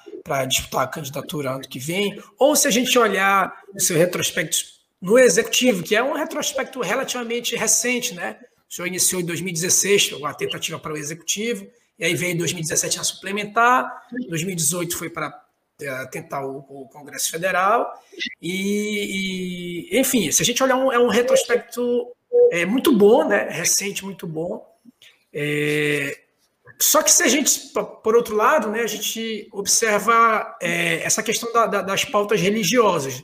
disputar 0.48 0.82
a 0.82 0.86
candidatura 0.86 1.50
ano 1.50 1.68
que 1.68 1.78
vem, 1.78 2.20
ou 2.38 2.56
se 2.56 2.66
a 2.66 2.70
gente 2.70 2.98
olhar 2.98 3.54
o 3.74 3.80
seu 3.80 3.96
retrospecto 3.96 4.56
no 5.00 5.18
executivo, 5.18 5.82
que 5.82 5.94
é 5.94 6.02
um 6.02 6.14
retrospecto 6.14 6.80
relativamente 6.80 7.54
recente, 7.56 8.14
né? 8.14 8.38
O 8.70 8.74
senhor 8.74 8.86
iniciou 8.86 9.20
em 9.20 9.26
2016, 9.26 10.12
uma 10.12 10.32
tentativa 10.32 10.78
para 10.78 10.94
o 10.94 10.96
executivo, 10.96 11.66
e 11.98 12.04
aí 12.04 12.14
veio 12.14 12.32
em 12.32 12.36
2017 12.36 12.98
a 12.98 13.04
suplementar, 13.04 14.06
2018 14.28 14.96
foi 14.96 15.10
para 15.10 15.44
é, 15.80 16.06
tentar 16.06 16.44
o, 16.44 16.58
o, 16.68 16.88
Congresso 16.88 17.30
Federal, 17.30 17.92
e, 18.40 19.88
e, 19.90 19.98
enfim, 19.98 20.30
se 20.30 20.42
a 20.42 20.44
gente 20.44 20.62
olhar, 20.62 20.76
um, 20.76 20.92
é 20.92 20.98
um 20.98 21.08
retrospecto 21.08 22.08
é, 22.50 22.64
muito 22.64 22.96
bom, 22.96 23.26
né? 23.26 23.48
Recente, 23.50 24.04
muito 24.04 24.26
bom. 24.26 24.66
É, 25.32 26.18
só 26.78 27.02
que 27.02 27.10
se 27.12 27.22
a 27.22 27.28
gente, 27.28 27.72
por 28.02 28.16
outro 28.16 28.34
lado, 28.34 28.68
né, 28.68 28.80
a 28.80 28.86
gente 28.86 29.48
observa 29.52 30.56
é, 30.60 31.02
essa 31.02 31.22
questão 31.22 31.52
da, 31.52 31.66
da, 31.66 31.82
das 31.82 32.04
pautas 32.04 32.40
religiosas. 32.40 33.22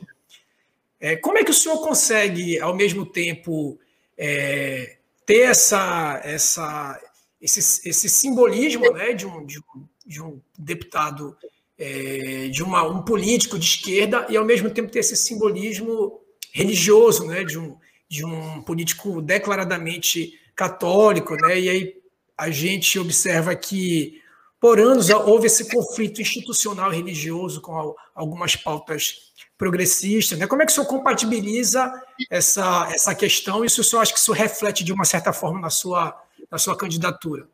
É, 0.99 1.15
como 1.15 1.37
é 1.37 1.43
que 1.43 1.51
o 1.51 1.53
senhor 1.53 1.79
consegue, 1.81 2.59
ao 2.59 2.75
mesmo 2.75 3.05
tempo, 3.05 3.79
é, 4.17 4.97
ter 5.25 5.41
essa, 5.41 6.19
essa, 6.23 6.99
esse, 7.41 7.89
esse 7.89 8.09
simbolismo 8.09 8.91
né, 8.91 9.13
de, 9.13 9.25
um, 9.25 9.45
de, 9.45 9.59
um, 9.59 9.87
de 10.05 10.21
um 10.21 10.41
deputado, 10.57 11.35
é, 11.77 12.47
de 12.49 12.61
uma, 12.63 12.83
um 12.83 13.01
político 13.03 13.57
de 13.57 13.65
esquerda, 13.65 14.25
e 14.29 14.37
ao 14.37 14.45
mesmo 14.45 14.69
tempo 14.69 14.91
ter 14.91 14.99
esse 14.99 15.15
simbolismo 15.15 16.19
religioso 16.51 17.25
né, 17.25 17.43
de, 17.43 17.57
um, 17.57 17.77
de 18.07 18.25
um 18.25 18.61
político 18.61 19.21
declaradamente 19.21 20.39
católico, 20.55 21.35
né, 21.35 21.59
e 21.59 21.69
aí 21.69 21.95
a 22.37 22.49
gente 22.49 22.97
observa 22.99 23.55
que 23.55 24.21
por 24.59 24.79
anos 24.79 25.09
houve 25.09 25.47
esse 25.47 25.69
conflito 25.69 26.21
institucional 26.21 26.91
religioso 26.91 27.61
com 27.61 27.95
algumas 28.13 28.55
pautas 28.57 29.29
progressistas. 29.57 30.37
Né? 30.37 30.47
Como 30.47 30.61
é 30.61 30.65
que 30.65 30.71
o 30.71 30.75
senhor 30.75 30.87
compatibiliza 30.87 31.91
essa, 32.29 32.89
essa 32.93 33.15
questão 33.15 33.67
se 33.67 33.79
o 33.79 33.83
senhor 33.83 34.01
acha 34.01 34.13
que 34.13 34.19
isso 34.19 34.31
reflete 34.31 34.83
de 34.83 34.91
uma 34.91 35.05
certa 35.05 35.31
forma 35.31 35.59
na 35.59 35.69
sua, 35.69 36.17
na 36.51 36.57
sua 36.57 36.77
candidatura? 36.77 37.47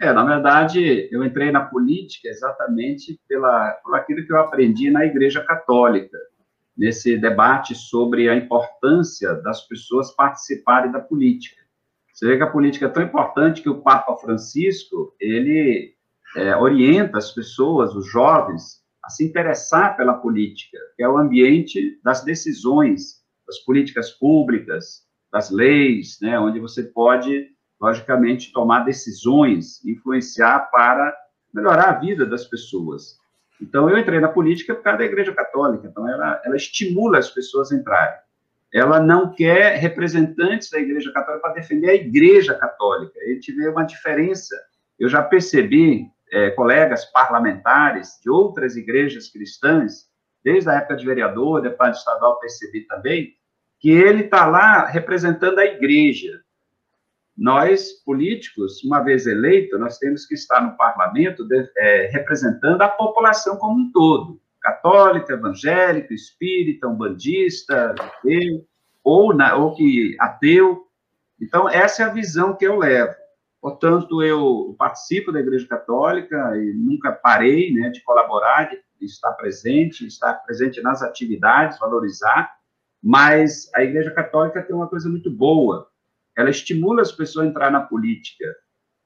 É, 0.00 0.12
na 0.12 0.24
verdade, 0.24 1.08
eu 1.10 1.24
entrei 1.24 1.50
na 1.50 1.64
política 1.64 2.28
exatamente 2.28 3.18
pela, 3.26 3.70
por 3.82 3.96
aquilo 3.96 4.26
que 4.26 4.32
eu 4.32 4.38
aprendi 4.38 4.90
na 4.90 5.06
Igreja 5.06 5.42
Católica, 5.42 6.18
nesse 6.76 7.16
debate 7.16 7.74
sobre 7.74 8.28
a 8.28 8.36
importância 8.36 9.34
das 9.36 9.66
pessoas 9.66 10.14
participarem 10.14 10.92
da 10.92 11.00
política. 11.00 11.62
Você 12.12 12.26
vê 12.26 12.36
que 12.36 12.42
a 12.42 12.50
política 12.50 12.86
é 12.86 12.90
tão 12.90 13.02
importante 13.02 13.62
que 13.62 13.68
o 13.70 13.80
Papa 13.80 14.14
Francisco, 14.16 15.14
ele 15.18 15.94
é, 16.36 16.54
orienta 16.56 17.16
as 17.16 17.32
pessoas, 17.32 17.94
os 17.94 18.06
jovens, 18.10 18.82
a 19.02 19.08
se 19.08 19.24
interessar 19.24 19.96
pela 19.96 20.14
política, 20.14 20.76
que 20.96 21.02
é 21.02 21.08
o 21.08 21.16
ambiente 21.16 21.98
das 22.04 22.22
decisões, 22.24 23.22
das 23.46 23.58
políticas 23.60 24.10
públicas, 24.10 25.06
das 25.32 25.50
leis, 25.50 26.18
né, 26.20 26.38
onde 26.38 26.58
você 26.58 26.82
pode, 26.82 27.46
logicamente, 27.80 28.52
tomar 28.52 28.84
decisões, 28.84 29.84
influenciar 29.84 30.70
para 30.70 31.14
melhorar 31.52 31.90
a 31.90 31.98
vida 31.98 32.26
das 32.26 32.44
pessoas. 32.44 33.18
Então, 33.60 33.88
eu 33.88 33.98
entrei 33.98 34.20
na 34.20 34.28
política 34.28 34.74
por 34.74 34.82
causa 34.82 34.98
da 34.98 35.04
Igreja 35.04 35.32
Católica, 35.32 35.86
então 35.86 36.08
ela, 36.08 36.40
ela 36.44 36.56
estimula 36.56 37.18
as 37.18 37.30
pessoas 37.30 37.72
a 37.72 37.76
entrarem. 37.76 38.18
Ela 38.72 39.00
não 39.00 39.32
quer 39.32 39.76
representantes 39.78 40.70
da 40.70 40.78
Igreja 40.78 41.12
Católica 41.12 41.40
para 41.40 41.54
defender 41.54 41.88
a 41.88 41.94
Igreja 41.94 42.54
Católica. 42.54 43.18
A 43.20 43.28
gente 43.28 43.52
vê 43.52 43.68
uma 43.68 43.84
diferença. 43.84 44.54
Eu 44.98 45.08
já 45.08 45.22
percebi 45.22 46.10
é, 46.30 46.50
colegas 46.50 47.04
parlamentares 47.06 48.18
de 48.22 48.28
outras 48.28 48.76
igrejas 48.76 49.28
cristãs, 49.28 50.06
desde 50.44 50.68
a 50.68 50.74
época 50.74 50.96
de 50.96 51.06
vereador, 51.06 51.62
deputado 51.62 51.94
estadual, 51.94 52.38
percebi 52.38 52.82
também, 52.82 53.34
que 53.78 53.90
ele 53.90 54.24
está 54.24 54.46
lá 54.46 54.86
representando 54.86 55.58
a 55.58 55.64
igreja. 55.64 56.40
Nós, 57.36 57.92
políticos, 58.04 58.82
uma 58.82 59.00
vez 59.00 59.26
eleito, 59.26 59.78
nós 59.78 59.98
temos 59.98 60.24
que 60.24 60.34
estar 60.34 60.60
no 60.60 60.76
parlamento 60.76 61.44
de, 61.44 61.70
é, 61.76 62.06
representando 62.10 62.80
a 62.80 62.88
população 62.88 63.56
como 63.56 63.78
um 63.78 63.92
todo, 63.92 64.40
católico, 64.62 65.30
evangélico, 65.30 66.14
espírita, 66.14 66.88
umbandista, 66.88 67.94
ateu, 67.98 68.66
ou, 69.04 69.34
na, 69.34 69.54
ou 69.54 69.74
que 69.74 70.16
ateu. 70.18 70.86
Então, 71.40 71.68
essa 71.68 72.02
é 72.02 72.06
a 72.06 72.12
visão 72.12 72.56
que 72.56 72.66
eu 72.66 72.78
levo. 72.78 73.14
Portanto, 73.60 74.22
eu 74.22 74.74
participo 74.78 75.30
da 75.30 75.40
Igreja 75.40 75.66
Católica 75.66 76.56
e 76.56 76.72
nunca 76.72 77.12
parei 77.12 77.72
né, 77.72 77.90
de 77.90 78.02
colaborar, 78.02 78.70
de 78.70 79.04
estar 79.04 79.32
presente, 79.32 80.06
estar 80.06 80.34
presente 80.44 80.80
nas 80.80 81.02
atividades, 81.02 81.78
valorizar, 81.78 82.50
mas 83.02 83.70
a 83.74 83.82
Igreja 83.82 84.10
Católica 84.10 84.62
tem 84.62 84.74
uma 84.74 84.88
coisa 84.88 85.08
muito 85.08 85.30
boa, 85.30 85.88
ela 86.36 86.50
estimula 86.50 87.02
as 87.02 87.12
pessoas 87.12 87.46
a 87.46 87.48
entrar 87.48 87.70
na 87.70 87.80
política, 87.80 88.54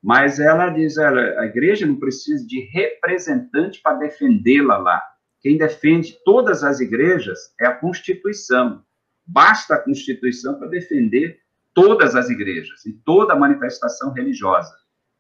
mas 0.03 0.41
ela 0.41 0.71
diz, 0.71 0.97
ela, 0.97 1.41
a 1.41 1.47
igreja 1.47 1.87
não 1.87 1.97
precisa 1.97 2.47
de 2.47 2.61
representante 2.73 3.81
para 3.83 3.99
defendê-la 3.99 4.79
lá. 4.79 5.03
Quem 5.41 5.57
defende 5.57 6.19
todas 6.25 6.65
as 6.65 6.81
igrejas 6.81 7.39
é 7.61 7.67
a 7.67 7.75
Constituição. 7.75 8.83
Basta 9.27 9.75
a 9.75 9.79
Constituição 9.79 10.59
para 10.59 10.69
defender 10.69 11.39
todas 11.73 12.17
as 12.17 12.29
igrejas 12.29 12.85
e 12.85 12.93
toda 13.05 13.37
manifestação 13.37 14.13
religiosa. 14.13 14.75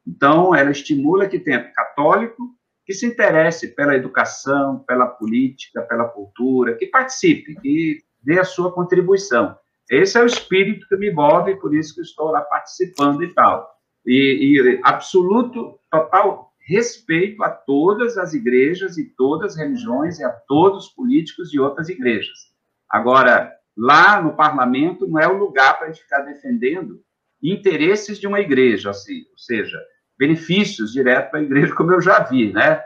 Então, 0.06 0.54
ela 0.54 0.70
estimula 0.70 1.28
que 1.28 1.38
tenha 1.38 1.70
católico 1.72 2.56
que 2.84 2.92
se 2.92 3.06
interesse 3.06 3.68
pela 3.68 3.94
educação, 3.94 4.80
pela 4.80 5.06
política, 5.06 5.82
pela 5.82 6.08
cultura, 6.08 6.74
que 6.76 6.86
participe, 6.86 7.54
que 7.60 8.02
dê 8.20 8.40
a 8.40 8.44
sua 8.44 8.72
contribuição. 8.72 9.56
Esse 9.90 10.18
é 10.18 10.22
o 10.22 10.26
espírito 10.26 10.86
que 10.88 10.96
me 10.96 11.10
move, 11.10 11.56
por 11.56 11.74
isso 11.74 11.94
que 11.94 12.00
estou 12.00 12.30
lá 12.30 12.40
participando 12.42 13.24
e 13.24 13.34
tal. 13.34 13.68
E, 14.06 14.60
e 14.62 14.80
absoluto, 14.84 15.78
total 15.90 16.52
respeito 16.60 17.42
a 17.42 17.50
todas 17.50 18.16
as 18.16 18.32
igrejas 18.32 18.96
e 18.96 19.04
todas 19.16 19.52
as 19.52 19.58
religiões 19.58 20.20
e 20.20 20.24
a 20.24 20.30
todos 20.30 20.86
os 20.86 20.92
políticos 20.92 21.50
de 21.50 21.58
outras 21.58 21.88
igrejas. 21.88 22.50
Agora, 22.88 23.52
Lá 23.76 24.20
no 24.20 24.34
parlamento 24.36 25.06
não 25.06 25.18
é 25.18 25.26
o 25.26 25.38
lugar 25.38 25.78
para 25.78 25.86
a 25.86 25.90
gente 25.90 26.02
ficar 26.02 26.20
defendendo 26.20 27.00
interesses 27.42 28.18
de 28.18 28.26
uma 28.26 28.40
igreja, 28.40 28.90
assim, 28.90 29.22
ou 29.30 29.38
seja, 29.38 29.78
benefícios 30.18 30.92
direto 30.92 31.30
para 31.30 31.40
a 31.40 31.42
igreja, 31.42 31.74
como 31.74 31.90
eu 31.90 32.00
já 32.00 32.22
vi, 32.22 32.52
né? 32.52 32.82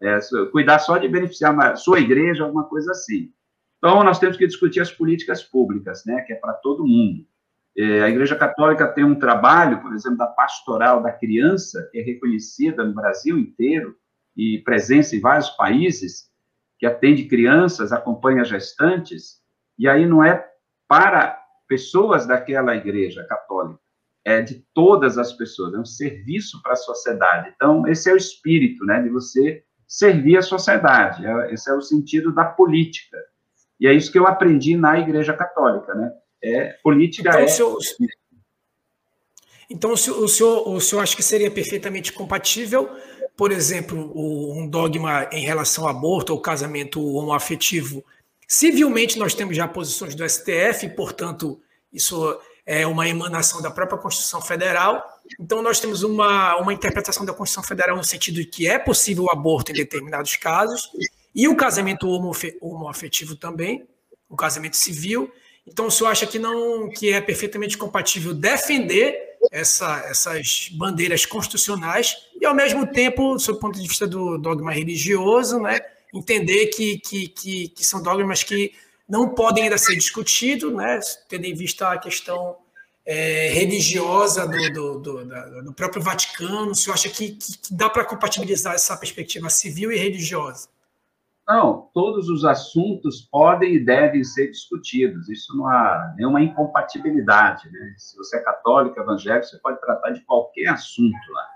É, 0.00 0.18
cuidar 0.52 0.78
só 0.78 0.98
de 0.98 1.08
beneficiar 1.08 1.76
sua 1.76 1.98
igreja, 1.98 2.44
alguma 2.44 2.64
coisa 2.64 2.92
assim. 2.92 3.32
Então, 3.78 4.02
nós 4.02 4.18
temos 4.18 4.36
que 4.36 4.46
discutir 4.46 4.80
as 4.80 4.90
políticas 4.90 5.42
públicas, 5.42 6.04
né? 6.06 6.22
Que 6.22 6.32
é 6.32 6.36
para 6.36 6.54
todo 6.54 6.86
mundo. 6.86 7.26
É, 7.76 8.02
a 8.02 8.08
Igreja 8.08 8.34
Católica 8.34 8.88
tem 8.88 9.04
um 9.04 9.18
trabalho, 9.18 9.82
por 9.82 9.94
exemplo, 9.94 10.16
da 10.16 10.26
pastoral 10.26 11.02
da 11.02 11.12
criança, 11.12 11.88
que 11.92 11.98
é 11.98 12.02
reconhecida 12.02 12.82
no 12.82 12.94
Brasil 12.94 13.38
inteiro 13.38 13.94
e 14.34 14.62
presença 14.64 15.14
em 15.14 15.20
vários 15.20 15.50
países, 15.50 16.30
que 16.78 16.86
atende 16.86 17.24
crianças, 17.24 17.92
acompanha 17.92 18.44
gestantes, 18.44 19.42
e 19.78 19.86
aí 19.86 20.06
não 20.06 20.24
é 20.24 20.46
para 20.88 21.38
pessoas 21.68 22.26
daquela 22.26 22.74
igreja 22.74 23.24
católica, 23.24 23.80
é 24.24 24.40
de 24.40 24.64
todas 24.72 25.18
as 25.18 25.32
pessoas, 25.32 25.74
é 25.74 25.78
um 25.78 25.84
serviço 25.84 26.62
para 26.62 26.72
a 26.72 26.76
sociedade. 26.76 27.52
Então, 27.54 27.86
esse 27.86 28.08
é 28.10 28.12
o 28.12 28.16
espírito, 28.16 28.84
né, 28.84 29.02
de 29.02 29.10
você 29.10 29.62
servir 29.86 30.36
a 30.36 30.42
sociedade. 30.42 31.26
É, 31.26 31.52
esse 31.52 31.70
é 31.70 31.74
o 31.74 31.80
sentido 31.80 32.34
da 32.34 32.44
política. 32.44 33.18
E 33.78 33.86
é 33.86 33.92
isso 33.92 34.10
que 34.10 34.18
eu 34.18 34.26
aprendi 34.26 34.76
na 34.76 34.98
Igreja 34.98 35.32
Católica, 35.32 35.94
né? 35.94 36.12
É 36.42 36.76
política 36.82 37.28
então, 37.28 37.40
é. 37.40 37.44
O 37.44 37.48
senhor, 37.48 37.78
então, 39.68 39.92
o 39.92 39.96
senhor, 39.96 40.18
o 40.22 40.28
senhor, 40.28 40.68
o 40.68 40.80
senhor 40.80 41.02
acha 41.02 41.16
que 41.16 41.22
seria 41.22 41.50
perfeitamente 41.50 42.12
compatível, 42.12 42.88
por 43.36 43.50
exemplo, 43.50 44.12
um 44.14 44.68
dogma 44.68 45.28
em 45.32 45.44
relação 45.44 45.84
ao 45.84 45.90
aborto 45.90 46.32
ou 46.32 46.40
casamento 46.40 47.04
homoafetivo 47.04 48.04
Civilmente, 48.46 49.18
nós 49.18 49.34
temos 49.34 49.56
já 49.56 49.66
posições 49.66 50.14
do 50.14 50.28
STF, 50.28 50.88
portanto, 50.90 51.60
isso 51.92 52.38
é 52.64 52.86
uma 52.86 53.08
emanação 53.08 53.60
da 53.60 53.70
própria 53.70 53.98
Constituição 53.98 54.40
Federal. 54.40 55.04
Então, 55.40 55.60
nós 55.62 55.80
temos 55.80 56.04
uma, 56.04 56.56
uma 56.56 56.72
interpretação 56.72 57.24
da 57.24 57.32
Constituição 57.32 57.64
Federal 57.64 57.96
no 57.96 58.04
sentido 58.04 58.36
de 58.36 58.44
que 58.44 58.68
é 58.68 58.78
possível 58.78 59.24
o 59.24 59.30
aborto 59.30 59.72
em 59.72 59.74
determinados 59.74 60.36
casos, 60.36 60.88
e 61.36 61.46
o 61.46 61.54
casamento 61.54 62.08
homoafetivo 62.62 63.36
também, 63.36 63.86
o 64.26 64.34
casamento 64.34 64.78
civil. 64.78 65.30
Então, 65.66 65.88
o 65.88 65.90
senhor 65.90 66.08
acha 66.08 66.26
que 66.26 66.38
não 66.38 66.88
que 66.88 67.12
é 67.12 67.20
perfeitamente 67.20 67.76
compatível 67.76 68.32
defender 68.32 69.36
essa, 69.52 70.02
essas 70.08 70.70
bandeiras 70.72 71.26
constitucionais 71.26 72.16
e, 72.40 72.46
ao 72.46 72.54
mesmo 72.54 72.86
tempo, 72.86 73.36
do 73.36 73.58
ponto 73.58 73.78
de 73.78 73.86
vista 73.86 74.06
do 74.06 74.38
dogma 74.38 74.72
religioso, 74.72 75.60
né, 75.60 75.78
entender 76.14 76.68
que, 76.68 76.98
que, 77.00 77.28
que, 77.28 77.68
que 77.68 77.84
são 77.84 78.02
dogmas 78.02 78.42
que 78.42 78.72
não 79.06 79.28
podem 79.28 79.64
ainda 79.64 79.76
ser 79.76 79.94
discutidos, 79.94 80.72
né, 80.72 80.98
tendo 81.28 81.44
em 81.44 81.54
vista 81.54 81.92
a 81.92 81.98
questão 81.98 82.56
é, 83.04 83.50
religiosa 83.50 84.48
do, 84.48 84.72
do, 84.72 84.98
do, 85.00 85.62
do, 85.64 85.72
próprio 85.74 86.02
Vaticano? 86.02 86.70
O 86.70 86.74
senhor 86.74 86.94
acha 86.94 87.10
que, 87.10 87.32
que 87.32 87.58
dá 87.70 87.90
para 87.90 88.06
compatibilizar 88.06 88.74
essa 88.74 88.96
perspectiva 88.96 89.50
civil 89.50 89.92
e 89.92 89.98
religiosa? 89.98 90.68
Não, 91.48 91.88
todos 91.94 92.28
os 92.28 92.44
assuntos 92.44 93.20
podem 93.30 93.74
e 93.74 93.84
devem 93.84 94.24
ser 94.24 94.50
discutidos. 94.50 95.28
Isso 95.28 95.56
não 95.56 95.68
há 95.68 96.12
nenhuma 96.16 96.42
incompatibilidade. 96.42 97.70
Né? 97.70 97.94
Se 97.96 98.16
você 98.16 98.38
é 98.38 98.40
católico, 98.42 98.98
evangélico, 98.98 99.46
você 99.46 99.58
pode 99.58 99.80
tratar 99.80 100.10
de 100.10 100.20
qualquer 100.22 100.68
assunto 100.68 101.16
lá. 101.30 101.46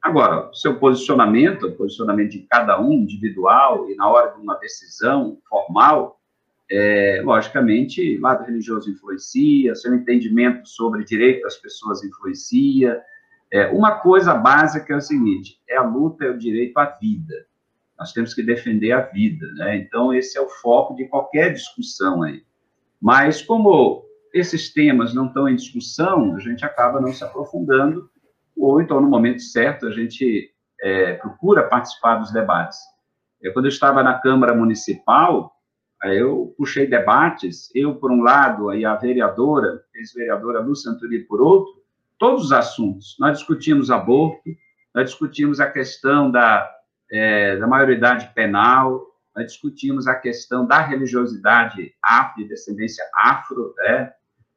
Agora, 0.00 0.48
o 0.48 0.54
seu 0.54 0.78
posicionamento, 0.78 1.66
o 1.66 1.72
posicionamento 1.72 2.30
de 2.30 2.46
cada 2.48 2.80
um, 2.80 2.92
individual, 2.92 3.90
e 3.90 3.96
na 3.96 4.08
hora 4.08 4.30
de 4.30 4.40
uma 4.40 4.54
decisão 4.54 5.38
formal, 5.48 6.20
é, 6.70 7.20
logicamente, 7.24 8.16
lado 8.18 8.44
religioso 8.44 8.88
influencia, 8.88 9.74
seu 9.74 9.92
entendimento 9.94 10.66
sobre 10.68 11.04
direito 11.04 11.42
das 11.42 11.56
pessoas 11.56 12.04
influencia. 12.04 13.02
É, 13.52 13.66
uma 13.66 13.98
coisa 13.98 14.32
básica 14.32 14.94
é 14.94 14.96
o 14.96 15.00
seguinte: 15.00 15.60
é 15.68 15.76
a 15.76 15.82
luta, 15.82 16.24
é 16.24 16.30
o 16.30 16.38
direito 16.38 16.78
à 16.78 16.86
vida. 16.86 17.49
Nós 18.00 18.14
temos 18.14 18.32
que 18.32 18.42
defender 18.42 18.92
a 18.92 19.02
vida, 19.02 19.46
né? 19.56 19.76
Então, 19.76 20.14
esse 20.14 20.38
é 20.38 20.40
o 20.40 20.48
foco 20.48 20.96
de 20.96 21.04
qualquer 21.06 21.52
discussão 21.52 22.22
aí. 22.22 22.42
Mas, 22.98 23.42
como 23.42 24.02
esses 24.32 24.72
temas 24.72 25.12
não 25.12 25.26
estão 25.26 25.46
em 25.46 25.54
discussão, 25.54 26.34
a 26.34 26.38
gente 26.38 26.64
acaba 26.64 26.98
não 26.98 27.12
se 27.12 27.22
aprofundando, 27.22 28.08
ou 28.56 28.80
então, 28.80 29.02
no 29.02 29.08
momento 29.08 29.42
certo, 29.42 29.86
a 29.86 29.90
gente 29.90 30.50
é, 30.80 31.12
procura 31.12 31.68
participar 31.68 32.16
dos 32.16 32.32
debates. 32.32 32.78
Eu, 33.38 33.52
quando 33.52 33.66
eu 33.66 33.70
estava 33.70 34.02
na 34.02 34.18
Câmara 34.18 34.54
Municipal, 34.54 35.54
eu 36.04 36.54
puxei 36.56 36.86
debates, 36.86 37.70
eu 37.74 37.96
por 37.96 38.10
um 38.10 38.22
lado, 38.22 38.74
e 38.74 38.82
a 38.82 38.94
vereadora, 38.94 39.82
ex-vereadora 39.94 40.60
Lúcia 40.60 40.90
Antoni 40.90 41.18
por 41.18 41.42
outro, 41.42 41.82
todos 42.18 42.46
os 42.46 42.52
assuntos. 42.52 43.14
Nós 43.20 43.38
discutimos 43.38 43.90
aborto, 43.90 44.40
nós 44.94 45.10
discutimos 45.10 45.60
a 45.60 45.70
questão 45.70 46.30
da 46.30 46.79
é, 47.10 47.56
da 47.56 47.66
maioridade 47.66 48.32
penal, 48.34 49.06
nós 49.34 49.46
discutimos 49.46 50.06
a 50.06 50.14
questão 50.14 50.66
da 50.66 50.80
religiosidade 50.80 51.92
afro, 52.02 52.42
de 52.42 52.48
descendência 52.48 53.04
afro, 53.14 53.74
né? 53.78 54.12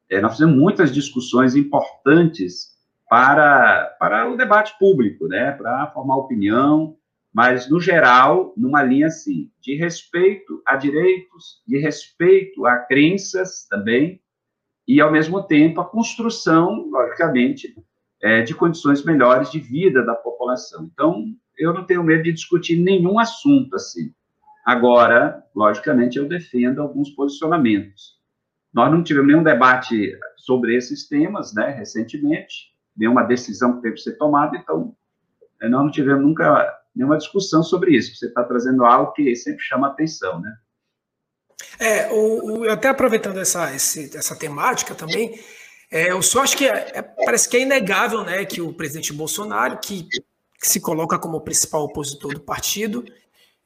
É, 0.10 0.22
nós 0.22 0.34
fizemos 0.34 0.56
muitas 0.56 0.94
discussões 0.94 1.56
importantes 1.56 2.74
para, 3.10 3.96
para 4.00 4.30
o 4.30 4.38
debate 4.38 4.78
público, 4.78 5.28
né? 5.28 5.52
Para 5.52 5.88
formar 5.88 6.18
opinião, 6.18 6.98
mas, 7.34 7.68
no 7.68 7.80
geral, 7.80 8.54
numa 8.56 8.84
linha 8.84 9.08
assim, 9.08 9.52
de 9.60 9.76
respeito 9.76 10.62
a 10.68 10.76
direitos, 10.76 11.64
de 11.68 11.80
respeito 11.80 12.66
a 12.66 12.78
crenças 12.78 13.66
também, 13.68 14.22
e, 14.88 15.02
ao 15.02 15.12
mesmo 15.12 15.42
tempo, 15.42 15.82
a 15.82 15.90
construção, 15.90 16.90
logicamente, 16.92 17.74
é, 18.22 18.42
de 18.42 18.54
condições 18.54 19.04
melhores 19.04 19.50
de 19.50 19.60
vida 19.60 20.06
da 20.06 20.14
população. 20.14 20.90
Então, 20.94 21.26
eu 21.58 21.74
não 21.74 21.86
tenho 21.86 22.04
medo 22.04 22.24
de 22.24 22.34
discutir 22.34 22.78
nenhum 22.78 23.20
assunto 23.20 23.76
assim. 23.76 24.14
Agora, 24.66 25.44
logicamente, 25.56 26.18
eu 26.18 26.28
defendo 26.28 26.82
alguns 26.82 27.10
posicionamentos. 27.10 28.18
Nós 28.74 28.92
não 28.92 29.04
tivemos 29.04 29.28
nenhum 29.28 29.44
debate 29.44 30.18
sobre 30.38 30.76
esses 30.76 31.08
temas, 31.08 31.54
né, 31.54 31.70
recentemente, 31.70 32.74
nenhuma 32.96 33.24
decisão 33.24 33.76
que 33.76 33.82
teve 33.82 33.96
que 33.96 34.02
ser 34.02 34.18
tomada, 34.18 34.58
então, 34.58 34.96
eh, 35.62 35.70
nós 35.70 35.84
não 35.84 35.92
tivemos 35.92 36.24
nunca 36.24 36.80
nenhuma 36.96 37.18
discussão 37.18 37.64
sobre 37.64 37.96
isso. 37.96 38.16
Você 38.16 38.28
está 38.28 38.44
trazendo 38.44 38.86
algo 38.86 39.12
que 39.14 39.36
sempre 39.36 39.64
chama 39.64 39.88
atenção, 39.88 40.40
né? 40.40 40.56
É, 41.80 42.12
o, 42.12 42.60
o, 42.60 42.70
até 42.70 42.88
aproveitando 42.88 43.40
essa, 43.40 43.74
esse, 43.74 44.16
essa 44.16 44.36
temática 44.36 44.94
também, 44.94 45.40
é, 45.92 46.12
eu 46.12 46.22
só 46.22 46.42
acho 46.42 46.58
que 46.58 46.66
é, 46.66 46.92
é, 46.94 47.02
parece 47.02 47.48
que 47.50 47.58
é 47.58 47.62
inegável 47.62 48.24
né, 48.24 48.46
que 48.46 48.62
o 48.62 48.74
presidente 48.74 49.14
Bolsonaro, 49.14 49.80
que 49.80 50.08
que 50.64 50.70
se 50.70 50.80
coloca 50.80 51.20
como 51.20 51.42
principal 51.42 51.84
opositor 51.84 52.36
do 52.36 52.40
partido, 52.40 53.04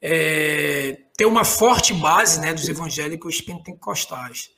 é, 0.02 0.98
tem 1.16 1.28
uma 1.28 1.44
forte 1.44 1.94
base 1.94 2.40
né, 2.40 2.52
dos 2.52 2.68
evangélicos 2.68 3.40
pentecostais. 3.40 4.50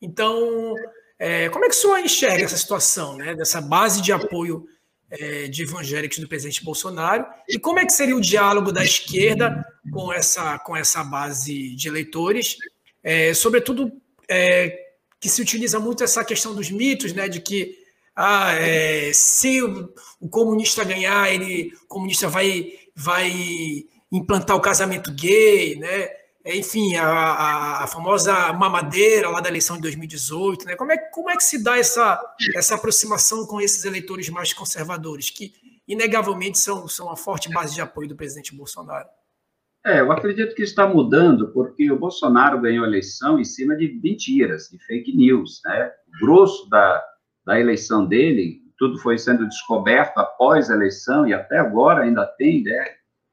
Então, 0.00 0.74
é, 1.18 1.50
como 1.50 1.66
é 1.66 1.68
que 1.68 1.74
o 1.74 1.78
senhor 1.78 1.98
enxerga 1.98 2.44
essa 2.44 2.56
situação, 2.56 3.18
né, 3.18 3.34
dessa 3.34 3.60
base 3.60 4.00
de 4.00 4.10
apoio 4.10 4.64
é, 5.10 5.48
de 5.48 5.64
evangélicos 5.64 6.16
do 6.16 6.26
presidente 6.26 6.64
Bolsonaro? 6.64 7.26
E 7.46 7.58
como 7.58 7.78
é 7.78 7.84
que 7.84 7.92
seria 7.92 8.16
o 8.16 8.22
diálogo 8.22 8.72
da 8.72 8.82
esquerda 8.82 9.62
com 9.92 10.10
essa, 10.10 10.58
com 10.60 10.74
essa 10.74 11.04
base 11.04 11.76
de 11.76 11.88
eleitores? 11.88 12.56
É, 13.04 13.34
sobretudo, 13.34 13.92
é, 14.30 14.78
que 15.20 15.28
se 15.28 15.42
utiliza 15.42 15.78
muito 15.78 16.02
essa 16.02 16.24
questão 16.24 16.54
dos 16.54 16.70
mitos, 16.70 17.12
né, 17.12 17.28
de 17.28 17.42
que 17.42 17.81
ah, 18.14 18.52
é, 18.54 19.10
se 19.12 19.62
o, 19.62 19.92
o, 20.20 20.28
comunista 20.28 20.84
ganhar, 20.84 21.32
ele, 21.32 21.72
o 21.84 21.86
comunista 21.86 22.28
vai, 22.28 22.72
vai 22.94 23.32
implantar 24.10 24.56
o 24.56 24.60
casamento 24.60 25.12
gay, 25.12 25.76
né? 25.76 26.08
É, 26.44 26.56
enfim, 26.56 26.96
a, 26.96 27.06
a, 27.06 27.84
a, 27.84 27.86
famosa 27.86 28.52
mamadeira 28.52 29.30
lá 29.30 29.40
da 29.40 29.48
eleição 29.48 29.76
de 29.76 29.82
2018, 29.82 30.66
né? 30.66 30.76
Como 30.76 30.92
é, 30.92 30.98
como 30.98 31.30
é 31.30 31.36
que 31.36 31.44
se 31.44 31.62
dá 31.62 31.78
essa, 31.78 32.20
essa 32.54 32.74
aproximação 32.74 33.46
com 33.46 33.60
esses 33.60 33.84
eleitores 33.84 34.28
mais 34.28 34.52
conservadores, 34.52 35.30
que 35.30 35.52
inegavelmente 35.86 36.58
são, 36.58 36.86
são 36.88 37.06
uma 37.06 37.16
forte 37.16 37.48
base 37.50 37.74
de 37.74 37.80
apoio 37.80 38.08
do 38.08 38.16
presidente 38.16 38.54
Bolsonaro? 38.54 39.08
É, 39.84 40.00
eu 40.00 40.12
acredito 40.12 40.54
que 40.54 40.62
está 40.62 40.86
mudando 40.86 41.52
porque 41.52 41.90
o 41.90 41.98
Bolsonaro 41.98 42.60
ganhou 42.60 42.84
a 42.84 42.88
eleição 42.88 43.38
em 43.38 43.44
cima 43.44 43.74
de 43.74 44.00
mentiras, 44.02 44.68
de 44.68 44.78
fake 44.84 45.16
news, 45.16 45.60
né? 45.64 45.90
O 46.08 46.26
grosso 46.26 46.68
da, 46.68 47.02
da 47.44 47.58
eleição 47.58 48.06
dele, 48.06 48.62
tudo 48.78 48.98
foi 48.98 49.18
sendo 49.18 49.48
descoberto 49.48 50.18
após 50.18 50.70
a 50.70 50.74
eleição 50.74 51.26
e 51.26 51.34
até 51.34 51.58
agora 51.58 52.02
ainda 52.02 52.26
tem 52.26 52.62
né, 52.62 52.84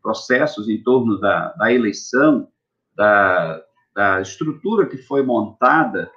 processos 0.01 0.70
em 0.70 0.82
torno 0.82 1.20
da, 1.20 1.53
da 1.53 1.72
eleição, 1.72 2.47
da, 2.95 3.62
da 3.95 4.22
estrutura 4.22 4.88
que 4.88 4.97
foi 4.97 5.24
montada 5.24 6.12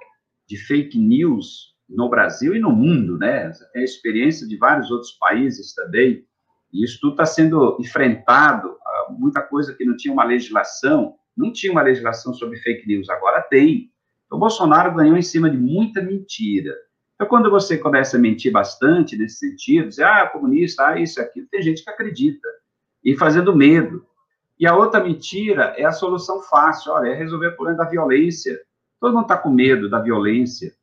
de 0.47 0.57
fake 0.57 0.97
news 0.99 1.73
no 1.89 2.09
Brasil 2.09 2.55
e 2.55 2.59
no 2.59 2.71
mundo, 2.71 3.17
né? 3.17 3.51
Tem 3.71 3.81
a 3.81 3.85
experiência 3.85 4.47
de 4.47 4.57
vários 4.57 4.89
outros 4.89 5.11
países 5.11 5.73
também, 5.73 6.25
e 6.71 6.83
isso 6.83 6.97
tudo 6.99 7.13
está 7.13 7.25
sendo 7.25 7.77
enfrentado, 7.79 8.75
muita 9.11 9.41
coisa 9.41 9.73
que 9.73 9.85
não 9.85 9.95
tinha 9.95 10.13
uma 10.13 10.23
legislação, 10.23 11.15
não 11.35 11.51
tinha 11.51 11.71
uma 11.71 11.81
legislação 11.81 12.33
sobre 12.33 12.59
fake 12.59 12.87
news, 12.87 13.09
agora 13.09 13.41
tem. 13.41 13.91
Então, 14.25 14.37
o 14.37 14.39
Bolsonaro 14.39 14.95
ganhou 14.95 15.17
em 15.17 15.21
cima 15.21 15.49
de 15.49 15.57
muita 15.57 16.01
mentira. 16.01 16.73
Então, 17.15 17.27
quando 17.27 17.49
você 17.49 17.77
começa 17.77 18.17
a 18.17 18.19
mentir 18.19 18.51
bastante 18.51 19.17
nesse 19.17 19.37
sentido, 19.37 19.89
dizer, 19.89 20.03
ah, 20.03 20.27
comunista, 20.27 20.87
ah, 20.87 20.99
isso, 20.99 21.21
aquilo, 21.21 21.47
tem 21.47 21.61
gente 21.61 21.83
que 21.83 21.89
acredita, 21.89 22.47
e 23.03 23.15
fazendo 23.15 23.55
medo. 23.55 24.05
E 24.59 24.65
a 24.65 24.75
outra 24.75 25.03
mentira 25.03 25.73
é 25.77 25.83
a 25.83 25.91
solução 25.91 26.41
fácil, 26.43 26.91
olha, 26.93 27.09
é 27.09 27.13
resolver 27.13 27.47
o 27.47 27.55
problema 27.55 27.83
da 27.83 27.89
violência. 27.89 28.59
Todo 28.99 29.13
mundo 29.13 29.23
está 29.23 29.37
com 29.37 29.49
medo 29.49 29.89
da 29.89 29.99
violência. 29.99 30.73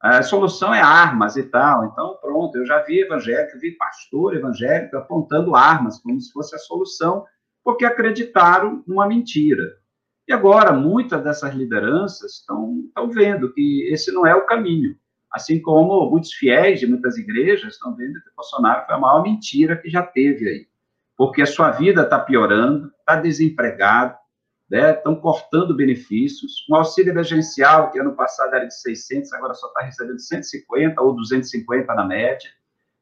A 0.00 0.22
solução 0.22 0.72
é 0.72 0.80
armas 0.80 1.36
e 1.36 1.42
tal. 1.42 1.84
Então, 1.86 2.16
pronto, 2.20 2.56
eu 2.56 2.66
já 2.66 2.82
vi 2.82 3.00
evangélico, 3.00 3.58
vi 3.58 3.72
pastor 3.72 4.34
evangélico 4.36 4.96
apontando 4.96 5.54
armas 5.54 5.98
como 6.00 6.20
se 6.20 6.32
fosse 6.32 6.54
a 6.54 6.58
solução, 6.58 7.24
porque 7.64 7.84
acreditaram 7.84 8.82
numa 8.86 9.06
mentira. 9.06 9.76
E 10.26 10.32
agora, 10.32 10.72
muitas 10.72 11.22
dessas 11.22 11.54
lideranças 11.54 12.34
estão, 12.34 12.84
estão 12.86 13.10
vendo 13.10 13.52
que 13.52 13.88
esse 13.92 14.12
não 14.12 14.26
é 14.26 14.34
o 14.34 14.46
caminho. 14.46 14.96
Assim 15.32 15.60
como 15.60 16.10
muitos 16.10 16.32
fiéis 16.32 16.80
de 16.80 16.86
muitas 16.86 17.16
igrejas 17.16 17.74
estão 17.74 17.94
vendo 17.94 18.14
que 18.14 18.34
Bolsonaro 18.36 18.86
foi 18.86 18.94
a 18.94 18.98
maior 18.98 19.22
mentira 19.22 19.76
que 19.76 19.90
já 19.90 20.02
teve 20.02 20.48
aí. 20.48 20.66
Porque 21.16 21.42
a 21.42 21.46
sua 21.46 21.70
vida 21.70 22.02
está 22.02 22.18
piorando, 22.18 22.92
está 23.00 23.16
desempregado, 23.16 24.16
né? 24.70 24.92
estão 24.92 25.16
cortando 25.16 25.74
benefícios. 25.74 26.64
Um 26.70 26.76
auxílio 26.76 27.10
emergencial, 27.10 27.90
que 27.90 27.98
ano 27.98 28.14
passado 28.14 28.54
era 28.54 28.66
de 28.66 28.74
600, 28.80 29.32
agora 29.32 29.54
só 29.54 29.66
está 29.68 29.82
recebendo 29.82 30.20
150 30.20 31.00
ou 31.02 31.14
250 31.14 31.94
na 31.94 32.04
média. 32.04 32.50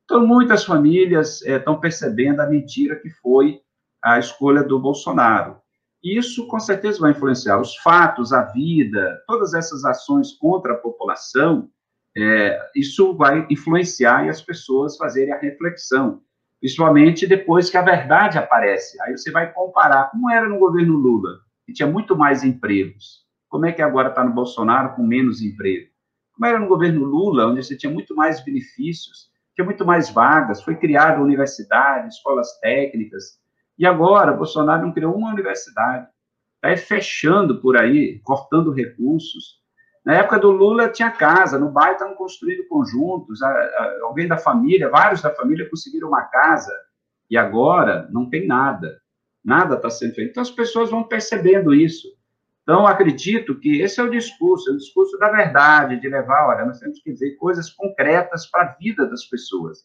Então, 0.04 0.26
muitas 0.26 0.64
famílias 0.64 1.42
é, 1.42 1.56
estão 1.56 1.78
percebendo 1.80 2.40
a 2.40 2.46
mentira 2.46 2.96
que 2.96 3.10
foi 3.10 3.60
a 4.02 4.18
escolha 4.18 4.62
do 4.62 4.78
Bolsonaro. 4.78 5.60
Isso, 6.02 6.46
com 6.46 6.60
certeza, 6.60 7.00
vai 7.00 7.10
influenciar 7.10 7.60
os 7.60 7.76
fatos, 7.78 8.32
a 8.32 8.42
vida, 8.42 9.20
todas 9.26 9.54
essas 9.54 9.84
ações 9.84 10.32
contra 10.32 10.74
a 10.74 10.76
população 10.76 11.68
é, 12.16 12.58
isso 12.74 13.14
vai 13.14 13.46
influenciar 13.50 14.24
e 14.24 14.28
as 14.28 14.40
pessoas 14.40 14.96
fazerem 14.96 15.32
a 15.32 15.38
reflexão, 15.38 16.22
principalmente 16.60 17.26
depois 17.26 17.68
que 17.68 17.76
a 17.76 17.82
verdade 17.82 18.38
aparece. 18.38 19.00
Aí 19.02 19.16
você 19.16 19.30
vai 19.30 19.52
comparar 19.52 20.10
como 20.10 20.30
era 20.30 20.48
no 20.48 20.58
governo 20.58 20.94
Lula, 20.94 21.40
que 21.66 21.72
tinha 21.72 21.88
muito 21.88 22.16
mais 22.16 22.42
empregos, 22.42 23.26
como 23.48 23.66
é 23.66 23.72
que 23.72 23.82
agora 23.82 24.08
está 24.08 24.24
no 24.24 24.32
Bolsonaro 24.32 24.94
com 24.94 25.02
menos 25.02 25.42
emprego? 25.42 25.88
Como 26.32 26.46
era 26.46 26.58
no 26.58 26.68
governo 26.68 27.04
Lula, 27.04 27.46
onde 27.46 27.64
você 27.64 27.76
tinha 27.76 27.92
muito 27.92 28.14
mais 28.14 28.44
benefícios, 28.44 29.30
tinha 29.54 29.64
muito 29.64 29.84
mais 29.84 30.10
vagas, 30.10 30.62
foi 30.62 30.76
criada 30.76 31.22
universidade, 31.22 32.08
escolas 32.08 32.58
técnicas, 32.60 33.40
e 33.78 33.86
agora 33.86 34.32
Bolsonaro 34.32 34.86
não 34.86 34.92
criou 34.92 35.14
uma 35.14 35.32
universidade, 35.32 36.06
está 36.56 36.76
fechando 36.76 37.60
por 37.60 37.76
aí, 37.76 38.20
cortando 38.20 38.72
recursos. 38.72 39.60
Na 40.06 40.14
época 40.14 40.38
do 40.38 40.52
Lula 40.52 40.88
tinha 40.88 41.10
casa, 41.10 41.58
no 41.58 41.68
bairro 41.68 41.94
estavam 41.94 42.14
construindo 42.14 42.68
conjuntos, 42.68 43.40
alguém 44.02 44.28
da 44.28 44.38
família, 44.38 44.88
vários 44.88 45.20
da 45.20 45.34
família 45.34 45.68
conseguiram 45.68 46.06
uma 46.06 46.22
casa, 46.22 46.72
e 47.28 47.36
agora 47.36 48.08
não 48.12 48.30
tem 48.30 48.46
nada, 48.46 49.00
nada 49.44 49.74
está 49.74 49.90
sendo 49.90 50.14
feito. 50.14 50.30
Então 50.30 50.42
as 50.44 50.50
pessoas 50.50 50.90
vão 50.90 51.02
percebendo 51.02 51.74
isso. 51.74 52.06
Então, 52.62 52.86
acredito 52.86 53.58
que 53.58 53.80
esse 53.80 54.00
é 54.00 54.02
o 54.04 54.10
discurso, 54.10 54.70
é 54.70 54.74
o 54.74 54.76
discurso 54.76 55.18
da 55.18 55.28
verdade, 55.28 56.00
de 56.00 56.08
levar, 56.08 56.48
olha, 56.48 56.64
nós 56.64 56.78
temos 56.78 57.00
que 57.00 57.12
dizer 57.12 57.36
coisas 57.36 57.70
concretas 57.70 58.46
para 58.46 58.62
a 58.62 58.74
vida 58.74 59.06
das 59.06 59.24
pessoas. 59.24 59.84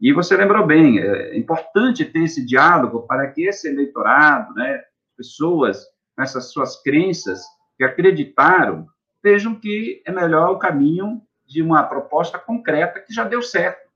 E 0.00 0.12
você 0.12 0.36
lembrou 0.36 0.66
bem, 0.66 0.98
é 0.98 1.36
importante 1.36 2.04
ter 2.04 2.24
esse 2.24 2.44
diálogo 2.44 3.06
para 3.06 3.28
que 3.30 3.46
esse 3.46 3.68
eleitorado, 3.68 4.52
né, 4.54 4.80
pessoas 5.16 5.84
com 6.16 6.22
essas 6.22 6.52
suas 6.52 6.80
crenças 6.82 7.42
que 7.76 7.84
acreditaram, 7.84 8.86
vejam 9.22 9.54
que 9.54 10.02
é 10.04 10.12
melhor 10.12 10.50
o 10.50 10.58
caminho 10.58 11.22
de 11.46 11.62
uma 11.62 11.82
proposta 11.82 12.38
concreta 12.38 13.00
que 13.00 13.12
já 13.12 13.24
deu 13.24 13.42
certo. 13.42 13.88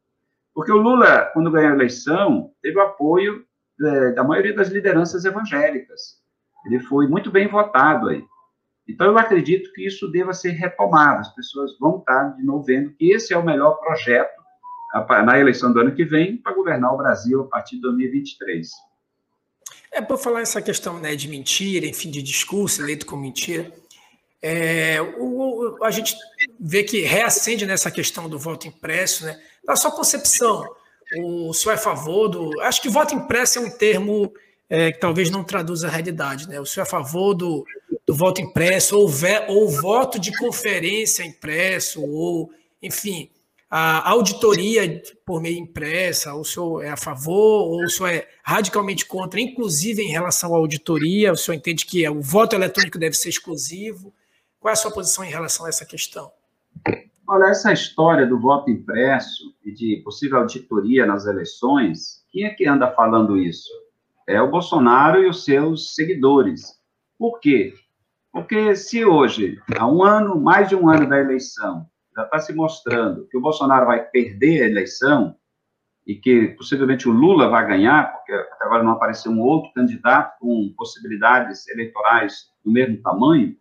Porque 0.54 0.70
o 0.70 0.76
Lula, 0.76 1.30
quando 1.32 1.50
ganhou 1.50 1.72
a 1.72 1.74
eleição, 1.74 2.52
teve 2.62 2.78
o 2.78 2.82
apoio 2.82 3.44
é, 3.80 4.12
da 4.12 4.22
maioria 4.22 4.54
das 4.54 4.68
lideranças 4.68 5.24
evangélicas. 5.24 6.22
Ele 6.66 6.80
foi 6.80 7.08
muito 7.08 7.30
bem 7.30 7.48
votado 7.48 8.08
aí. 8.08 8.24
Então, 8.86 9.06
eu 9.06 9.18
acredito 9.18 9.72
que 9.72 9.86
isso 9.86 10.10
deva 10.10 10.32
ser 10.32 10.50
retomado. 10.50 11.20
As 11.20 11.34
pessoas 11.34 11.76
vão 11.78 11.98
estar, 11.98 12.36
de 12.36 12.42
novo, 12.44 12.64
vendo 12.64 12.92
que 12.92 13.10
esse 13.12 13.32
é 13.32 13.38
o 13.38 13.44
melhor 13.44 13.74
projeto 13.80 14.44
na 15.24 15.38
eleição 15.38 15.72
do 15.72 15.80
ano 15.80 15.94
que 15.94 16.04
vem 16.04 16.36
para 16.36 16.54
governar 16.54 16.92
o 16.92 16.98
Brasil 16.98 17.42
a 17.42 17.48
partir 17.48 17.76
de 17.76 17.82
2023. 17.82 18.70
É, 19.90 20.00
por 20.00 20.18
falar 20.18 20.40
essa 20.40 20.60
questão 20.60 20.98
né, 21.00 21.16
de 21.16 21.28
mentira, 21.28 21.86
enfim, 21.86 22.10
de 22.10 22.22
discurso 22.22 22.82
eleito 22.82 23.06
com 23.06 23.16
mentira, 23.16 23.72
é, 24.46 25.00
o, 25.00 25.82
a 25.82 25.90
gente 25.90 26.14
vê 26.60 26.84
que 26.84 27.00
reacende 27.00 27.64
nessa 27.64 27.90
questão 27.90 28.28
do 28.28 28.38
voto 28.38 28.68
impresso, 28.68 29.24
né? 29.24 29.40
Da 29.64 29.74
sua 29.74 29.90
concepção, 29.90 30.68
o 31.16 31.54
senhor 31.54 31.72
é 31.72 31.76
a 31.76 31.78
favor 31.78 32.28
do. 32.28 32.60
Acho 32.60 32.82
que 32.82 32.90
voto 32.90 33.14
impresso 33.14 33.58
é 33.58 33.62
um 33.62 33.70
termo 33.70 34.30
é, 34.68 34.92
que 34.92 35.00
talvez 35.00 35.30
não 35.30 35.42
traduza 35.42 35.88
a 35.88 35.90
realidade. 35.90 36.46
Né? 36.46 36.60
O 36.60 36.66
senhor 36.66 36.84
é 36.84 36.86
a 36.86 36.90
favor 36.90 37.32
do, 37.32 37.64
do 38.06 38.14
voto 38.14 38.42
impresso, 38.42 38.98
ou, 38.98 39.08
ve, 39.08 39.46
ou 39.48 39.66
voto 39.66 40.18
de 40.18 40.36
conferência 40.36 41.22
impresso, 41.22 42.04
ou, 42.04 42.50
enfim, 42.82 43.30
a 43.70 44.10
auditoria 44.10 45.02
por 45.24 45.40
meio 45.40 45.58
impressa, 45.58 46.34
o 46.34 46.44
senhor 46.44 46.84
é 46.84 46.90
a 46.90 46.98
favor, 46.98 47.66
ou 47.66 47.82
o 47.82 47.88
senhor 47.88 48.10
é 48.10 48.28
radicalmente 48.42 49.06
contra, 49.06 49.40
inclusive 49.40 50.02
em 50.02 50.10
relação 50.10 50.54
à 50.54 50.58
auditoria, 50.58 51.32
o 51.32 51.36
senhor 51.36 51.56
entende 51.56 51.86
que 51.86 52.06
o 52.06 52.20
voto 52.20 52.54
eletrônico 52.54 52.98
deve 52.98 53.16
ser 53.16 53.30
exclusivo? 53.30 54.12
Qual 54.64 54.70
é 54.70 54.72
a 54.72 54.76
sua 54.76 54.90
posição 54.90 55.22
em 55.22 55.28
relação 55.28 55.66
a 55.66 55.68
essa 55.68 55.84
questão? 55.84 56.32
Olha, 57.28 57.50
essa 57.50 57.70
história 57.70 58.26
do 58.26 58.40
voto 58.40 58.70
impresso 58.70 59.54
e 59.62 59.70
de 59.70 60.00
possível 60.02 60.38
auditoria 60.38 61.04
nas 61.04 61.26
eleições, 61.26 62.24
quem 62.30 62.44
é 62.44 62.48
que 62.48 62.66
anda 62.66 62.90
falando 62.90 63.36
isso? 63.36 63.68
é 64.26 64.40
o 64.40 64.50
Bolsonaro 64.50 65.22
e 65.22 65.28
os 65.28 65.44
seus 65.44 65.94
seguidores. 65.94 66.80
Por 67.18 67.40
quê? 67.40 67.74
Porque 68.32 68.74
se 68.74 69.04
hoje, 69.04 69.60
há 69.78 69.86
um 69.86 70.02
ano, 70.02 70.40
mais 70.40 70.70
de 70.70 70.74
um 70.74 70.88
ano 70.88 71.06
da 71.06 71.20
eleição, 71.20 71.86
já 72.16 72.22
está 72.24 72.38
se 72.38 72.54
mostrando 72.54 73.26
que 73.26 73.36
o 73.36 73.42
Bolsonaro 73.42 73.84
vai 73.84 74.02
perder 74.02 74.62
a 74.62 74.70
eleição 74.70 75.36
e 76.06 76.14
que 76.14 76.48
possivelmente 76.56 77.06
o 77.06 77.12
Lula 77.12 77.50
vai 77.50 77.66
ganhar, 77.66 78.14
porque 78.14 78.32
até 78.32 78.64
agora 78.64 78.82
não 78.82 78.92
apareceu 78.92 79.30
um 79.30 79.42
outro 79.42 79.70
candidato 79.74 80.38
com 80.40 80.72
possibilidades 80.74 81.68
eleitorais 81.68 82.48
do 82.64 82.72
mesmo 82.72 82.96
tamanho, 83.02 83.54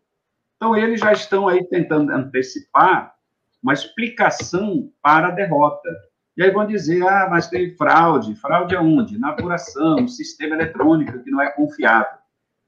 então 0.64 0.78
eles 0.78 1.02
já 1.02 1.12
estão 1.12 1.50
aí 1.50 1.62
tentando 1.66 2.10
antecipar 2.10 3.14
uma 3.62 3.74
explicação 3.74 4.90
para 5.02 5.28
a 5.28 5.32
derrota. 5.32 5.90
E 6.38 6.42
aí 6.42 6.52
vão 6.52 6.66
dizer, 6.66 7.06
ah, 7.06 7.28
mas 7.30 7.50
tem 7.50 7.76
fraude. 7.76 8.34
Fraude 8.36 8.74
aonde? 8.74 9.20
Na 9.20 9.32
apuração, 9.32 9.98
no 9.98 10.08
sistema 10.08 10.56
eletrônico 10.56 11.22
que 11.22 11.30
não 11.30 11.42
é 11.42 11.52
confiável. 11.52 12.18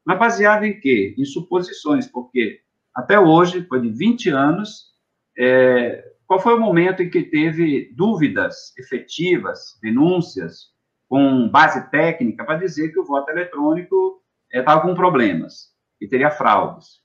Mas 0.04 0.20
baseado 0.20 0.66
em 0.66 0.78
quê? 0.78 1.16
Em 1.18 1.24
suposições, 1.24 2.06
porque 2.06 2.60
até 2.94 3.18
hoje, 3.18 3.62
depois 3.62 3.82
de 3.82 3.90
20 3.92 4.30
anos, 4.30 4.94
é, 5.40 6.04
qual 6.28 6.42
foi 6.42 6.54
o 6.54 6.60
momento 6.60 7.02
em 7.02 7.10
que 7.10 7.24
teve 7.24 7.94
dúvidas 7.96 8.78
efetivas, 8.78 9.80
denúncias, 9.82 10.74
com 11.08 11.48
base 11.48 11.90
técnica, 11.92 12.44
para 12.44 12.60
dizer 12.60 12.90
que 12.92 13.00
o 13.00 13.06
voto 13.06 13.32
eletrônico 13.32 14.22
estava 14.52 14.82
é, 14.82 14.84
com 14.84 14.94
problemas 14.94 15.74
e 16.02 16.10
teria 16.10 16.30
fraudes? 16.30 17.05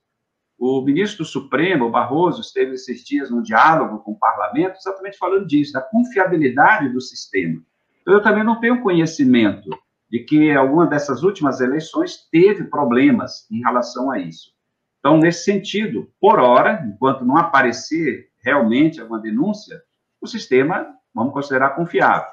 O 0.61 0.83
ministro 0.83 1.25
do 1.25 1.25
Supremo, 1.25 1.91
Barroso, 1.91 2.43
esteve 2.43 2.75
esses 2.75 3.03
dias 3.03 3.31
num 3.31 3.41
diálogo 3.41 4.01
com 4.01 4.13
o 4.13 4.19
parlamento, 4.19 4.77
exatamente 4.77 5.17
falando 5.17 5.47
disso, 5.47 5.73
da 5.73 5.81
confiabilidade 5.81 6.91
do 6.91 7.01
sistema. 7.01 7.63
Então, 8.03 8.13
eu 8.13 8.23
também 8.23 8.45
não 8.45 8.61
tenho 8.61 8.83
conhecimento 8.83 9.71
de 10.11 10.19
que 10.19 10.53
alguma 10.53 10.87
dessas 10.87 11.23
últimas 11.23 11.63
eleições 11.63 12.29
teve 12.31 12.65
problemas 12.65 13.47
em 13.51 13.61
relação 13.61 14.11
a 14.11 14.19
isso. 14.19 14.53
Então, 14.99 15.17
nesse 15.17 15.45
sentido, 15.45 16.13
por 16.21 16.39
hora, 16.39 16.87
enquanto 16.87 17.25
não 17.25 17.39
aparecer 17.39 18.29
realmente 18.45 19.01
alguma 19.01 19.19
denúncia, 19.19 19.81
o 20.21 20.27
sistema 20.27 20.95
vamos 21.15 21.33
considerar 21.33 21.71
confiável. 21.71 22.29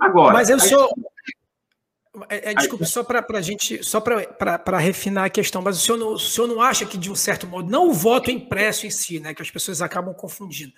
Agora. 0.00 0.34
Mas 0.34 0.48
eu 0.48 0.60
sou. 0.60 0.88
É, 2.28 2.50
é, 2.50 2.54
desculpa, 2.54 2.84
só 2.84 3.02
para 3.02 3.24
a 3.38 3.40
gente, 3.40 3.82
só 3.82 3.98
para 3.98 4.78
refinar 4.78 5.24
a 5.24 5.30
questão, 5.30 5.62
mas 5.62 5.78
o 5.78 5.80
senhor, 5.80 5.96
não, 5.96 6.12
o 6.12 6.18
senhor 6.18 6.46
não 6.46 6.60
acha 6.60 6.84
que, 6.84 6.98
de 6.98 7.10
um 7.10 7.14
certo 7.14 7.46
modo, 7.46 7.70
não 7.70 7.88
o 7.88 7.92
voto 7.92 8.30
impresso 8.30 8.86
em 8.86 8.90
si, 8.90 9.18
né, 9.18 9.32
que 9.32 9.40
as 9.40 9.50
pessoas 9.50 9.80
acabam 9.80 10.14
confundindo, 10.14 10.74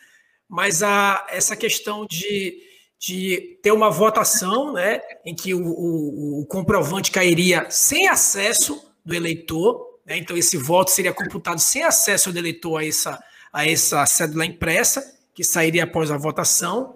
mas 0.49 0.81
a, 0.81 1.27
essa 1.29 1.57
questão 1.57 2.07
de, 2.07 2.57
de 3.01 3.59
ter 3.61 3.73
uma 3.73 3.91
votação 3.91 4.73
né, 4.73 5.01
em 5.25 5.35
que 5.35 5.53
o, 5.53 5.61
o, 5.61 6.43
o 6.43 6.47
comprovante 6.47 7.11
cairia 7.11 7.69
sem 7.69 8.07
acesso 8.07 8.93
do 9.05 9.13
eleitor, 9.13 9.99
né, 10.07 10.17
então 10.17 10.37
esse 10.37 10.57
voto 10.57 10.93
seria 10.93 11.13
computado 11.13 11.59
sem 11.59 11.83
acesso 11.83 12.33
do 12.33 12.39
eleitor 12.39 12.79
a 12.79 12.87
essa, 12.87 13.25
a 13.53 13.69
essa 13.69 14.07
cédula 14.07 14.47
impressa, 14.47 15.19
que 15.35 15.43
sairia 15.43 15.83
após 15.83 16.13
a 16.13 16.17
votação, 16.17 16.95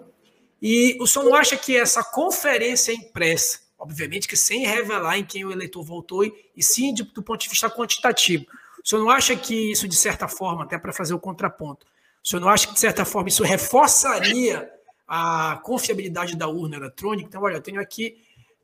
e 0.61 0.97
o 1.01 1.07
senhor 1.07 1.25
não 1.25 1.35
acha 1.35 1.57
que 1.57 1.75
essa 1.75 2.01
conferência 2.05 2.93
impressa 2.93 3.68
obviamente 3.79 4.27
que 4.27 4.35
sem 4.35 4.65
revelar 4.65 5.17
em 5.17 5.23
quem 5.23 5.45
o 5.45 5.51
eleitor 5.51 5.83
votou, 5.83 6.23
e, 6.25 6.61
sim 6.61 6.93
de, 6.93 7.03
do 7.03 7.23
ponto 7.23 7.41
de 7.41 7.49
vista 7.49 7.69
quantitativo. 7.69 8.45
O 8.83 8.87
senhor 8.87 9.01
não 9.01 9.09
acha 9.09 9.35
que 9.35 9.71
isso, 9.71 9.87
de 9.87 9.95
certa 9.95 10.27
forma, 10.27 10.63
até 10.63 10.77
para 10.77 10.91
fazer 10.91 11.13
o 11.13 11.19
contraponto, 11.19 11.85
o 12.23 12.27
senhor 12.27 12.41
não 12.41 12.49
acha 12.49 12.67
que, 12.67 12.73
de 12.73 12.79
certa 12.79 13.05
forma, 13.05 13.29
isso 13.29 13.43
reforçaria 13.43 14.69
a 15.07 15.59
confiabilidade 15.63 16.35
da 16.35 16.47
urna 16.47 16.75
eletrônica? 16.75 17.27
Então, 17.27 17.41
olha, 17.41 17.55
eu 17.55 17.61
tenho 17.61 17.81
aqui 17.81 18.17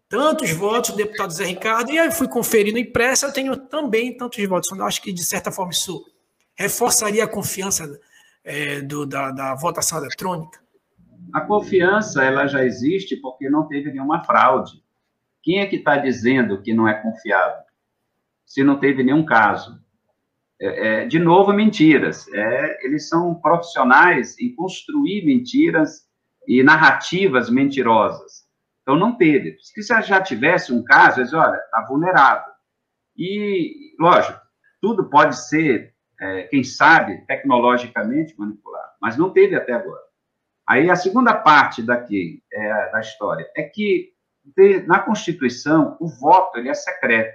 tantos 0.07 0.51
votos 0.51 0.91
do 0.91 0.97
deputado 0.97 1.31
Zé 1.31 1.45
Ricardo, 1.45 1.91
e 1.91 1.97
aí 1.97 2.11
fui 2.11 2.27
conferir 2.27 2.73
no 2.73 2.79
impresso, 2.79 3.25
eu 3.25 3.33
tenho 3.33 3.55
também 3.55 4.15
tantos 4.15 4.45
votos. 4.45 4.69
Eu 4.69 4.77
não 4.77 4.85
acho 4.85 5.01
que, 5.01 5.11
de 5.11 5.23
certa 5.23 5.51
forma, 5.51 5.71
isso 5.71 6.05
reforçaria 6.55 7.23
a 7.23 7.27
confiança 7.27 7.99
é, 8.43 8.81
do, 8.81 9.05
da, 9.05 9.31
da 9.31 9.55
votação 9.55 9.97
eletrônica? 9.97 10.59
A 11.33 11.41
confiança 11.41 12.23
ela 12.23 12.45
já 12.45 12.63
existe 12.63 13.15
porque 13.17 13.49
não 13.49 13.67
teve 13.67 13.91
nenhuma 13.91 14.23
fraude. 14.23 14.84
Quem 15.45 15.59
é 15.59 15.67
que 15.67 15.75
está 15.75 15.95
dizendo 15.97 16.59
que 16.59 16.73
não 16.73 16.87
é 16.87 16.95
confiável? 16.95 17.61
Se 18.47 18.63
não 18.63 18.79
teve 18.79 19.03
nenhum 19.03 19.23
caso. 19.23 19.79
É, 20.59 20.87
é, 20.87 21.05
de 21.05 21.19
novo, 21.19 21.53
mentiras. 21.53 22.27
É, 22.33 22.83
eles 22.83 23.07
são 23.07 23.35
profissionais 23.35 24.39
em 24.39 24.55
construir 24.55 25.23
mentiras 25.23 26.09
e 26.47 26.63
narrativas 26.63 27.47
mentirosas. 27.47 28.45
Então, 28.81 28.95
não 28.95 29.15
teve. 29.15 29.55
Se 29.59 29.83
já 30.01 30.19
tivesse 30.19 30.73
um 30.73 30.83
caso, 30.83 31.19
eles 31.19 31.33
olha, 31.33 31.57
está 31.57 31.85
vulnerável. 31.87 32.51
E, 33.15 33.95
lógico, 33.99 34.39
tudo 34.81 35.09
pode 35.11 35.37
ser, 35.37 35.93
é, 36.19 36.43
quem 36.43 36.63
sabe, 36.63 37.23
tecnologicamente 37.27 38.33
manipulado, 38.37 38.93
mas 38.99 39.15
não 39.15 39.29
teve 39.29 39.55
até 39.55 39.73
agora. 39.73 40.01
Aí, 40.67 40.89
a 40.89 40.95
segunda 40.95 41.35
parte 41.35 41.83
daqui, 41.83 42.41
é, 42.51 42.91
da 42.91 42.99
história, 42.99 43.47
é 43.55 43.61
que 43.61 44.14
na 44.85 44.99
Constituição, 44.99 45.97
o 45.99 46.07
voto 46.07 46.57
ele 46.57 46.69
é 46.69 46.73
secreto. 46.73 47.33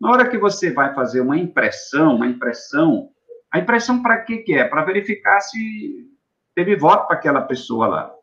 Na 0.00 0.10
hora 0.10 0.28
que 0.28 0.36
você 0.36 0.70
vai 0.70 0.94
fazer 0.94 1.20
uma 1.20 1.38
impressão, 1.38 2.16
uma 2.16 2.26
impressão, 2.26 3.08
a 3.52 3.58
impressão 3.58 4.02
para 4.02 4.20
que 4.22 4.38
que 4.38 4.54
é? 4.54 4.64
Para 4.64 4.84
verificar 4.84 5.40
se 5.40 6.10
teve 6.54 6.76
voto 6.76 7.06
para 7.06 7.16
aquela 7.16 7.42
pessoa 7.42 7.86
lá. 7.86 8.14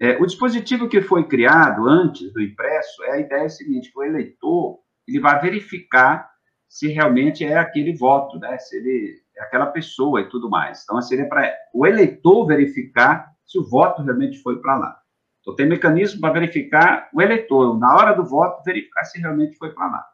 É, 0.00 0.16
o 0.18 0.26
dispositivo 0.26 0.88
que 0.88 1.00
foi 1.00 1.24
criado 1.28 1.88
antes 1.88 2.32
do 2.32 2.42
impresso, 2.42 3.04
é 3.04 3.12
a 3.12 3.20
ideia 3.20 3.48
seguinte, 3.48 3.92
que 3.92 3.98
o 3.98 4.02
eleitor 4.02 4.80
ele 5.06 5.20
vai 5.20 5.40
verificar 5.40 6.28
se 6.68 6.88
realmente 6.88 7.44
é 7.44 7.56
aquele 7.56 7.94
voto, 7.94 8.38
né? 8.38 8.58
se 8.58 8.76
ele 8.76 9.22
é 9.36 9.42
aquela 9.42 9.66
pessoa 9.66 10.20
e 10.20 10.28
tudo 10.28 10.48
mais. 10.50 10.82
Então, 10.82 11.00
seria 11.02 11.28
para 11.28 11.54
o 11.72 11.86
eleitor 11.86 12.46
verificar 12.46 13.30
se 13.44 13.58
o 13.58 13.68
voto 13.68 14.02
realmente 14.02 14.42
foi 14.42 14.60
para 14.60 14.78
lá. 14.78 15.01
Então, 15.42 15.56
tem 15.56 15.68
mecanismo 15.68 16.20
para 16.20 16.32
verificar 16.32 17.10
o 17.12 17.20
eleitor, 17.20 17.76
na 17.78 17.94
hora 17.96 18.14
do 18.14 18.24
voto, 18.24 18.62
verificar 18.64 19.04
se 19.04 19.20
realmente 19.20 19.58
foi 19.58 19.72
lá. 19.74 20.06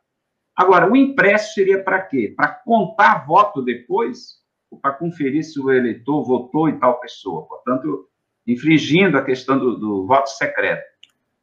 Agora, 0.57 0.91
o 0.91 0.97
impresso 0.97 1.55
seria 1.55 1.83
para 1.85 2.01
quê? 2.01 2.33
Para 2.35 2.49
contar 2.49 3.27
voto 3.27 3.63
depois, 3.63 4.39
ou 4.71 4.79
para 4.79 4.95
conferir 4.95 5.45
se 5.45 5.61
o 5.61 5.71
eleitor 5.71 6.25
votou 6.25 6.69
em 6.69 6.79
tal 6.79 6.99
pessoa. 6.99 7.47
Portanto, 7.47 8.09
infringindo 8.47 9.19
a 9.19 9.25
questão 9.25 9.59
do, 9.59 9.77
do 9.77 10.07
voto 10.07 10.31
secreto. 10.31 10.83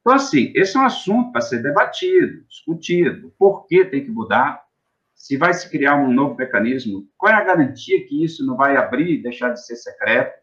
Então, 0.01 0.13
assim, 0.13 0.51
esse 0.55 0.75
é 0.75 0.79
um 0.79 0.86
assunto 0.86 1.31
para 1.31 1.41
ser 1.41 1.61
debatido, 1.61 2.43
discutido. 2.47 3.31
Por 3.38 3.65
que 3.67 3.86
tem 3.86 4.03
que 4.03 4.11
mudar? 4.11 4.63
Se 5.13 5.38
vai 5.38 5.53
se 5.53 5.69
criar 5.69 5.95
um 5.95 6.11
novo 6.11 6.36
mecanismo, 6.36 7.07
qual 7.17 7.31
é 7.31 7.36
a 7.36 7.43
garantia 7.43 8.05
que 8.05 8.23
isso 8.23 8.45
não 8.45 8.57
vai 8.57 8.75
abrir 8.75 9.21
deixar 9.21 9.51
de 9.51 9.65
ser 9.65 9.75
secreto? 9.75 10.39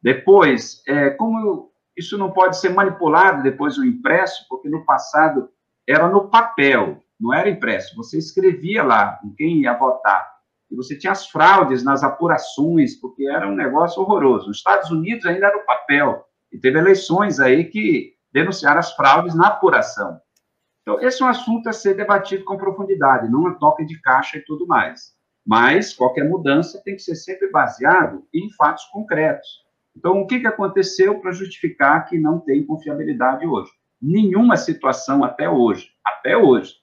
Depois, 0.00 0.82
é, 0.86 1.10
como 1.10 1.72
isso 1.96 2.18
não 2.18 2.30
pode 2.30 2.58
ser 2.58 2.70
manipulado 2.70 3.42
depois 3.42 3.76
do 3.76 3.84
impresso, 3.84 4.46
porque 4.48 4.68
no 4.68 4.84
passado 4.84 5.48
era 5.88 6.08
no 6.08 6.28
papel, 6.28 7.02
não 7.20 7.32
era 7.32 7.48
impresso. 7.48 7.94
Você 7.96 8.18
escrevia 8.18 8.82
lá 8.82 9.20
em 9.24 9.34
quem 9.34 9.60
ia 9.62 9.76
votar. 9.76 10.34
E 10.70 10.74
você 10.74 10.98
tinha 10.98 11.12
as 11.12 11.28
fraudes 11.28 11.84
nas 11.84 12.02
apurações, 12.02 12.96
porque 12.96 13.28
era 13.28 13.46
um 13.46 13.54
negócio 13.54 14.02
horroroso. 14.02 14.48
Nos 14.48 14.56
Estados 14.56 14.90
Unidos 14.90 15.24
ainda 15.26 15.46
era 15.46 15.58
o 15.58 15.66
papel. 15.66 16.24
E 16.50 16.58
teve 16.58 16.78
eleições 16.78 17.38
aí 17.38 17.64
que 17.64 18.14
denunciaram 18.32 18.80
as 18.80 18.92
fraudes 18.92 19.34
na 19.34 19.48
apuração. 19.48 20.20
Então, 20.82 21.00
esse 21.00 21.22
é 21.22 21.24
um 21.24 21.28
assunto 21.28 21.68
a 21.68 21.72
ser 21.72 21.94
debatido 21.94 22.44
com 22.44 22.58
profundidade, 22.58 23.30
não 23.30 23.46
a 23.46 23.54
toca 23.54 23.84
de 23.84 23.98
caixa 24.02 24.36
e 24.36 24.44
tudo 24.44 24.66
mais. 24.66 25.14
Mas 25.46 25.94
qualquer 25.94 26.28
mudança 26.28 26.82
tem 26.84 26.96
que 26.96 27.02
ser 27.02 27.14
sempre 27.14 27.50
baseado 27.50 28.26
em 28.34 28.50
fatos 28.52 28.84
concretos. 28.86 29.63
Então, 29.96 30.20
o 30.20 30.26
que, 30.26 30.40
que 30.40 30.46
aconteceu 30.46 31.20
para 31.20 31.32
justificar 31.32 32.06
que 32.06 32.18
não 32.18 32.40
tem 32.40 32.66
confiabilidade 32.66 33.46
hoje? 33.46 33.70
Nenhuma 34.02 34.56
situação 34.56 35.22
até 35.22 35.48
hoje, 35.48 35.90
até 36.04 36.36
hoje. 36.36 36.74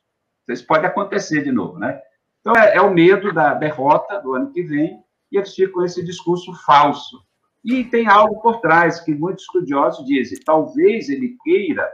Isso 0.49 0.65
pode 0.65 0.85
acontecer 0.85 1.43
de 1.43 1.51
novo, 1.51 1.77
né? 1.77 2.01
Então, 2.39 2.55
é, 2.55 2.77
é 2.77 2.81
o 2.81 2.93
medo 2.93 3.33
da 3.33 3.53
derrota 3.53 4.19
do 4.19 4.33
ano 4.33 4.51
que 4.51 4.63
vem 4.63 5.03
e 5.31 5.37
eles 5.37 5.53
ficam 5.53 5.83
esse 5.83 6.03
discurso 6.03 6.53
falso. 6.65 7.21
E 7.63 7.83
tem 7.83 8.07
algo 8.07 8.41
por 8.41 8.59
trás 8.59 8.99
que 9.01 9.13
muitos 9.13 9.43
estudiosos 9.43 10.05
dizem, 10.05 10.39
talvez 10.43 11.09
ele 11.09 11.37
queira 11.43 11.87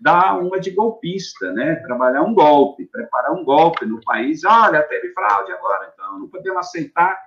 dar 0.00 0.38
uma 0.38 0.58
de 0.58 0.70
golpista, 0.70 1.52
né? 1.52 1.74
Trabalhar 1.76 2.22
um 2.22 2.32
golpe, 2.32 2.86
preparar 2.86 3.32
um 3.32 3.44
golpe 3.44 3.84
no 3.84 4.00
país. 4.02 4.44
Olha, 4.44 4.82
teve 4.82 5.12
fraude 5.12 5.52
agora, 5.52 5.92
então 5.92 6.20
não 6.20 6.28
podemos 6.28 6.60
aceitar. 6.60 7.18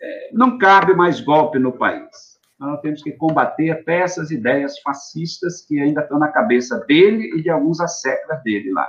É, 0.00 0.30
não 0.32 0.56
cabe 0.56 0.94
mais 0.94 1.20
golpe 1.20 1.58
no 1.58 1.72
país 1.72 2.37
nós 2.58 2.80
temos 2.80 3.02
que 3.02 3.12
combater 3.12 3.70
até 3.70 4.00
essas 4.00 4.30
ideias 4.30 4.78
fascistas 4.80 5.64
que 5.66 5.78
ainda 5.80 6.00
estão 6.02 6.18
na 6.18 6.28
cabeça 6.28 6.78
dele 6.86 7.30
e 7.36 7.42
de 7.42 7.50
alguns 7.50 7.80
asseclas 7.80 8.42
dele 8.42 8.72
lá. 8.72 8.88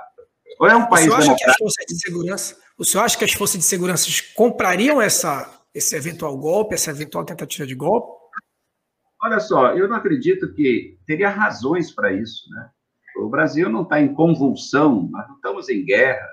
Ou 0.59 0.67
é 0.67 0.75
um 0.75 0.87
país 0.87 1.05
o 1.05 1.09
senhor 1.09 1.19
acha 1.19 1.35
que 1.35 1.49
as 1.49 1.57
forças 1.57 1.85
de 1.87 1.99
segurança, 1.99 2.57
o 2.77 2.85
senhor 2.85 3.03
acha 3.03 3.17
que 3.17 3.25
as 3.25 3.33
forças 3.33 3.59
de 3.59 3.65
segurança 3.65 4.09
comprariam 4.35 5.01
essa, 5.01 5.63
esse 5.73 5.95
eventual 5.95 6.35
golpe, 6.37 6.73
essa 6.73 6.89
eventual 6.89 7.23
tentativa 7.23 7.67
de 7.67 7.75
golpe? 7.75 8.19
Olha 9.21 9.39
só, 9.39 9.73
eu 9.75 9.87
não 9.87 9.97
acredito 9.97 10.53
que 10.53 10.97
teria 11.05 11.29
razões 11.29 11.91
para 11.91 12.11
isso, 12.11 12.49
né? 12.49 12.69
O 13.17 13.29
Brasil 13.29 13.69
não 13.69 13.83
está 13.83 14.01
em 14.01 14.13
convulsão, 14.13 15.09
nós 15.11 15.27
não 15.27 15.35
estamos 15.35 15.69
em 15.69 15.83
guerra. 15.83 16.27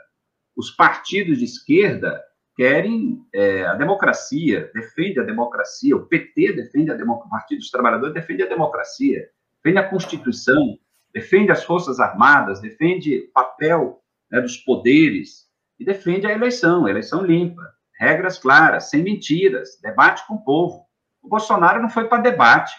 Os 0.57 0.71
partidos 0.71 1.39
de 1.39 1.45
esquerda 1.45 2.23
querem 2.57 3.23
é, 3.35 3.67
a 3.67 3.75
democracia, 3.75 4.71
defende 4.75 5.21
a 5.21 5.23
democracia, 5.23 5.95
o 5.95 6.07
PT 6.07 6.55
defende 6.55 6.91
a 6.91 6.95
democracia, 6.95 7.27
o 7.29 7.31
Partido 7.31 7.59
dos 7.59 7.71
Trabalhadores 7.71 8.15
defende 8.15 8.43
a 8.43 8.49
democracia, 8.49 9.29
defende 9.63 9.79
a 9.79 9.89
Constituição, 9.89 10.79
defende 11.13 11.53
as 11.53 11.63
Forças 11.63 12.01
Armadas, 12.01 12.61
defende 12.61 13.29
o 13.29 13.33
papel 13.33 14.03
né, 14.31 14.41
dos 14.41 14.57
poderes 14.57 15.47
e 15.79 15.85
defende 15.85 16.27
a 16.27 16.33
eleição, 16.33 16.87
a 16.87 16.91
eleição 16.91 17.23
limpa, 17.23 17.63
regras 17.99 18.39
claras, 18.39 18.89
sem 18.89 19.03
mentiras, 19.03 19.79
debate 19.83 20.27
com 20.27 20.35
o 20.35 20.45
povo. 20.45 20.87
O 21.23 21.29
Bolsonaro 21.29 21.83
não 21.83 21.91
foi 21.91 22.09
para 22.09 22.23
debate. 22.23 22.75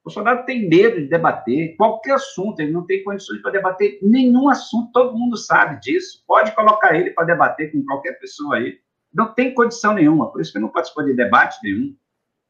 O 0.00 0.04
Bolsonaro 0.04 0.44
tem 0.44 0.68
medo 0.68 1.00
de 1.00 1.08
debater 1.08 1.74
qualquer 1.76 2.14
assunto, 2.14 2.60
ele 2.60 2.70
não 2.70 2.86
tem 2.86 3.02
condições 3.02 3.42
para 3.42 3.50
debater 3.50 3.98
nenhum 4.00 4.48
assunto, 4.48 4.92
todo 4.92 5.18
mundo 5.18 5.36
sabe 5.36 5.80
disso. 5.80 6.22
Pode 6.26 6.54
colocar 6.54 6.94
ele 6.94 7.10
para 7.10 7.24
debater 7.24 7.72
com 7.72 7.84
qualquer 7.84 8.12
pessoa 8.20 8.56
aí 8.56 8.78
não 9.18 9.34
tem 9.34 9.52
condição 9.52 9.94
nenhuma, 9.94 10.30
por 10.30 10.40
isso 10.40 10.52
que 10.52 10.60
não 10.60 10.68
participou 10.68 11.04
de 11.04 11.12
debate 11.12 11.58
nenhum. 11.60 11.92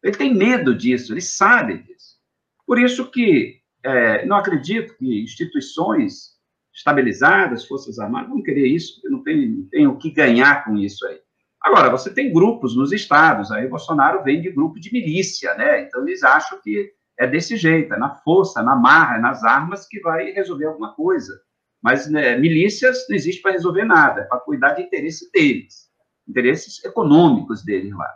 Ele 0.03 0.15
tem 0.15 0.35
medo 0.35 0.75
disso, 0.75 1.15
ele 1.15 1.23
sabe 1.23 1.79
disso. 1.79 2.19
Por 2.67 2.79
isso 2.79 3.11
que 3.11 3.63
é, 3.83 4.27
não 4.27 4.37
acredito 4.37 4.95
que 4.99 5.23
instituições 5.23 6.37
estabilizadas, 6.75 7.65
Forças 7.65 7.99
Armadas, 7.99 8.29
vão 8.29 8.43
querer 8.43 8.67
isso, 8.67 9.01
não 9.05 9.23
tem, 9.23 9.49
não 9.49 9.69
tem 9.71 9.87
o 9.87 9.97
que 9.97 10.11
ganhar 10.11 10.63
com 10.65 10.77
isso 10.77 11.07
aí. 11.07 11.19
Agora, 11.63 11.89
você 11.89 12.13
tem 12.13 12.33
grupos 12.33 12.77
nos 12.77 12.93
estados, 12.93 13.51
aí 13.51 13.67
Bolsonaro 13.67 14.23
vem 14.23 14.43
de 14.43 14.51
grupo 14.51 14.79
de 14.79 14.93
milícia, 14.93 15.55
né? 15.55 15.81
Então 15.83 16.07
eles 16.07 16.23
acham 16.23 16.61
que 16.61 16.93
é 17.19 17.27
desse 17.27 17.57
jeito, 17.57 17.95
é 17.95 17.99
na 17.99 18.15
força, 18.17 18.63
na 18.63 18.77
marra, 18.77 19.17
é 19.17 19.21
nas 19.21 19.43
armas 19.43 19.89
que 19.89 20.01
vai 20.01 20.33
resolver 20.33 20.67
alguma 20.67 20.95
coisa. 20.95 21.41
Mas 21.83 22.09
né, 22.11 22.37
milícias 22.37 23.07
não 23.09 23.17
existe 23.17 23.41
para 23.41 23.53
resolver 23.53 23.85
nada, 23.85 24.21
é 24.21 24.25
para 24.25 24.39
cuidar 24.41 24.75
de 24.75 24.83
interesse 24.83 25.31
deles 25.33 25.88
interesses 26.29 26.85
econômicos 26.85 27.65
deles 27.65 27.93
lá, 27.93 28.13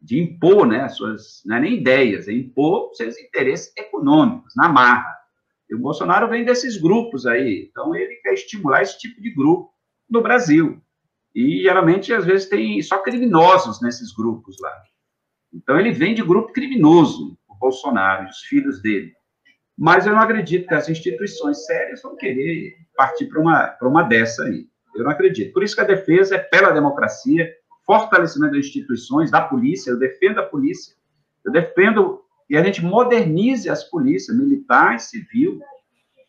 de 0.00 0.18
impor, 0.18 0.66
né, 0.66 0.88
suas, 0.88 1.42
não 1.44 1.56
é 1.56 1.60
nem 1.60 1.74
ideias, 1.74 2.26
é 2.26 2.32
impor 2.32 2.90
seus 2.94 3.18
interesses 3.18 3.72
econômicos, 3.76 4.54
na 4.56 4.68
marra. 4.68 5.14
E 5.68 5.74
o 5.74 5.78
Bolsonaro 5.78 6.28
vem 6.28 6.44
desses 6.44 6.76
grupos 6.80 7.26
aí, 7.26 7.68
então 7.70 7.94
ele 7.94 8.16
quer 8.16 8.34
estimular 8.34 8.82
esse 8.82 8.98
tipo 8.98 9.20
de 9.20 9.30
grupo 9.30 9.70
no 10.08 10.22
Brasil. 10.22 10.80
E 11.34 11.62
geralmente, 11.62 12.12
às 12.12 12.24
vezes, 12.24 12.48
tem 12.48 12.82
só 12.82 12.98
criminosos 12.98 13.80
nesses 13.80 14.12
grupos 14.12 14.56
lá. 14.60 14.72
Então 15.52 15.78
ele 15.78 15.92
vem 15.92 16.14
de 16.14 16.22
grupo 16.22 16.52
criminoso, 16.52 17.38
o 17.48 17.54
Bolsonaro, 17.54 18.28
os 18.28 18.40
filhos 18.40 18.80
dele. 18.82 19.12
Mas 19.78 20.06
eu 20.06 20.12
não 20.12 20.20
acredito 20.20 20.66
que 20.66 20.74
as 20.74 20.88
instituições 20.88 21.64
sérias 21.64 22.02
vão 22.02 22.16
querer 22.16 22.76
partir 22.96 23.26
para 23.26 23.40
uma, 23.40 23.78
uma 23.82 24.02
dessa 24.02 24.44
aí. 24.44 24.66
Eu 24.94 25.04
não 25.04 25.10
acredito. 25.10 25.52
Por 25.52 25.62
isso 25.62 25.74
que 25.74 25.80
a 25.80 25.84
defesa 25.84 26.36
é 26.36 26.38
pela 26.38 26.70
democracia, 26.70 27.50
fortalecimento 27.86 28.54
das 28.54 28.66
instituições, 28.66 29.30
da 29.30 29.40
polícia, 29.40 29.90
eu 29.90 29.98
defendo 29.98 30.38
a 30.38 30.44
polícia, 30.44 30.94
eu 31.44 31.52
defendo 31.52 32.22
que 32.46 32.56
a 32.56 32.62
gente 32.62 32.84
modernize 32.84 33.68
as 33.68 33.84
polícias, 33.84 34.36
militar 34.36 34.96
e 34.96 34.98
civil, 34.98 35.60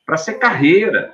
para 0.05 0.17
ser 0.17 0.35
carreira. 0.35 1.13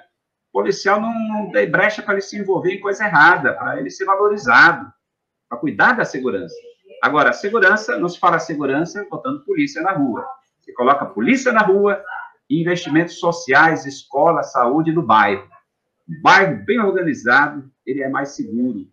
O 0.49 0.59
policial 0.59 0.99
não, 0.99 1.13
não 1.13 1.51
tem 1.51 1.69
brecha 1.69 2.01
para 2.01 2.13
ele 2.13 2.21
se 2.21 2.37
envolver 2.37 2.73
em 2.73 2.79
coisa 2.79 3.05
errada, 3.05 3.53
para 3.53 3.79
ele 3.79 3.89
ser 3.89 4.05
valorizado, 4.05 4.91
para 5.47 5.57
cuidar 5.57 5.93
da 5.93 6.03
segurança. 6.05 6.55
Agora, 7.01 7.31
segurança, 7.31 7.97
não 7.97 8.09
se 8.09 8.19
fala 8.19 8.39
segurança 8.39 9.05
botando 9.09 9.45
polícia 9.45 9.81
na 9.81 9.91
rua. 9.91 10.25
Você 10.59 10.73
coloca 10.73 11.05
polícia 11.05 11.51
na 11.51 11.61
rua 11.61 12.03
e 12.49 12.61
investimentos 12.61 13.19
sociais, 13.19 13.85
escola, 13.85 14.43
saúde 14.43 14.91
no 14.91 15.01
bairro. 15.01 15.47
Um 16.09 16.21
bairro 16.21 16.63
bem 16.65 16.79
organizado, 16.79 17.69
ele 17.85 18.01
é 18.01 18.09
mais 18.09 18.29
seguro. 18.29 18.87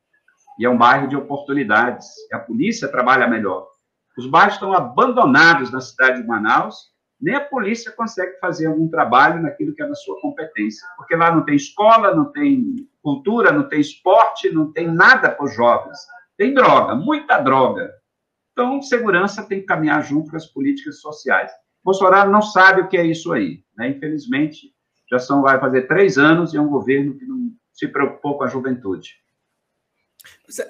E 0.59 0.65
é 0.65 0.71
um 0.71 0.79
bairro 0.79 1.09
de 1.09 1.17
oportunidades. 1.17 2.07
A 2.33 2.39
polícia 2.39 2.89
trabalha 2.89 3.29
melhor. 3.29 3.69
Os 4.17 4.27
bairros 4.27 4.55
estão 4.55 4.73
abandonados 4.73 5.71
na 5.73 5.81
cidade 5.81 6.23
de 6.23 6.27
Manaus, 6.27 6.95
nem 7.21 7.35
a 7.35 7.41
polícia 7.41 7.91
consegue 7.93 8.39
fazer 8.39 8.67
algum 8.67 8.89
trabalho 8.89 9.41
naquilo 9.41 9.75
que 9.75 9.83
é 9.83 9.89
da 9.89 9.95
sua 9.95 10.21
competência. 10.21 10.87
Porque 10.97 11.17
lá 11.17 11.35
não 11.35 11.45
tem 11.45 11.57
escola, 11.57 12.15
não 12.15 12.31
tem 12.31 12.77
cultura, 13.03 13.51
não 13.51 13.69
tem 13.69 13.81
esporte, 13.81 14.51
não 14.51 14.73
tem 14.73 14.93
nada 14.93 15.31
para 15.31 15.45
os 15.45 15.55
jovens. 15.55 15.99
Tem 16.37 16.53
droga, 16.53 16.95
muita 16.95 17.41
droga. 17.41 17.93
Então, 18.53 18.83
segurança 18.83 19.43
tem 19.43 19.61
que 19.61 19.67
caminhar 19.67 20.03
junto 20.03 20.31
com 20.31 20.37
as 20.37 20.47
políticas 20.47 21.01
sociais. 21.01 21.51
Bolsonaro 21.83 22.31
não 22.31 22.43
sabe 22.43 22.83
o 22.83 22.89
que 22.89 22.97
é 22.97 23.05
isso 23.05 23.33
aí. 23.33 23.65
Né? 23.77 23.89
Infelizmente, 23.89 24.74
já 25.15 25.19
são, 25.19 25.43
vai 25.43 25.59
fazer 25.59 25.83
três 25.83 26.19
anos 26.19 26.53
e 26.53 26.57
é 26.57 26.61
um 26.61 26.69
governo 26.69 27.15
que 27.15 27.25
não 27.25 27.53
se 27.73 27.89
preocupou 27.89 28.39
com 28.39 28.45
a 28.45 28.49
juventude. 28.49 29.17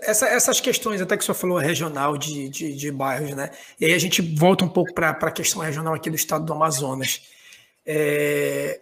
Essa, 0.02 0.26
essas 0.26 0.60
questões, 0.60 1.00
até 1.00 1.16
que 1.16 1.22
o 1.22 1.26
senhor 1.26 1.36
falou 1.36 1.58
regional 1.58 2.16
de, 2.16 2.48
de, 2.48 2.74
de 2.74 2.92
bairros, 2.92 3.30
né? 3.34 3.50
E 3.80 3.84
aí 3.84 3.92
a 3.92 3.98
gente 3.98 4.22
volta 4.22 4.64
um 4.64 4.68
pouco 4.68 4.94
para 4.94 5.10
a 5.10 5.30
questão 5.30 5.62
regional 5.62 5.94
aqui 5.94 6.08
do 6.08 6.16
estado 6.16 6.44
do 6.44 6.52
Amazonas. 6.52 7.22
É, 7.84 8.80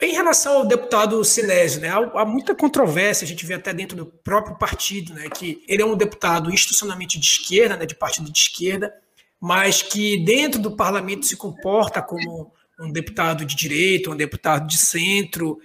em 0.00 0.12
relação 0.12 0.58
ao 0.58 0.66
deputado 0.66 1.22
Sinésio, 1.22 1.82
né, 1.82 1.90
há, 1.90 1.98
há, 2.20 2.24
muita 2.24 2.54
controvérsia, 2.54 3.24
a 3.24 3.28
gente 3.28 3.44
vê 3.44 3.54
até 3.54 3.72
dentro 3.74 3.96
do 3.96 4.06
próprio 4.06 4.56
partido, 4.56 5.12
né, 5.12 5.28
que 5.28 5.62
ele 5.68 5.82
é 5.82 5.84
um 5.84 5.96
deputado 5.96 6.50
institucionalmente 6.50 7.20
de 7.20 7.26
esquerda, 7.26 7.76
né, 7.76 7.84
de 7.84 7.94
partido 7.94 8.32
de 8.32 8.38
esquerda, 8.38 8.94
mas 9.38 9.82
que 9.82 10.24
dentro 10.24 10.60
do 10.60 10.74
parlamento 10.74 11.26
se 11.26 11.36
comporta 11.36 12.00
como 12.00 12.52
um 12.80 12.90
deputado 12.90 13.44
de 13.44 13.54
direita, 13.54 14.10
um 14.10 14.16
deputado 14.16 14.66
de 14.66 14.78
centro. 14.78 15.60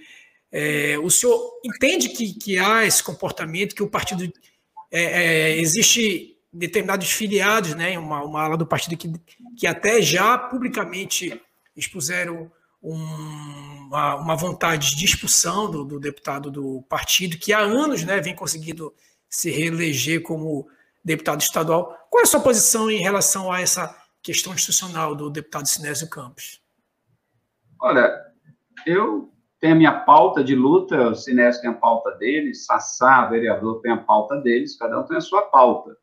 É, 0.52 0.98
o 0.98 1.10
senhor 1.10 1.60
entende 1.64 2.10
que, 2.10 2.34
que 2.34 2.58
há 2.58 2.84
esse 2.84 3.02
comportamento, 3.02 3.74
que 3.74 3.82
o 3.82 3.88
partido. 3.88 4.30
É, 4.90 5.02
é, 5.02 5.58
existe 5.58 6.36
determinados 6.52 7.10
filiados, 7.10 7.74
né, 7.74 7.98
uma, 7.98 8.22
uma 8.22 8.42
ala 8.42 8.56
do 8.56 8.66
partido 8.66 8.96
que, 8.96 9.12
que 9.58 9.66
até 9.66 10.00
já 10.00 10.38
publicamente 10.38 11.40
expuseram 11.76 12.50
um, 12.82 12.94
uma, 13.88 14.14
uma, 14.14 14.36
vontade 14.36 14.94
de 14.94 15.04
expulsão 15.04 15.70
do, 15.70 15.84
do, 15.84 16.00
deputado 16.00 16.50
do 16.50 16.82
partido, 16.88 17.36
que 17.36 17.52
há 17.52 17.58
anos 17.58 18.04
né, 18.04 18.20
vem 18.20 18.34
conseguindo 18.34 18.94
se 19.28 19.50
reeleger 19.50 20.22
como 20.22 20.68
deputado 21.04 21.40
estadual. 21.40 21.94
Qual 22.08 22.20
é 22.20 22.24
a 22.24 22.26
sua 22.26 22.40
posição 22.40 22.90
em 22.90 23.02
relação 23.02 23.52
a 23.52 23.60
essa 23.60 23.94
questão 24.22 24.54
institucional 24.54 25.14
do 25.14 25.28
deputado 25.28 25.66
Sinésio 25.66 26.08
Campos? 26.08 26.60
Olha, 27.80 28.24
eu 28.86 29.30
tenho 29.60 29.74
a 29.74 29.76
minha 29.76 30.00
pauta 30.00 30.42
de 30.42 30.54
luta, 30.54 31.10
o 31.10 31.14
Sinésio 31.14 31.62
tem 31.62 31.70
a 31.70 31.74
pauta 31.74 32.12
dele, 32.12 32.54
Sassá, 32.54 33.26
vereador, 33.26 33.80
tem 33.80 33.92
a 33.92 33.96
pauta 33.96 34.36
deles, 34.40 34.76
cada 34.76 35.00
um 35.00 35.04
tem 35.04 35.16
a 35.16 35.20
sua 35.20 35.42
pauta. 35.42 35.96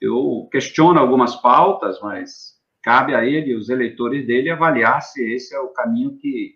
Eu 0.00 0.48
questiono 0.50 0.98
algumas 0.98 1.36
pautas, 1.36 2.00
mas 2.00 2.58
cabe 2.82 3.14
a 3.14 3.24
ele, 3.24 3.54
os 3.54 3.68
eleitores 3.68 4.26
dele, 4.26 4.50
avaliar 4.50 5.02
se 5.02 5.22
esse 5.34 5.54
é 5.54 5.60
o 5.60 5.68
caminho 5.68 6.16
que 6.16 6.54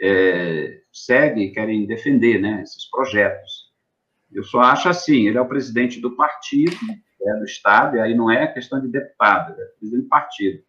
é, 0.00 0.80
segue 0.92 1.50
querem 1.50 1.86
defender, 1.86 2.40
né, 2.40 2.62
esses 2.62 2.88
projetos. 2.88 3.70
Eu 4.32 4.44
só 4.44 4.60
acho 4.60 4.88
assim, 4.88 5.26
ele 5.26 5.36
é 5.36 5.40
o 5.40 5.48
presidente 5.48 6.00
do 6.00 6.14
partido, 6.14 6.76
é 7.22 7.34
do 7.34 7.44
Estado, 7.44 7.96
e 7.96 8.00
aí 8.00 8.14
não 8.14 8.30
é 8.30 8.46
questão 8.46 8.80
de 8.80 8.88
deputado, 8.88 9.60
é 9.60 9.64
presidente 9.78 10.04
do 10.04 10.08
partido. 10.08 10.62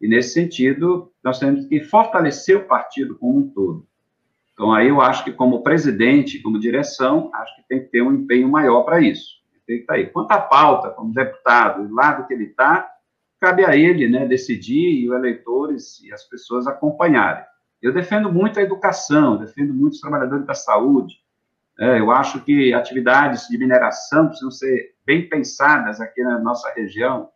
E, 0.00 0.08
nesse 0.08 0.34
sentido, 0.34 1.12
nós 1.22 1.38
temos 1.38 1.66
que 1.66 1.80
fortalecer 1.80 2.56
o 2.56 2.64
partido 2.64 3.16
como 3.16 3.38
um 3.38 3.48
todo. 3.48 3.86
Então, 4.52 4.72
aí 4.72 4.88
eu 4.88 5.00
acho 5.00 5.24
que, 5.24 5.32
como 5.32 5.62
presidente, 5.62 6.40
como 6.40 6.58
direção, 6.58 7.30
acho 7.34 7.56
que 7.56 7.68
tem 7.68 7.80
que 7.80 7.88
ter 7.88 8.02
um 8.02 8.12
empenho 8.12 8.48
maior 8.48 8.82
para 8.82 9.00
isso. 9.00 9.36
Tem 9.66 9.76
que 9.76 9.82
estar 9.82 9.94
tá 9.94 9.98
aí. 9.98 10.06
Quanto 10.06 10.32
à 10.32 10.38
pauta, 10.38 10.90
como 10.90 11.12
deputado, 11.12 11.86
do 11.86 11.94
lado 11.94 12.26
que 12.26 12.32
ele 12.32 12.44
está, 12.44 12.88
cabe 13.40 13.64
a 13.64 13.76
ele 13.76 14.08
né, 14.08 14.26
decidir 14.26 15.00
e 15.00 15.08
os 15.08 15.16
eleitores 15.16 16.00
e 16.02 16.12
as 16.12 16.24
pessoas 16.24 16.66
acompanharem. 16.66 17.44
Eu 17.82 17.92
defendo 17.92 18.32
muito 18.32 18.58
a 18.58 18.62
educação, 18.62 19.36
defendo 19.36 19.74
muito 19.74 19.94
os 19.94 20.00
trabalhadores 20.00 20.46
da 20.46 20.54
saúde. 20.54 21.16
É, 21.78 22.00
eu 22.00 22.10
acho 22.10 22.40
que 22.42 22.72
atividades 22.72 23.46
de 23.48 23.58
mineração 23.58 24.28
precisam 24.28 24.50
ser 24.50 24.94
bem 25.04 25.28
pensadas 25.28 26.00
aqui 26.00 26.22
na 26.22 26.38
nossa 26.38 26.72
região. 26.74 27.28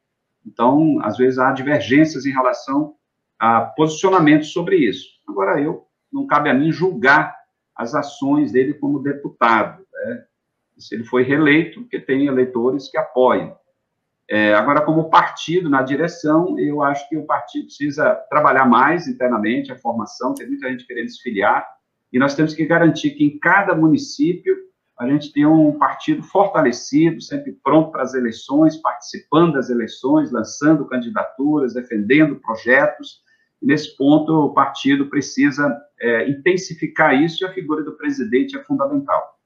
Então, 0.46 0.98
às 1.02 1.16
vezes, 1.16 1.38
há 1.38 1.52
divergências 1.52 2.26
em 2.26 2.32
relação 2.32 2.94
a 3.38 3.60
posicionamentos 3.62 4.52
sobre 4.52 4.76
isso. 4.76 5.08
Agora, 5.28 5.60
eu 5.60 5.86
não 6.12 6.26
cabe 6.26 6.50
a 6.50 6.54
mim 6.54 6.72
julgar 6.72 7.36
as 7.74 7.94
ações 7.94 8.52
dele 8.52 8.74
como 8.74 9.02
deputado. 9.02 9.84
Né? 9.92 10.24
Se 10.78 10.94
ele 10.94 11.04
foi 11.04 11.22
reeleito, 11.22 11.80
porque 11.80 12.00
tem 12.00 12.26
eleitores 12.26 12.90
que 12.90 12.98
apoiam. 12.98 13.56
É, 14.28 14.54
agora, 14.54 14.82
como 14.82 15.10
partido, 15.10 15.68
na 15.68 15.82
direção, 15.82 16.56
eu 16.58 16.82
acho 16.82 17.08
que 17.08 17.16
o 17.16 17.26
partido 17.26 17.64
precisa 17.64 18.14
trabalhar 18.30 18.64
mais 18.64 19.08
internamente 19.08 19.72
a 19.72 19.78
formação, 19.78 20.34
tem 20.34 20.46
muita 20.46 20.70
gente 20.70 20.86
querendo 20.86 21.08
se 21.08 21.20
filiar, 21.20 21.66
e 22.12 22.18
nós 22.18 22.34
temos 22.34 22.54
que 22.54 22.64
garantir 22.64 23.10
que 23.10 23.24
em 23.24 23.38
cada 23.38 23.74
município 23.74 24.56
a 25.00 25.08
gente 25.08 25.32
tenha 25.32 25.48
um 25.48 25.78
partido 25.78 26.22
fortalecido, 26.22 27.22
sempre 27.22 27.52
pronto 27.64 27.90
para 27.90 28.02
as 28.02 28.12
eleições, 28.12 28.76
participando 28.76 29.54
das 29.54 29.70
eleições, 29.70 30.30
lançando 30.30 30.84
candidaturas, 30.84 31.72
defendendo 31.72 32.36
projetos. 32.36 33.22
Nesse 33.62 33.96
ponto, 33.96 34.30
o 34.30 34.52
partido 34.52 35.08
precisa 35.08 35.74
é, 35.98 36.28
intensificar 36.28 37.14
isso 37.14 37.42
e 37.42 37.46
a 37.46 37.52
figura 37.52 37.82
do 37.82 37.96
presidente 37.96 38.58
é 38.58 38.62
fundamental. 38.62 39.38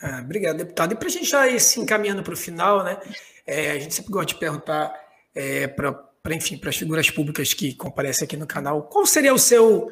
Ah, 0.00 0.20
obrigado, 0.24 0.58
deputado. 0.58 0.92
E 0.92 0.96
para 0.96 1.08
a 1.08 1.10
gente 1.10 1.28
já 1.28 1.48
ir 1.48 1.58
se 1.58 1.80
encaminhando 1.80 2.22
para 2.22 2.32
o 2.32 2.36
final, 2.36 2.84
né? 2.84 3.00
É, 3.44 3.72
a 3.72 3.78
gente 3.80 3.92
sempre 3.92 4.12
gosta 4.12 4.32
de 4.32 4.38
perguntar 4.38 4.94
é, 5.34 5.66
para, 5.66 6.06
enfim, 6.30 6.56
para 6.56 6.70
as 6.70 6.76
figuras 6.76 7.10
públicas 7.10 7.52
que 7.52 7.74
comparecem 7.74 8.26
aqui 8.26 8.36
no 8.36 8.46
canal, 8.46 8.84
qual 8.84 9.04
seria 9.04 9.34
o 9.34 9.38
seu 9.38 9.90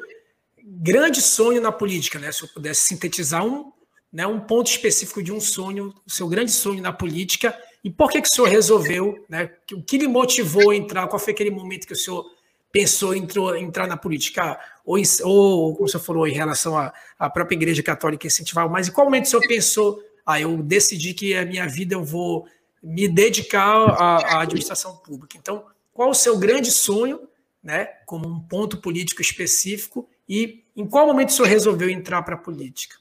grande 0.63 1.21
sonho 1.21 1.61
na 1.61 1.73
política, 1.73 2.17
né? 2.17 2.31
Se 2.31 2.43
eu 2.43 2.47
pudesse 2.47 2.87
sintetizar 2.87 3.45
um, 3.45 3.69
né, 4.11 4.25
um 4.25 4.39
ponto 4.39 4.67
específico 4.67 5.21
de 5.21 5.31
um 5.31 5.39
sonho, 5.39 5.93
o 6.05 6.11
seu 6.11 6.27
grande 6.27 6.51
sonho 6.51 6.81
na 6.81 6.91
política, 6.91 7.55
e 7.83 7.89
por 7.89 8.09
que, 8.09 8.21
que 8.21 8.27
o 8.27 8.31
senhor 8.31 8.47
resolveu, 8.47 9.23
né? 9.29 9.51
O 9.71 9.81
que 9.81 9.97
lhe 9.97 10.07
motivou 10.07 10.71
a 10.71 10.75
entrar? 10.75 11.07
Qual 11.07 11.19
foi 11.19 11.31
aquele 11.31 11.51
momento 11.51 11.87
que 11.87 11.93
o 11.93 11.95
senhor 11.95 12.25
pensou 12.71 13.15
em 13.15 13.25
entrar 13.61 13.87
na 13.87 13.95
política? 13.95 14.59
Ou, 14.85 14.99
ou 15.23 15.73
como 15.75 15.85
o 15.85 15.87
senhor 15.87 16.03
falou, 16.03 16.27
em 16.27 16.33
relação 16.33 16.77
à, 16.77 16.93
à 17.17 17.29
própria 17.29 17.55
Igreja 17.55 17.81
Católica 17.81 18.27
incentivar, 18.27 18.69
mas 18.69 18.89
em 18.89 18.91
qual 18.91 19.05
momento 19.05 19.25
o 19.25 19.29
senhor 19.29 19.47
pensou, 19.47 20.03
ah, 20.25 20.39
eu 20.41 20.57
decidi 20.61 21.13
que 21.13 21.33
a 21.35 21.45
minha 21.45 21.67
vida 21.67 21.95
eu 21.95 22.03
vou 22.03 22.45
me 22.83 23.07
dedicar 23.07 23.75
à, 23.75 24.35
à 24.35 24.41
administração 24.41 24.97
pública? 24.97 25.37
Então, 25.37 25.65
qual 25.93 26.09
o 26.09 26.15
seu 26.15 26.37
grande 26.37 26.71
sonho, 26.71 27.21
né, 27.63 27.85
como 28.05 28.27
um 28.27 28.39
ponto 28.41 28.77
político 28.77 29.21
específico, 29.21 30.09
e 30.27 30.65
em 30.75 30.85
qual 30.85 31.07
momento 31.07 31.29
o 31.29 31.31
senhor 31.31 31.47
resolveu 31.47 31.89
entrar 31.89 32.21
para 32.23 32.35
a 32.35 32.37
política? 32.37 32.98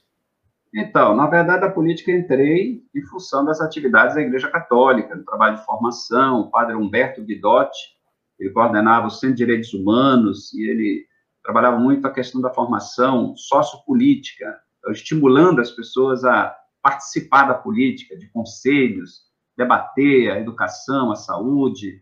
Então, 0.80 1.16
na 1.16 1.26
verdade, 1.26 1.64
a 1.64 1.70
política 1.72 2.12
entrei 2.12 2.80
em 2.94 3.02
função 3.02 3.44
das 3.44 3.60
atividades 3.60 4.14
da 4.14 4.20
Igreja 4.20 4.48
Católica, 4.48 5.16
no 5.16 5.24
trabalho 5.24 5.56
de 5.56 5.64
formação, 5.64 6.42
o 6.42 6.50
padre 6.52 6.76
Humberto 6.76 7.20
Guidotti, 7.20 7.96
ele 8.38 8.50
coordenava 8.50 9.08
o 9.08 9.10
Centro 9.10 9.34
de 9.34 9.44
Direitos 9.44 9.74
Humanos 9.74 10.52
e 10.54 10.62
ele 10.62 11.04
trabalhava 11.42 11.80
muito 11.80 12.06
a 12.06 12.12
questão 12.12 12.40
da 12.40 12.54
formação 12.54 13.34
sociopolítica, 13.36 14.56
então, 14.78 14.92
estimulando 14.92 15.60
as 15.60 15.72
pessoas 15.72 16.24
a 16.24 16.56
participar 16.80 17.48
da 17.48 17.54
política, 17.54 18.16
de 18.16 18.28
conselhos, 18.30 19.22
debater 19.56 20.30
a 20.30 20.38
educação, 20.38 21.10
a 21.10 21.16
saúde, 21.16 22.00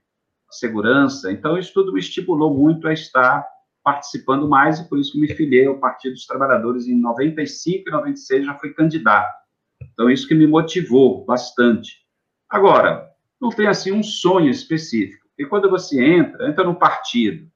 a 0.50 0.52
segurança. 0.52 1.32
Então, 1.32 1.56
isso 1.56 1.72
tudo 1.72 1.94
me 1.94 2.00
estimulou 2.00 2.52
muito 2.52 2.86
a 2.86 2.92
estar 2.92 3.42
participando 3.86 4.48
mais 4.48 4.80
e 4.80 4.88
por 4.88 4.98
isso 4.98 5.12
que 5.12 5.20
me 5.20 5.32
filiei 5.32 5.64
ao 5.64 5.78
Partido 5.78 6.14
dos 6.14 6.26
Trabalhadores 6.26 6.88
em 6.88 7.00
95 7.00 7.88
e 7.88 7.92
96 7.92 8.44
já 8.44 8.54
fui 8.56 8.74
candidato. 8.74 9.32
Então, 9.80 10.10
isso 10.10 10.26
que 10.26 10.34
me 10.34 10.44
motivou 10.44 11.24
bastante. 11.24 12.04
Agora, 12.50 13.08
não 13.40 13.48
tem 13.48 13.68
assim 13.68 13.92
um 13.92 14.02
sonho 14.02 14.50
específico. 14.50 15.24
E 15.38 15.46
quando 15.46 15.70
você 15.70 16.04
entra, 16.04 16.48
entra 16.48 16.64
no 16.64 16.74
partido, 16.74 17.46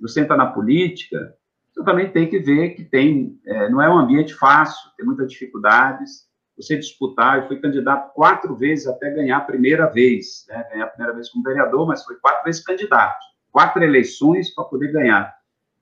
você 0.00 0.22
entra 0.22 0.36
na 0.36 0.46
política, 0.46 1.32
você 1.72 1.84
também 1.84 2.10
tem 2.10 2.28
que 2.28 2.40
ver 2.40 2.70
que 2.70 2.82
tem, 2.82 3.38
é, 3.46 3.68
não 3.68 3.80
é 3.80 3.88
um 3.88 3.98
ambiente 3.98 4.34
fácil, 4.34 4.90
tem 4.96 5.06
muitas 5.06 5.30
dificuldades. 5.30 6.26
Você 6.56 6.76
disputar, 6.76 7.38
eu 7.38 7.46
fui 7.46 7.60
candidato 7.60 8.12
quatro 8.12 8.56
vezes 8.56 8.88
até 8.88 9.08
ganhar 9.10 9.36
a 9.36 9.42
primeira 9.42 9.86
vez, 9.86 10.46
né? 10.48 10.66
ganhar 10.72 10.86
a 10.86 10.88
primeira 10.88 11.14
vez 11.14 11.30
como 11.30 11.44
vereador, 11.44 11.86
mas 11.86 12.02
foi 12.02 12.16
quatro 12.16 12.42
vezes 12.42 12.64
candidato, 12.64 13.24
quatro 13.52 13.84
eleições 13.84 14.52
para 14.52 14.64
poder 14.64 14.90
ganhar. 14.90 15.35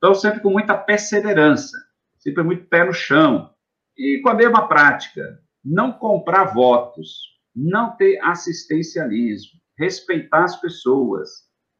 Então, 0.05 0.15
sempre 0.15 0.41
com 0.41 0.51
muita 0.51 0.77
perseverança, 0.77 1.79
sempre 2.19 2.43
muito 2.43 2.67
pé 2.67 2.85
no 2.85 2.93
chão. 2.93 3.49
E 3.97 4.21
com 4.23 4.29
a 4.29 4.35
mesma 4.35 4.69
prática, 4.69 5.41
não 5.65 5.93
comprar 5.93 6.53
votos, 6.53 7.21
não 7.57 7.97
ter 7.97 8.21
assistencialismo, 8.21 9.59
respeitar 9.79 10.45
as 10.45 10.61
pessoas, 10.61 11.31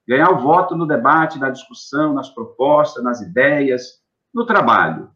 ganhar 0.09 0.31
o 0.31 0.39
voto 0.39 0.75
no 0.75 0.87
debate, 0.87 1.39
na 1.39 1.51
discussão, 1.51 2.15
nas 2.15 2.31
propostas, 2.31 3.05
nas 3.05 3.21
ideias, 3.21 4.01
no 4.33 4.47
trabalho. 4.47 5.11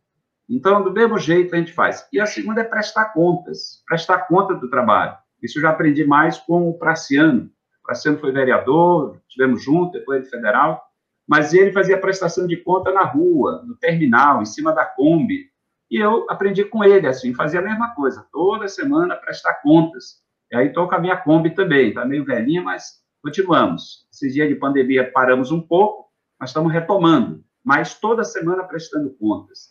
Então, 0.47 0.85
do 0.85 0.93
mesmo 0.93 1.19
jeito 1.19 1.55
a 1.55 1.59
gente 1.59 1.73
faz. 1.73 2.07
E 2.13 2.21
a 2.21 2.27
segunda 2.27 2.61
é 2.61 2.65
prestar 2.65 3.15
contas, 3.15 3.83
prestar 3.87 4.29
conta 4.29 4.53
do 4.55 4.69
trabalho. 4.69 5.17
Isso 5.43 5.57
eu 5.57 5.63
já 5.63 5.71
aprendi 5.71 6.05
mais 6.05 6.37
com 6.37 6.69
o 6.69 6.79
Praciano. 6.79 7.45
O 7.81 7.87
Praciano 7.87 8.19
foi 8.19 8.33
vereador, 8.33 9.19
tivemos 9.31 9.65
junto, 9.65 9.93
depois 9.93 10.25
de 10.25 10.29
federal, 10.29 10.88
mas 11.29 11.53
ele 11.53 11.71
fazia 11.71 12.01
prestação 12.01 12.47
de 12.47 12.57
conta 12.57 12.91
na 12.91 13.05
rua, 13.05 13.63
no 13.67 13.77
terminal, 13.77 14.41
em 14.41 14.47
cima 14.47 14.73
da 14.73 14.87
Kombi. 14.87 15.51
E 15.91 15.97
eu 15.99 16.25
aprendi 16.31 16.65
com 16.65 16.83
ele, 16.83 17.07
assim, 17.07 17.35
fazia 17.35 17.61
a 17.61 17.63
mesma 17.63 17.95
coisa, 17.95 18.27
toda 18.33 18.67
semana 18.67 19.15
prestar 19.15 19.61
contas. 19.63 20.23
E 20.51 20.57
aí 20.57 20.69
estou 20.69 20.89
com 20.89 20.95
a 20.95 20.99
minha 20.99 21.19
Kombi 21.19 21.51
também, 21.51 21.91
está 21.91 22.03
meio 22.07 22.25
velhinha, 22.25 22.63
mas 22.63 23.03
continuamos. 23.23 24.07
Esses 24.11 24.33
dias 24.33 24.49
de 24.49 24.55
pandemia 24.55 25.13
paramos 25.13 25.53
um 25.53 25.61
pouco, 25.61 26.09
mas 26.41 26.49
estamos 26.49 26.73
retomando, 26.73 27.45
mas 27.63 28.01
toda 28.01 28.25
semana 28.25 28.65
prestando 28.65 29.11
contas. 29.11 29.69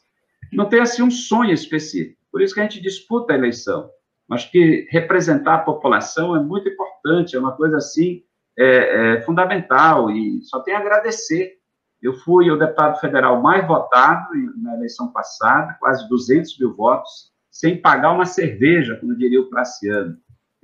Não 0.53 0.69
tem 0.69 0.79
assim 0.79 1.01
um 1.01 1.11
sonho 1.11 1.53
específico, 1.53 2.21
por 2.31 2.39
isso 2.39 2.53
que 2.53 2.59
a 2.59 2.63
gente 2.63 2.79
disputa 2.79 3.33
a 3.33 3.35
eleição. 3.35 3.89
Acho 4.29 4.51
que 4.51 4.87
representar 4.91 5.55
a 5.55 5.59
população 5.59 6.35
é 6.35 6.39
muito 6.39 6.69
importante, 6.69 7.35
é 7.35 7.39
uma 7.39 7.55
coisa 7.55 7.77
assim 7.77 8.21
é, 8.57 9.15
é 9.15 9.21
fundamental 9.21 10.09
e 10.09 10.41
só 10.43 10.61
tenho 10.61 10.77
a 10.77 10.79
agradecer. 10.81 11.53
Eu 12.01 12.13
fui 12.13 12.49
o 12.51 12.57
deputado 12.57 12.99
federal 12.99 13.41
mais 13.41 13.65
votado 13.67 14.27
na 14.57 14.75
eleição 14.75 15.11
passada, 15.11 15.75
quase 15.79 16.07
200 16.07 16.59
mil 16.59 16.75
votos, 16.75 17.31
sem 17.49 17.81
pagar 17.81 18.11
uma 18.11 18.25
cerveja, 18.25 18.95
como 18.97 19.17
diria 19.17 19.41
o 19.41 19.49
Praciano 19.49 20.17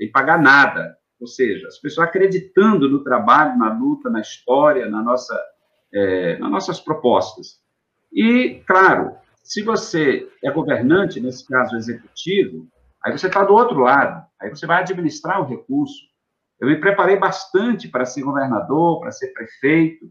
sem 0.04 0.12
pagar 0.12 0.41
nada. 0.41 0.98
ou 1.20 1.28
seja, 1.28 1.68
as 1.70 1.80
pessoas 1.80 2.10
acreditando 2.10 2.89
no 2.89 3.02
trabalho, 3.02 3.58
na 3.58 3.72
luta, 3.72 4.10
na 4.10 4.20
história, 4.20 4.89
na 4.89 5.02
nossa, 5.02 5.39
é, 5.94 6.38
nas 6.38 6.52
nossas 6.52 6.82
propostas. 6.82 7.62
E, 8.12 8.62
claro, 8.68 9.16
se 9.41 9.62
você 9.62 10.28
é 10.44 10.52
governante, 10.52 11.22
nesse 11.22 11.48
caso 11.48 11.78
executivo, 11.78 12.68
aí 13.02 13.18
você 13.18 13.28
está 13.28 13.41
do 13.41 13.54
outro 13.54 13.80
lado, 13.80 14.26
aí 14.41 14.50
você 14.50 14.68
vai 14.68 14.82
administrar 14.82 15.39
o 15.39 15.46
recurso. 15.46 15.96
Eu 16.64 16.70
me 16.70 16.78
preparei 16.78 17.18
bastante 17.18 17.89
para 17.89 18.05
ser 18.05 18.22
governador, 18.22 19.01
para 19.01 19.11
ser 19.11 19.34
prefeito, 19.34 20.09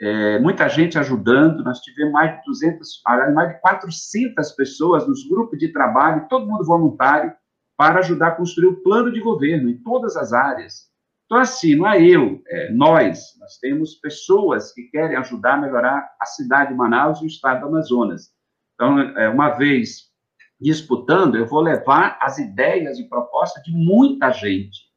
é, 0.00 0.38
muita 0.38 0.66
gente 0.66 0.98
ajudando, 0.98 1.62
nós 1.62 1.80
tivemos 1.80 2.14
mais 2.14 2.34
de 2.38 2.46
200, 2.46 3.02
mais 3.34 3.50
de 3.50 3.60
400 3.60 4.52
pessoas 4.52 5.06
nos 5.06 5.28
grupos 5.28 5.58
de 5.58 5.70
trabalho, 5.70 6.26
todo 6.30 6.46
mundo 6.46 6.64
voluntário, 6.64 7.30
para 7.76 7.98
ajudar 7.98 8.28
a 8.28 8.34
construir 8.34 8.68
o 8.68 8.82
plano 8.82 9.12
de 9.12 9.20
governo 9.20 9.68
em 9.68 9.76
todas 9.82 10.16
as 10.16 10.32
áreas. 10.32 10.90
Então, 11.26 11.36
assim, 11.36 11.76
não 11.76 11.86
é 11.86 12.02
eu, 12.02 12.40
é 12.46 12.72
nós, 12.72 13.36
nós 13.38 13.58
temos 13.58 13.96
pessoas 13.96 14.72
que 14.72 14.84
querem 14.84 15.18
ajudar 15.18 15.54
a 15.54 15.60
melhorar 15.60 16.10
a 16.18 16.24
cidade 16.24 16.70
de 16.70 16.76
Manaus 16.76 17.20
e 17.20 17.24
o 17.24 17.26
estado 17.26 17.60
do 17.60 17.66
Amazonas. 17.66 18.30
Então, 18.74 18.98
é, 18.98 19.28
uma 19.28 19.50
vez 19.50 20.10
disputando, 20.58 21.36
eu 21.36 21.44
vou 21.44 21.60
levar 21.60 22.18
as 22.18 22.38
ideias 22.38 22.98
e 22.98 23.06
propostas 23.10 23.62
de 23.62 23.72
muita 23.72 24.32
gente. 24.32 24.90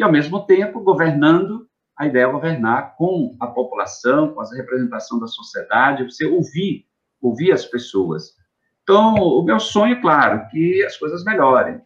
E, 0.00 0.02
ao 0.02 0.10
mesmo 0.10 0.46
tempo, 0.46 0.80
governando, 0.80 1.68
a 1.94 2.06
ideia 2.06 2.24
é 2.24 2.32
governar 2.32 2.96
com 2.96 3.36
a 3.38 3.46
população, 3.46 4.32
com 4.32 4.40
a 4.40 4.48
representação 4.48 5.20
da 5.20 5.26
sociedade, 5.26 6.04
você 6.04 6.24
ouvir, 6.24 6.86
ouvir 7.20 7.52
as 7.52 7.66
pessoas. 7.66 8.34
Então, 8.82 9.16
o 9.16 9.42
meu 9.42 9.60
sonho, 9.60 10.00
claro, 10.00 10.48
que 10.48 10.82
as 10.84 10.96
coisas 10.96 11.22
melhorem. 11.22 11.82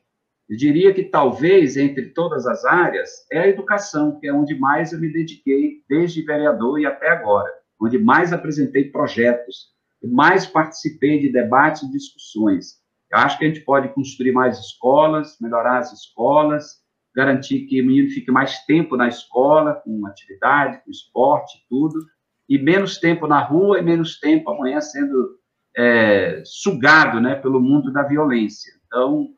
Eu 0.49 0.57
diria 0.57 0.95
que 0.95 1.03
talvez 1.03 1.77
entre 1.77 2.11
todas 2.11 2.47
as 2.47 2.65
áreas 2.65 3.11
é 3.33 3.41
a 3.41 3.49
educação, 3.49 4.17
que 4.21 4.29
é 4.29 4.33
onde 4.33 4.57
mais 4.57 4.93
eu 4.93 5.01
me 5.01 5.13
dediquei 5.13 5.83
desde 5.89 6.25
vereador 6.25 6.79
e 6.79 6.87
até 6.87 7.09
agora, 7.11 7.51
onde 7.83 7.99
mais 7.99 8.33
apresentei 8.33 8.93
projetos, 8.93 9.73
mais 10.05 10.47
participei 10.47 11.19
de 11.19 11.33
debates 11.33 11.83
e 11.83 11.91
discussões. 11.91 12.77
Eu 13.11 13.19
acho 13.19 13.37
que 13.41 13.45
a 13.45 13.49
gente 13.49 13.63
pode 13.63 13.89
construir 13.89 14.31
mais 14.31 14.57
escolas, 14.61 15.37
melhorar 15.41 15.79
as 15.79 15.93
escolas, 15.93 16.84
garantir 17.15 17.67
que 17.67 17.81
o 17.81 17.87
menino 17.87 18.11
fique 18.11 18.31
mais 18.31 18.65
tempo 18.65 18.97
na 18.97 19.09
escola, 19.09 19.75
com 19.75 20.07
atividade, 20.07 20.83
com 20.85 20.91
esporte, 20.91 21.65
tudo, 21.69 22.01
e 22.49 22.59
menos 22.59 22.99
tempo 22.99 23.27
na 23.27 23.41
rua 23.41 23.79
e 23.79 23.83
menos 23.83 24.19
tempo 24.19 24.51
amanhã 24.51 24.81
sendo 24.81 25.39
é, 25.77 26.43
sugado 26.45 27.21
né, 27.21 27.35
pelo 27.37 27.61
mundo 27.61 27.93
da 27.93 28.03
violência. 28.03 28.73
Então, 28.87 29.29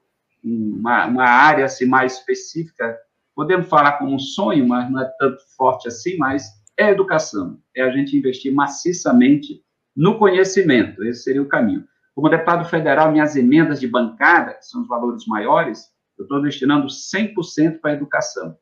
uma, 0.42 1.06
uma 1.06 1.24
área 1.24 1.64
assim, 1.64 1.86
mais 1.86 2.14
específica, 2.14 2.96
podemos 3.34 3.68
falar 3.68 3.92
como 3.92 4.14
um 4.14 4.18
sonho, 4.18 4.66
mas 4.66 4.90
não 4.90 5.00
é 5.00 5.10
tanto 5.18 5.42
forte 5.56 5.88
assim, 5.88 6.16
mas 6.16 6.44
é 6.76 6.84
a 6.84 6.90
educação, 6.90 7.58
é 7.74 7.82
a 7.82 7.90
gente 7.90 8.16
investir 8.16 8.52
maciçamente 8.52 9.62
no 9.94 10.18
conhecimento, 10.18 11.02
esse 11.04 11.22
seria 11.22 11.42
o 11.42 11.48
caminho. 11.48 11.84
Como 12.14 12.28
deputado 12.28 12.68
federal, 12.68 13.10
minhas 13.12 13.34
emendas 13.36 13.80
de 13.80 13.88
bancada, 13.88 14.54
que 14.54 14.64
são 14.66 14.82
os 14.82 14.88
valores 14.88 15.26
maiores, 15.26 15.86
eu 16.18 16.24
estou 16.24 16.40
destinando 16.40 16.86
100% 16.86 17.80
para 17.80 17.92
a 17.92 17.94
educação. 17.94 18.56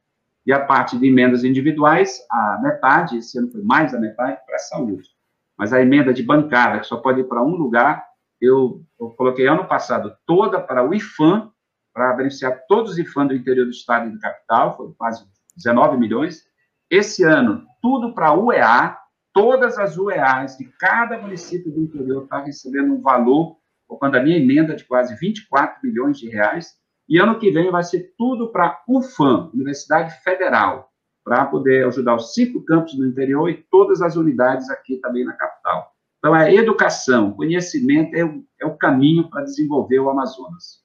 E 0.47 0.53
a 0.53 0.61
parte 0.61 0.99
de 0.99 1.07
emendas 1.07 1.43
individuais, 1.45 2.21
a 2.31 2.61
metade, 2.63 3.17
esse 3.17 3.39
ano 3.39 3.51
foi 3.51 3.63
mais 3.63 3.93
da 3.93 3.99
metade, 3.99 4.39
para 4.45 4.57
a 4.57 4.59
saúde. 4.59 5.09
Mas 5.57 5.73
a 5.73 5.81
emenda 5.81 6.13
de 6.13 6.23
bancada, 6.23 6.81
que 6.81 6.87
só 6.87 6.97
pode 6.97 7.21
ir 7.21 7.25
para 7.25 7.43
um 7.43 7.55
lugar, 7.55 8.05
eu, 8.41 8.85
eu 9.01 9.11
coloquei 9.11 9.47
ano 9.47 9.67
passado 9.67 10.15
toda 10.27 10.61
para 10.61 10.87
o 10.87 10.93
IFAM, 10.93 11.51
para 11.93 12.13
beneficiar 12.13 12.65
todos 12.69 12.93
os 12.93 12.99
IFAM 12.99 13.29
do 13.29 13.35
interior 13.35 13.65
do 13.65 13.71
estado 13.71 14.09
e 14.09 14.13
do 14.13 14.19
capital, 14.19 14.77
foi 14.77 14.93
quase 14.99 15.25
19 15.57 15.97
milhões. 15.97 16.43
Esse 16.91 17.23
ano, 17.23 17.65
tudo 17.81 18.13
para 18.13 18.29
a 18.29 18.35
UEA, 18.35 18.99
todas 19.33 19.79
as 19.79 19.97
UEAs 19.97 20.59
de 20.59 20.65
cada 20.79 21.19
município 21.19 21.73
do 21.73 21.81
interior 21.81 22.25
está 22.25 22.41
recebendo 22.41 22.93
um 22.93 23.01
valor, 23.01 23.57
quando 23.87 24.17
a 24.17 24.23
minha 24.23 24.37
emenda 24.37 24.75
de 24.75 24.85
quase 24.85 25.15
24 25.15 25.79
milhões 25.83 26.19
de 26.19 26.29
reais, 26.29 26.75
e 27.09 27.19
ano 27.19 27.39
que 27.39 27.51
vem 27.51 27.71
vai 27.71 27.83
ser 27.83 28.15
tudo 28.17 28.51
para 28.51 28.83
UFAM, 28.89 29.51
Universidade 29.53 30.23
Federal, 30.23 30.89
para 31.25 31.45
poder 31.47 31.87
ajudar 31.87 32.17
os 32.17 32.35
cinco 32.35 32.65
campos 32.65 32.95
do 32.95 33.07
interior 33.07 33.49
e 33.49 33.65
todas 33.71 34.03
as 34.03 34.17
unidades 34.17 34.69
aqui 34.71 34.97
também 34.99 35.25
na 35.25 35.33
capital. 35.33 35.93
Então, 36.19 36.33
a 36.33 36.51
educação, 36.53 37.33
conhecimento 37.33 38.15
é 38.15 38.25
o, 38.25 38.45
é 38.61 38.67
o 38.67 38.77
caminho 38.77 39.29
para 39.29 39.45
desenvolver 39.45 39.99
o 39.99 40.09
Amazonas. 40.09 40.83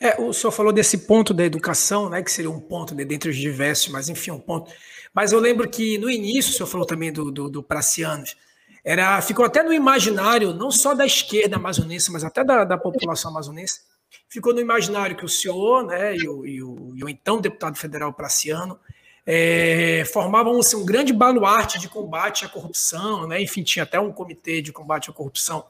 É, 0.00 0.20
o 0.20 0.32
senhor 0.32 0.52
falou 0.52 0.72
desse 0.72 1.06
ponto 1.06 1.34
da 1.34 1.44
educação, 1.44 2.08
né, 2.08 2.22
que 2.22 2.30
seria 2.30 2.50
um 2.50 2.60
ponto 2.60 2.94
de, 2.94 3.04
dentre 3.04 3.30
os 3.30 3.36
diversos, 3.36 3.88
mas 3.88 4.08
enfim, 4.08 4.30
um 4.30 4.40
ponto 4.40 4.70
mas 5.16 5.32
eu 5.32 5.40
lembro 5.40 5.66
que 5.66 5.96
no 5.96 6.10
início, 6.10 6.52
o 6.52 6.54
senhor 6.54 6.66
falou 6.66 6.86
também 6.86 7.10
do, 7.10 7.30
do, 7.30 7.48
do 7.48 7.62
Pracianos, 7.62 8.36
era, 8.84 9.18
ficou 9.22 9.46
até 9.46 9.62
no 9.62 9.72
imaginário, 9.72 10.52
não 10.52 10.70
só 10.70 10.92
da 10.92 11.06
esquerda 11.06 11.56
amazonense, 11.56 12.12
mas 12.12 12.22
até 12.22 12.44
da, 12.44 12.64
da 12.64 12.76
população 12.76 13.30
amazonense, 13.30 13.80
ficou 14.28 14.52
no 14.52 14.60
imaginário 14.60 15.16
que 15.16 15.24
o 15.24 15.28
senhor 15.28 15.84
né, 15.86 16.16
e, 16.16 16.28
o, 16.28 16.46
e 16.46 16.62
o, 16.62 16.92
e 16.96 17.04
o 17.04 17.08
então 17.08 17.40
deputado 17.40 17.76
federal 17.76 18.12
Praciano 18.12 18.78
é, 19.24 20.04
formavam 20.12 20.58
assim, 20.60 20.76
um 20.76 20.86
grande 20.86 21.12
baluarte 21.12 21.80
de 21.80 21.88
combate 21.88 22.44
à 22.44 22.48
corrupção, 22.48 23.26
né? 23.26 23.42
enfim, 23.42 23.62
tinha 23.62 23.82
até 23.82 23.98
um 23.98 24.12
comitê 24.12 24.62
de 24.62 24.72
combate 24.72 25.10
à 25.10 25.12
corrupção 25.12 25.64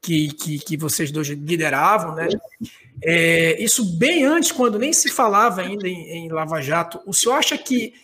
que, 0.00 0.32
que, 0.32 0.58
que 0.58 0.76
vocês 0.76 1.12
dois 1.12 1.28
lideravam, 1.28 2.14
né? 2.16 2.28
É, 3.04 3.62
isso 3.62 3.84
bem 3.96 4.24
antes, 4.24 4.50
quando 4.50 4.78
nem 4.78 4.92
se 4.92 5.10
falava 5.10 5.62
ainda 5.62 5.86
em, 5.86 6.26
em 6.26 6.28
Lava 6.28 6.60
Jato. 6.60 7.00
O 7.06 7.14
senhor 7.14 7.36
acha 7.36 7.56
que 7.56 7.94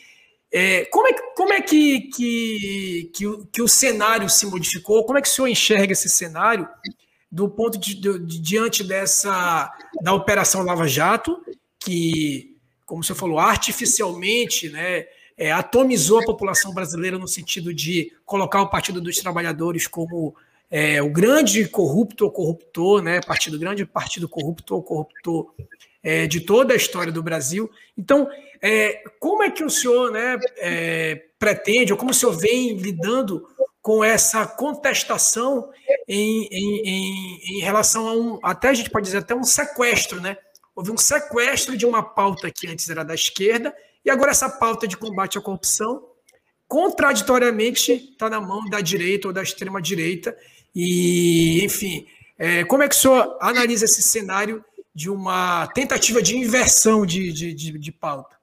é, 0.50 0.84
como 0.86 1.08
é, 1.08 1.12
como 1.36 1.52
é 1.52 1.60
que, 1.60 2.02
que, 2.02 3.10
que, 3.14 3.26
o, 3.26 3.46
que 3.46 3.60
o 3.60 3.68
cenário 3.68 4.30
se 4.30 4.46
modificou? 4.46 5.04
Como 5.04 5.18
é 5.18 5.22
que 5.22 5.28
o 5.28 5.30
senhor 5.30 5.48
enxerga 5.48 5.92
esse 5.92 6.08
cenário 6.08 6.68
do 7.30 7.48
ponto 7.48 7.78
de, 7.78 7.94
de, 7.94 8.18
de, 8.18 8.38
diante 8.38 8.82
dessa 8.82 9.72
da 10.02 10.12
operação 10.12 10.62
Lava 10.62 10.88
Jato, 10.88 11.42
que, 11.78 12.56
como 12.86 13.04
senhor 13.04 13.18
falou, 13.18 13.38
artificialmente, 13.38 14.68
né, 14.70 15.06
é, 15.36 15.52
atomizou 15.52 16.20
a 16.20 16.24
população 16.24 16.72
brasileira 16.72 17.18
no 17.18 17.28
sentido 17.28 17.72
de 17.72 18.12
colocar 18.24 18.62
o 18.62 18.70
Partido 18.70 19.00
dos 19.00 19.18
Trabalhadores 19.18 19.86
como 19.86 20.34
é, 20.70 21.00
o 21.02 21.10
grande 21.10 21.66
corrupto 21.68 22.24
ou 22.24 22.30
corruptor, 22.30 23.02
né, 23.02 23.20
partido 23.20 23.58
grande 23.58 23.86
partido 23.86 24.28
corrupto 24.28 24.74
ou 24.74 24.82
corruptor 24.82 25.54
é, 26.02 26.26
de 26.26 26.40
toda 26.40 26.74
a 26.74 26.76
história 26.76 27.12
do 27.12 27.22
Brasil. 27.22 27.70
Então, 27.96 28.28
é, 28.60 29.02
como 29.20 29.42
é 29.42 29.50
que 29.50 29.64
o 29.64 29.70
senhor 29.70 30.10
né, 30.10 30.38
é, 30.58 31.22
pretende, 31.38 31.92
ou 31.92 31.98
como 31.98 32.10
o 32.10 32.14
senhor 32.14 32.32
vem 32.32 32.76
lidando 32.76 33.46
com 33.88 34.04
essa 34.04 34.46
contestação 34.46 35.70
em, 36.06 36.46
em, 36.52 36.82
em, 36.84 37.40
em, 37.56 37.60
relação 37.60 38.06
a 38.06 38.12
um, 38.12 38.38
até 38.42 38.68
a 38.68 38.74
gente 38.74 38.90
pode 38.90 39.06
dizer, 39.06 39.16
até 39.16 39.34
um 39.34 39.42
sequestro, 39.42 40.20
né? 40.20 40.36
Houve 40.76 40.90
um 40.90 40.98
sequestro 40.98 41.74
de 41.74 41.86
uma 41.86 42.02
pauta 42.02 42.50
que 42.50 42.66
antes 42.66 42.90
era 42.90 43.02
da 43.02 43.14
esquerda, 43.14 43.74
e 44.04 44.10
agora 44.10 44.30
essa 44.30 44.46
pauta 44.46 44.86
de 44.86 44.94
combate 44.94 45.38
à 45.38 45.40
corrupção, 45.40 46.04
contraditoriamente, 46.66 47.92
está 47.92 48.28
na 48.28 48.42
mão 48.42 48.62
da 48.68 48.82
direita 48.82 49.28
ou 49.28 49.32
da 49.32 49.42
extrema-direita. 49.42 50.36
E, 50.76 51.64
enfim, 51.64 52.06
é, 52.38 52.64
como 52.64 52.82
é 52.82 52.88
que 52.90 52.94
o 52.94 52.98
senhor 52.98 53.38
analisa 53.40 53.86
esse 53.86 54.02
cenário 54.02 54.62
de 54.94 55.08
uma 55.08 55.66
tentativa 55.68 56.20
de 56.20 56.36
inversão 56.36 57.06
de, 57.06 57.32
de, 57.32 57.54
de, 57.54 57.78
de 57.78 57.90
pauta? 57.90 58.37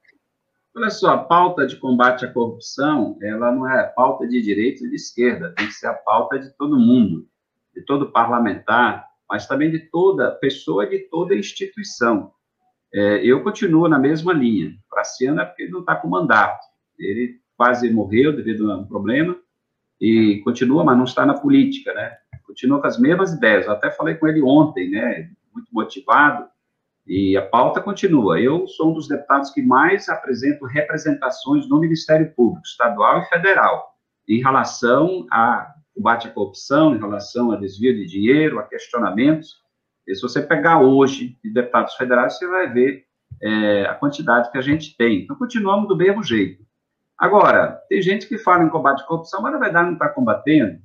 Olha 0.77 0.89
só, 0.89 1.11
a 1.11 1.17
pauta 1.17 1.65
de 1.65 1.77
combate 1.77 2.25
à 2.25 2.31
corrupção, 2.31 3.17
ela 3.21 3.49
não 3.49 3.69
é 3.69 3.87
pauta 3.95 4.27
de 4.27 4.41
direita 4.41 4.83
e 4.83 4.89
de 4.89 4.95
esquerda, 4.95 5.53
tem 5.55 5.67
que 5.67 5.73
ser 5.73 5.87
a 5.87 5.93
pauta 5.93 6.37
de 6.37 6.49
todo 6.57 6.77
mundo, 6.77 7.25
de 7.73 7.81
todo 7.81 8.11
parlamentar, 8.11 9.07
mas 9.29 9.47
também 9.47 9.71
de 9.71 9.79
toda 9.79 10.31
pessoa, 10.31 10.85
de 10.85 10.99
toda 11.09 11.33
instituição. 11.33 12.33
É, 12.93 13.25
eu 13.25 13.41
continuo 13.41 13.87
na 13.87 13.97
mesma 13.97 14.33
linha. 14.33 14.75
Praciano 14.89 15.39
é 15.39 15.45
porque 15.45 15.63
ele 15.63 15.71
não 15.71 15.79
está 15.79 15.95
com 15.95 16.09
mandato. 16.09 16.65
Ele 16.99 17.39
quase 17.55 17.89
morreu 17.89 18.35
devido 18.35 18.69
a 18.69 18.77
um 18.77 18.85
problema 18.85 19.35
e 19.99 20.41
continua, 20.43 20.83
mas 20.83 20.97
não 20.97 21.05
está 21.05 21.25
na 21.25 21.35
política, 21.35 21.93
né? 21.93 22.17
Continua 22.45 22.81
com 22.81 22.87
as 22.87 22.99
mesmas 22.99 23.33
ideias. 23.33 23.65
Eu 23.65 23.71
até 23.71 23.89
falei 23.89 24.15
com 24.15 24.27
ele 24.27 24.41
ontem, 24.41 24.89
né? 24.91 25.29
Muito 25.53 25.69
motivado 25.71 26.49
e 27.05 27.37
a 27.37 27.41
pauta 27.41 27.81
continua. 27.81 28.39
Eu 28.39 28.67
sou 28.67 28.91
um 28.91 28.93
dos 28.93 29.07
deputados 29.07 29.51
que 29.51 29.61
mais 29.61 30.09
apresento 30.09 30.65
representações 30.65 31.69
no 31.69 31.79
Ministério 31.79 32.33
Público, 32.33 32.65
estadual 32.65 33.21
e 33.21 33.25
federal, 33.25 33.93
em 34.27 34.41
relação 34.41 35.27
a 35.31 35.71
combate 35.93 36.27
à 36.27 36.31
corrupção, 36.31 36.95
em 36.95 36.99
relação 36.99 37.51
a 37.51 37.57
desvio 37.57 37.93
de 37.93 38.05
dinheiro, 38.05 38.59
a 38.59 38.63
questionamentos. 38.63 39.63
E 40.07 40.13
se 40.15 40.21
você 40.21 40.41
pegar 40.41 40.81
hoje 40.81 41.37
de 41.43 41.53
deputados 41.53 41.93
federais, 41.95 42.37
você 42.37 42.47
vai 42.47 42.71
ver 42.71 43.05
é, 43.41 43.85
a 43.85 43.93
quantidade 43.93 44.51
que 44.51 44.57
a 44.57 44.61
gente 44.61 44.95
tem. 44.97 45.21
Então, 45.21 45.35
continuamos 45.35 45.87
do 45.87 45.95
mesmo 45.95 46.23
jeito. 46.23 46.65
Agora, 47.17 47.81
tem 47.87 48.01
gente 48.01 48.27
que 48.27 48.37
fala 48.37 48.63
em 48.63 48.69
combate 48.69 49.03
à 49.03 49.05
corrupção, 49.05 49.41
mas 49.41 49.53
na 49.53 49.59
verdade 49.59 49.87
não 49.87 49.93
está 49.93 50.09
combatendo. 50.09 50.79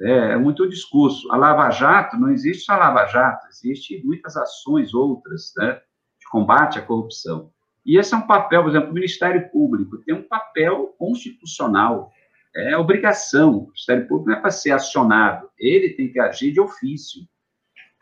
É, 0.00 0.32
é 0.32 0.36
muito 0.36 0.68
discurso. 0.68 1.30
A 1.32 1.36
Lava 1.36 1.70
Jato, 1.70 2.16
não 2.16 2.30
existe 2.30 2.64
só 2.64 2.74
a 2.74 2.78
Lava 2.78 3.06
Jato, 3.06 3.46
existe 3.48 4.00
muitas 4.04 4.36
ações 4.36 4.94
outras, 4.94 5.52
né, 5.56 5.80
de 6.20 6.28
combate 6.30 6.78
à 6.78 6.82
corrupção. 6.82 7.50
E 7.84 7.98
esse 7.98 8.14
é 8.14 8.16
um 8.16 8.26
papel, 8.26 8.62
por 8.62 8.70
exemplo, 8.70 8.90
o 8.90 8.94
Ministério 8.94 9.50
Público 9.50 9.98
tem 9.98 10.14
um 10.14 10.22
papel 10.22 10.94
constitucional, 10.98 12.12
é 12.54 12.76
obrigação. 12.76 13.58
O 13.58 13.66
Ministério 13.68 14.06
Público 14.06 14.30
não 14.30 14.36
é 14.36 14.40
para 14.40 14.50
ser 14.50 14.72
acionado, 14.72 15.48
ele 15.58 15.90
tem 15.90 16.12
que 16.12 16.20
agir 16.20 16.52
de 16.52 16.60
ofício. 16.60 17.22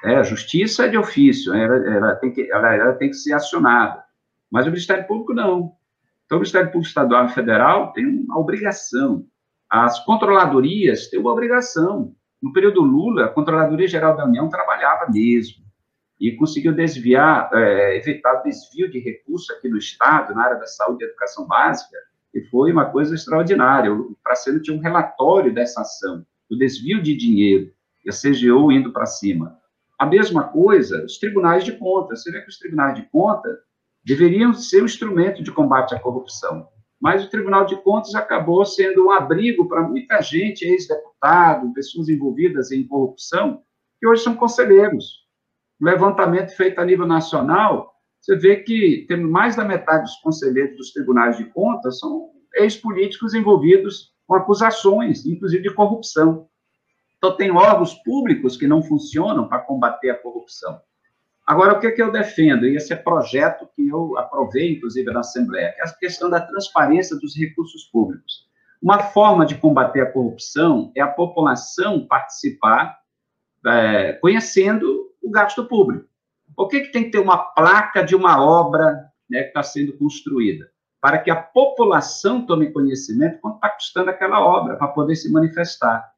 É, 0.05 0.17
a 0.17 0.23
justiça 0.23 0.85
é 0.85 0.89
de 0.89 0.99
ofício, 0.99 1.55
ela, 1.55 1.77
ela, 1.77 2.15
tem 2.17 2.33
que, 2.33 2.51
ela, 2.51 2.75
ela 2.75 2.93
tem 2.95 3.09
que 3.09 3.17
ser 3.17 3.33
acionada. 3.33 4.05
Mas 4.51 4.67
o 4.67 4.71
Ministério 4.71 5.07
Público 5.07 5.33
não. 5.33 5.73
Então, 6.25 6.39
o 6.39 6.41
Ministério 6.41 6.69
Público 6.69 6.89
Estadual 6.89 7.27
e 7.27 7.33
Federal 7.33 7.93
tem 7.93 8.07
uma 8.07 8.39
obrigação. 8.39 9.27
As 9.71 10.05
controladorias 10.05 11.09
têm 11.09 11.21
uma 11.21 11.33
obrigação. 11.33 12.15
No 12.43 12.53
período 12.53 12.83
Lula, 12.83 13.27
a 13.27 13.29
Controladoria 13.29 13.89
Geral 13.89 14.17
da 14.17 14.25
União 14.25 14.49
trabalhava 14.49 15.11
mesmo 15.11 15.65
e 16.21 16.33
conseguiu 16.33 16.73
desviar, 16.73 17.51
é, 17.53 17.97
evitar 17.97 18.43
desvio 18.43 18.91
de 18.91 18.99
recursos 18.99 19.51
aqui 19.51 19.69
no 19.69 19.77
Estado, 19.77 20.35
na 20.35 20.45
área 20.45 20.59
da 20.59 20.67
saúde 20.67 21.05
e 21.05 21.07
educação 21.07 21.47
básica, 21.47 21.97
e 22.33 22.41
foi 22.43 22.73
uma 22.73 22.87
coisa 22.87 23.15
extraordinária. 23.15 23.93
O 23.93 24.17
Praceno 24.23 24.61
tinha 24.61 24.77
um 24.77 24.81
relatório 24.81 25.53
dessa 25.53 25.83
ação, 25.83 26.25
do 26.49 26.57
desvio 26.57 27.03
de 27.03 27.17
dinheiro, 27.17 27.71
e 28.05 28.11
a 28.11 28.13
CGU 28.13 28.71
indo 28.73 28.93
para 28.93 29.07
cima. 29.07 29.59
A 29.99 30.07
mesma 30.07 30.45
coisa, 30.45 31.05
os 31.05 31.19
tribunais 31.19 31.65
de 31.65 31.73
contas. 31.73 32.23
Você 32.23 32.31
vê 32.31 32.43
que 32.43 32.49
os 32.49 32.59
tribunais 32.59 32.95
de 32.95 33.03
contas 33.11 33.57
deveriam 34.05 34.55
ser 34.55 34.83
um 34.83 34.87
instrumento 34.87 35.43
de 35.43 35.51
combate 35.51 35.95
à 35.95 35.99
corrupção. 35.99 36.69
Mas 37.01 37.25
o 37.25 37.31
Tribunal 37.31 37.67
de 37.67 37.77
Contas 37.83 38.15
acabou 38.15 38.65
sendo 38.65 39.07
um 39.07 39.11
abrigo 39.11 39.69
para 39.69 39.83
muita 39.83 40.21
gente, 40.23 40.65
ex-deputado, 40.65 41.73
pessoas 41.73 42.09
envolvidas 42.09 42.73
em 42.73 42.87
corrupção, 42.87 43.63
que 43.99 44.07
hoje 44.07 44.23
são 44.23 44.35
conselheiros 44.35 45.27
levantamento 45.81 46.57
feito 46.57 46.81
a 46.81 46.85
nível 46.85 47.07
nacional, 47.07 47.95
você 48.21 48.37
vê 48.37 48.57
que 48.57 49.05
tem 49.09 49.21
mais 49.21 49.57
da 49.57 49.65
metade 49.65 50.05
dos 50.05 50.17
conselheiros 50.17 50.77
dos 50.77 50.93
tribunais 50.93 51.37
de 51.37 51.45
contas 51.45 51.99
são 51.99 52.31
ex-políticos 52.55 53.35
envolvidos 53.35 54.13
com 54.27 54.35
acusações, 54.35 55.25
inclusive 55.27 55.63
de 55.63 55.75
corrupção. 55.75 56.49
Então, 57.17 57.37
tem 57.37 57.51
órgãos 57.51 57.95
públicos 58.03 58.57
que 58.57 58.67
não 58.67 58.83
funcionam 58.83 59.49
para 59.49 59.61
combater 59.61 60.11
a 60.11 60.19
corrupção. 60.19 60.81
Agora, 61.47 61.75
o 61.75 61.79
que, 61.79 61.87
é 61.87 61.93
que 61.93 62.03
eu 62.03 62.11
defendo? 62.11 62.67
E 62.67 62.75
esse 62.75 62.93
é 62.93 62.97
projeto 62.97 63.69
que 63.77 63.89
eu 63.89 64.19
aprovei, 64.19 64.73
inclusive, 64.73 65.13
na 65.13 65.21
Assembleia, 65.21 65.73
que 65.73 65.81
é 65.81 65.85
a 65.85 65.93
questão 65.93 66.29
da 66.29 66.41
transparência 66.41 67.17
dos 67.17 67.37
recursos 67.37 67.85
públicos. 67.85 68.47
Uma 68.83 68.99
forma 68.99 69.47
de 69.47 69.55
combater 69.55 70.01
a 70.01 70.11
corrupção 70.11 70.91
é 70.97 71.01
a 71.01 71.07
população 71.07 72.05
participar, 72.05 72.99
é, 73.65 74.15
conhecendo 74.15 75.13
o 75.23 75.31
gasto 75.31 75.65
público. 75.65 76.09
Por 76.57 76.69
que, 76.69 76.81
que 76.81 76.93
tem 76.93 77.05
que 77.05 77.11
ter 77.11 77.21
uma 77.21 77.39
placa 77.39 78.03
de 78.03 78.17
uma 78.17 78.43
obra 78.43 79.09
né, 79.31 79.43
que 79.43 79.49
está 79.49 79.63
sendo 79.63 79.97
construída? 79.97 80.69
Para 81.01 81.19
que 81.19 81.31
a 81.31 81.37
população 81.37 82.45
tome 82.45 82.73
conhecimento 82.73 83.39
quanto 83.41 83.57
está 83.57 83.69
custando 83.69 84.11
aquela 84.11 84.41
obra, 84.41 84.77
para 84.77 84.89
poder 84.89 85.15
se 85.15 85.31
manifestar. 85.31 86.13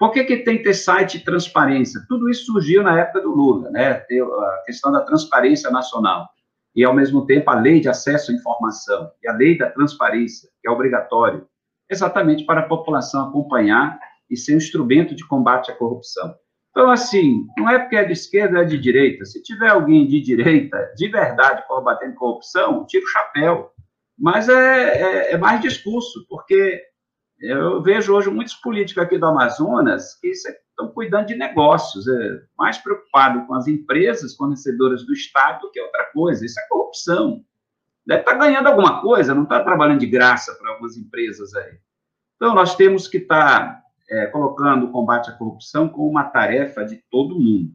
Por 0.00 0.12
que, 0.12 0.24
que 0.24 0.38
tem 0.38 0.56
que 0.56 0.64
ter 0.64 0.72
site 0.72 1.22
transparência? 1.22 2.00
Tudo 2.08 2.30
isso 2.30 2.46
surgiu 2.46 2.82
na 2.82 2.98
época 2.98 3.20
do 3.20 3.34
Lula, 3.34 3.68
né? 3.68 3.90
A 3.90 4.62
questão 4.64 4.90
da 4.90 5.02
transparência 5.02 5.70
nacional. 5.70 6.26
E, 6.74 6.82
ao 6.82 6.94
mesmo 6.94 7.26
tempo, 7.26 7.50
a 7.50 7.60
lei 7.60 7.80
de 7.80 7.88
acesso 7.90 8.32
à 8.32 8.34
informação 8.34 9.10
e 9.22 9.28
a 9.28 9.32
lei 9.34 9.58
da 9.58 9.68
transparência, 9.68 10.48
que 10.62 10.66
é 10.66 10.70
obrigatório, 10.70 11.46
exatamente 11.90 12.46
para 12.46 12.60
a 12.60 12.66
população 12.66 13.28
acompanhar 13.28 14.00
e 14.30 14.38
ser 14.38 14.54
um 14.54 14.56
instrumento 14.56 15.14
de 15.14 15.26
combate 15.26 15.70
à 15.70 15.74
corrupção. 15.74 16.34
Então, 16.70 16.90
assim, 16.90 17.46
não 17.58 17.68
é 17.68 17.78
porque 17.78 17.96
é 17.96 18.04
de 18.04 18.14
esquerda, 18.14 18.60
é 18.60 18.64
de 18.64 18.78
direita. 18.78 19.26
Se 19.26 19.42
tiver 19.42 19.68
alguém 19.68 20.06
de 20.06 20.18
direita, 20.18 20.78
de 20.96 21.08
verdade, 21.08 21.62
combatendo 21.68 22.14
corrupção, 22.14 22.86
tira 22.86 23.04
o 23.04 23.08
chapéu. 23.08 23.70
Mas 24.18 24.48
é, 24.48 24.54
é, 24.54 25.32
é, 25.32 25.36
mais 25.36 25.60
discurso, 25.60 26.24
porque 26.26 26.80
eu 27.40 27.82
vejo 27.82 28.14
hoje 28.14 28.28
muitos 28.28 28.54
políticos 28.54 29.02
aqui 29.02 29.16
do 29.16 29.26
Amazonas 29.26 30.14
que 30.20 30.28
estão 30.28 30.88
cuidando 30.92 31.26
de 31.26 31.34
negócios, 31.34 32.06
é, 32.06 32.42
mais 32.58 32.76
preocupado 32.78 33.46
com 33.46 33.54
as 33.54 33.66
empresas 33.66 34.36
fornecedoras 34.36 35.04
do 35.06 35.12
Estado 35.12 35.62
do 35.62 35.70
que 35.70 35.80
outra 35.80 36.04
coisa. 36.12 36.44
Isso 36.44 36.60
é 36.60 36.68
corrupção. 36.68 37.42
Deve 38.06 38.20
estar 38.20 38.34
ganhando 38.34 38.66
alguma 38.66 39.00
coisa, 39.00 39.34
não 39.34 39.44
está 39.44 39.62
trabalhando 39.62 40.00
de 40.00 40.06
graça 40.06 40.54
para 40.54 40.70
algumas 40.70 40.96
empresas 40.96 41.54
aí. 41.54 41.78
Então, 42.36 42.54
nós 42.54 42.74
temos 42.74 43.06
que 43.06 43.18
estar 43.18 43.82
é, 44.10 44.26
colocando 44.26 44.86
o 44.86 44.90
combate 44.90 45.30
à 45.30 45.32
corrupção 45.32 45.88
como 45.88 46.08
uma 46.08 46.24
tarefa 46.24 46.84
de 46.84 46.96
todo 47.10 47.38
mundo. 47.38 47.72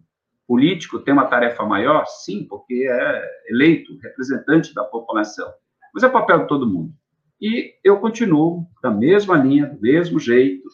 Político 0.48 1.00
tem 1.00 1.14
uma 1.14 1.28
tarefa 1.28 1.64
maior? 1.64 2.06
Sim, 2.06 2.46
porque 2.48 2.88
é 2.88 3.24
eleito, 3.48 3.98
representante 3.98 4.74
da 4.76 4.84
população. 4.84 5.52
Mas 5.94 6.04
é 6.04 6.10
papel 6.10 6.40
de 6.40 6.48
todo 6.48 6.68
mundo. 6.68 6.94
E 7.42 7.74
eu 7.84 8.00
continuo 8.00 8.66
da 8.82 8.90
mesma 8.90 9.38
linha, 9.38 9.66
do 9.66 9.80
mesmo 9.82 10.20
jeito, 10.20 10.68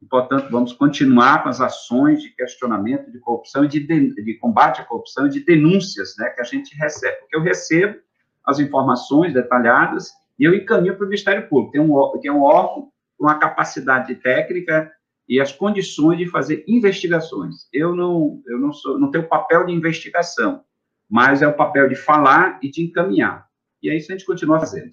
e, 0.00 0.06
portanto, 0.06 0.50
vamos 0.50 0.72
continuar 0.72 1.42
com 1.42 1.48
as 1.48 1.60
ações 1.60 2.22
de 2.22 2.30
questionamento 2.30 3.10
de 3.10 3.18
corrupção 3.18 3.66
de, 3.66 3.80
de, 3.80 4.14
de 4.14 4.34
combate 4.34 4.80
à 4.80 4.84
corrupção 4.84 5.28
de 5.28 5.40
denúncias 5.40 6.14
né, 6.18 6.28
que 6.30 6.40
a 6.40 6.44
gente 6.44 6.76
recebe. 6.76 7.16
Porque 7.20 7.36
eu 7.36 7.42
recebo 7.42 7.98
as 8.44 8.58
informações 8.58 9.32
detalhadas 9.32 10.12
e 10.38 10.44
eu 10.44 10.54
encaminho 10.54 10.94
para 10.96 11.04
o 11.04 11.08
Ministério 11.08 11.48
Público, 11.48 11.72
que 11.72 11.78
é 11.78 11.82
um, 11.82 11.96
é 12.22 12.32
um 12.32 12.42
órgão 12.42 12.92
com 13.18 13.28
a 13.28 13.36
capacidade 13.36 14.14
técnica 14.16 14.92
e 15.28 15.40
as 15.40 15.52
condições 15.52 16.18
de 16.18 16.28
fazer 16.28 16.64
investigações. 16.68 17.66
Eu 17.72 17.94
não, 17.94 18.42
eu 18.46 18.58
não 18.58 18.72
sou, 18.72 18.98
não 18.98 19.10
tenho 19.10 19.26
papel 19.26 19.64
de 19.66 19.72
investigação, 19.72 20.62
mas 21.08 21.40
é 21.40 21.48
o 21.48 21.56
papel 21.56 21.88
de 21.88 21.94
falar 21.94 22.58
e 22.62 22.70
de 22.70 22.82
encaminhar. 22.82 23.46
E 23.82 23.88
é 23.88 23.96
isso 23.96 24.08
que 24.08 24.12
a 24.12 24.16
gente 24.16 24.26
continua 24.26 24.60
fazendo. 24.60 24.90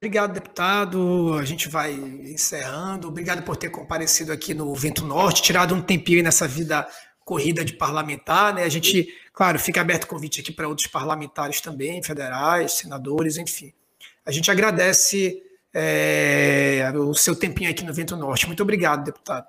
Obrigado, 0.00 0.32
deputado. 0.32 1.34
A 1.34 1.44
gente 1.44 1.68
vai 1.68 1.92
encerrando. 1.92 3.08
Obrigado 3.08 3.42
por 3.42 3.56
ter 3.56 3.68
comparecido 3.68 4.32
aqui 4.32 4.54
no 4.54 4.72
Vento 4.74 5.04
Norte, 5.04 5.42
tirado 5.42 5.74
um 5.74 5.82
tempinho 5.82 6.22
nessa 6.22 6.46
vida 6.46 6.86
corrida 7.24 7.64
de 7.64 7.72
parlamentar, 7.72 8.54
né? 8.54 8.62
A 8.62 8.68
gente, 8.68 9.08
claro, 9.32 9.58
fica 9.58 9.80
aberto 9.80 10.04
o 10.04 10.06
convite 10.06 10.40
aqui 10.40 10.52
para 10.52 10.68
outros 10.68 10.86
parlamentares 10.86 11.60
também, 11.60 12.02
federais, 12.02 12.72
senadores, 12.72 13.36
enfim. 13.36 13.72
A 14.24 14.30
gente 14.30 14.50
agradece 14.50 15.42
é, 15.74 16.90
o 16.94 17.12
seu 17.12 17.34
tempinho 17.34 17.70
aqui 17.70 17.84
no 17.84 17.92
Vento 17.92 18.16
Norte. 18.16 18.46
Muito 18.46 18.62
obrigado, 18.62 19.04
deputado. 19.04 19.46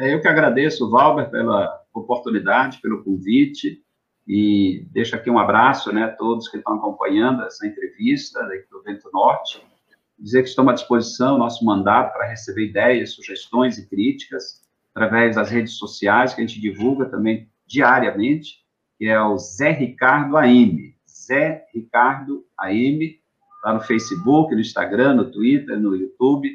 É, 0.00 0.14
eu 0.14 0.22
que 0.22 0.26
agradeço, 0.26 0.90
Valber, 0.90 1.30
pela 1.30 1.80
oportunidade, 1.92 2.80
pelo 2.80 3.04
convite, 3.04 3.82
e 4.26 4.86
deixo 4.92 5.16
aqui 5.16 5.30
um 5.30 5.38
abraço 5.38 5.92
né, 5.92 6.04
a 6.04 6.12
todos 6.12 6.48
que 6.48 6.56
estão 6.56 6.74
acompanhando 6.74 7.42
essa 7.42 7.66
entrevista 7.66 8.40
do 8.70 8.82
Vento 8.82 9.10
Norte. 9.12 9.60
Dizer 10.18 10.42
que 10.42 10.48
estamos 10.48 10.72
à 10.72 10.74
disposição, 10.74 11.38
nosso 11.38 11.64
mandato, 11.64 12.12
para 12.12 12.28
receber 12.28 12.66
ideias, 12.66 13.14
sugestões 13.14 13.78
e 13.78 13.88
críticas 13.88 14.60
através 14.94 15.36
das 15.36 15.50
redes 15.50 15.74
sociais, 15.74 16.34
que 16.34 16.42
a 16.42 16.46
gente 16.46 16.60
divulga 16.60 17.06
também 17.06 17.48
diariamente, 17.66 18.58
que 18.98 19.06
é 19.06 19.20
o 19.20 19.38
Zé 19.38 19.70
Ricardo 19.70 20.36
AM. 20.36 20.94
Zé 21.08 21.64
Ricardo 21.72 22.44
AM, 22.58 23.18
lá 23.64 23.74
no 23.74 23.80
Facebook, 23.80 24.54
no 24.54 24.60
Instagram, 24.60 25.14
no 25.14 25.30
Twitter, 25.30 25.78
no 25.80 25.96
YouTube, 25.96 26.50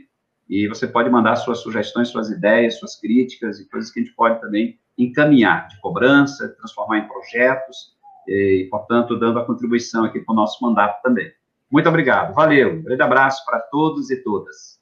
e 0.47 0.67
você 0.67 0.87
pode 0.87 1.09
mandar 1.09 1.37
suas 1.37 1.59
sugestões, 1.59 2.09
suas 2.09 2.29
ideias, 2.29 2.77
suas 2.77 2.99
críticas 2.99 3.59
e 3.59 3.67
coisas 3.67 3.91
que 3.91 3.99
a 3.99 4.03
gente 4.03 4.15
pode 4.15 4.39
também 4.39 4.79
encaminhar 4.97 5.67
de 5.67 5.79
cobrança, 5.79 6.49
transformar 6.57 6.99
em 6.99 7.07
projetos 7.07 7.95
e, 8.27 8.67
portanto, 8.69 9.17
dando 9.19 9.39
a 9.39 9.45
contribuição 9.45 10.03
aqui 10.03 10.19
para 10.19 10.33
o 10.33 10.35
nosso 10.35 10.63
mandato 10.63 11.01
também. 11.01 11.31
Muito 11.71 11.89
obrigado, 11.89 12.33
valeu, 12.33 12.73
um 12.73 12.83
grande 12.83 13.01
abraço 13.01 13.43
para 13.45 13.59
todos 13.59 14.09
e 14.09 14.23
todas. 14.23 14.79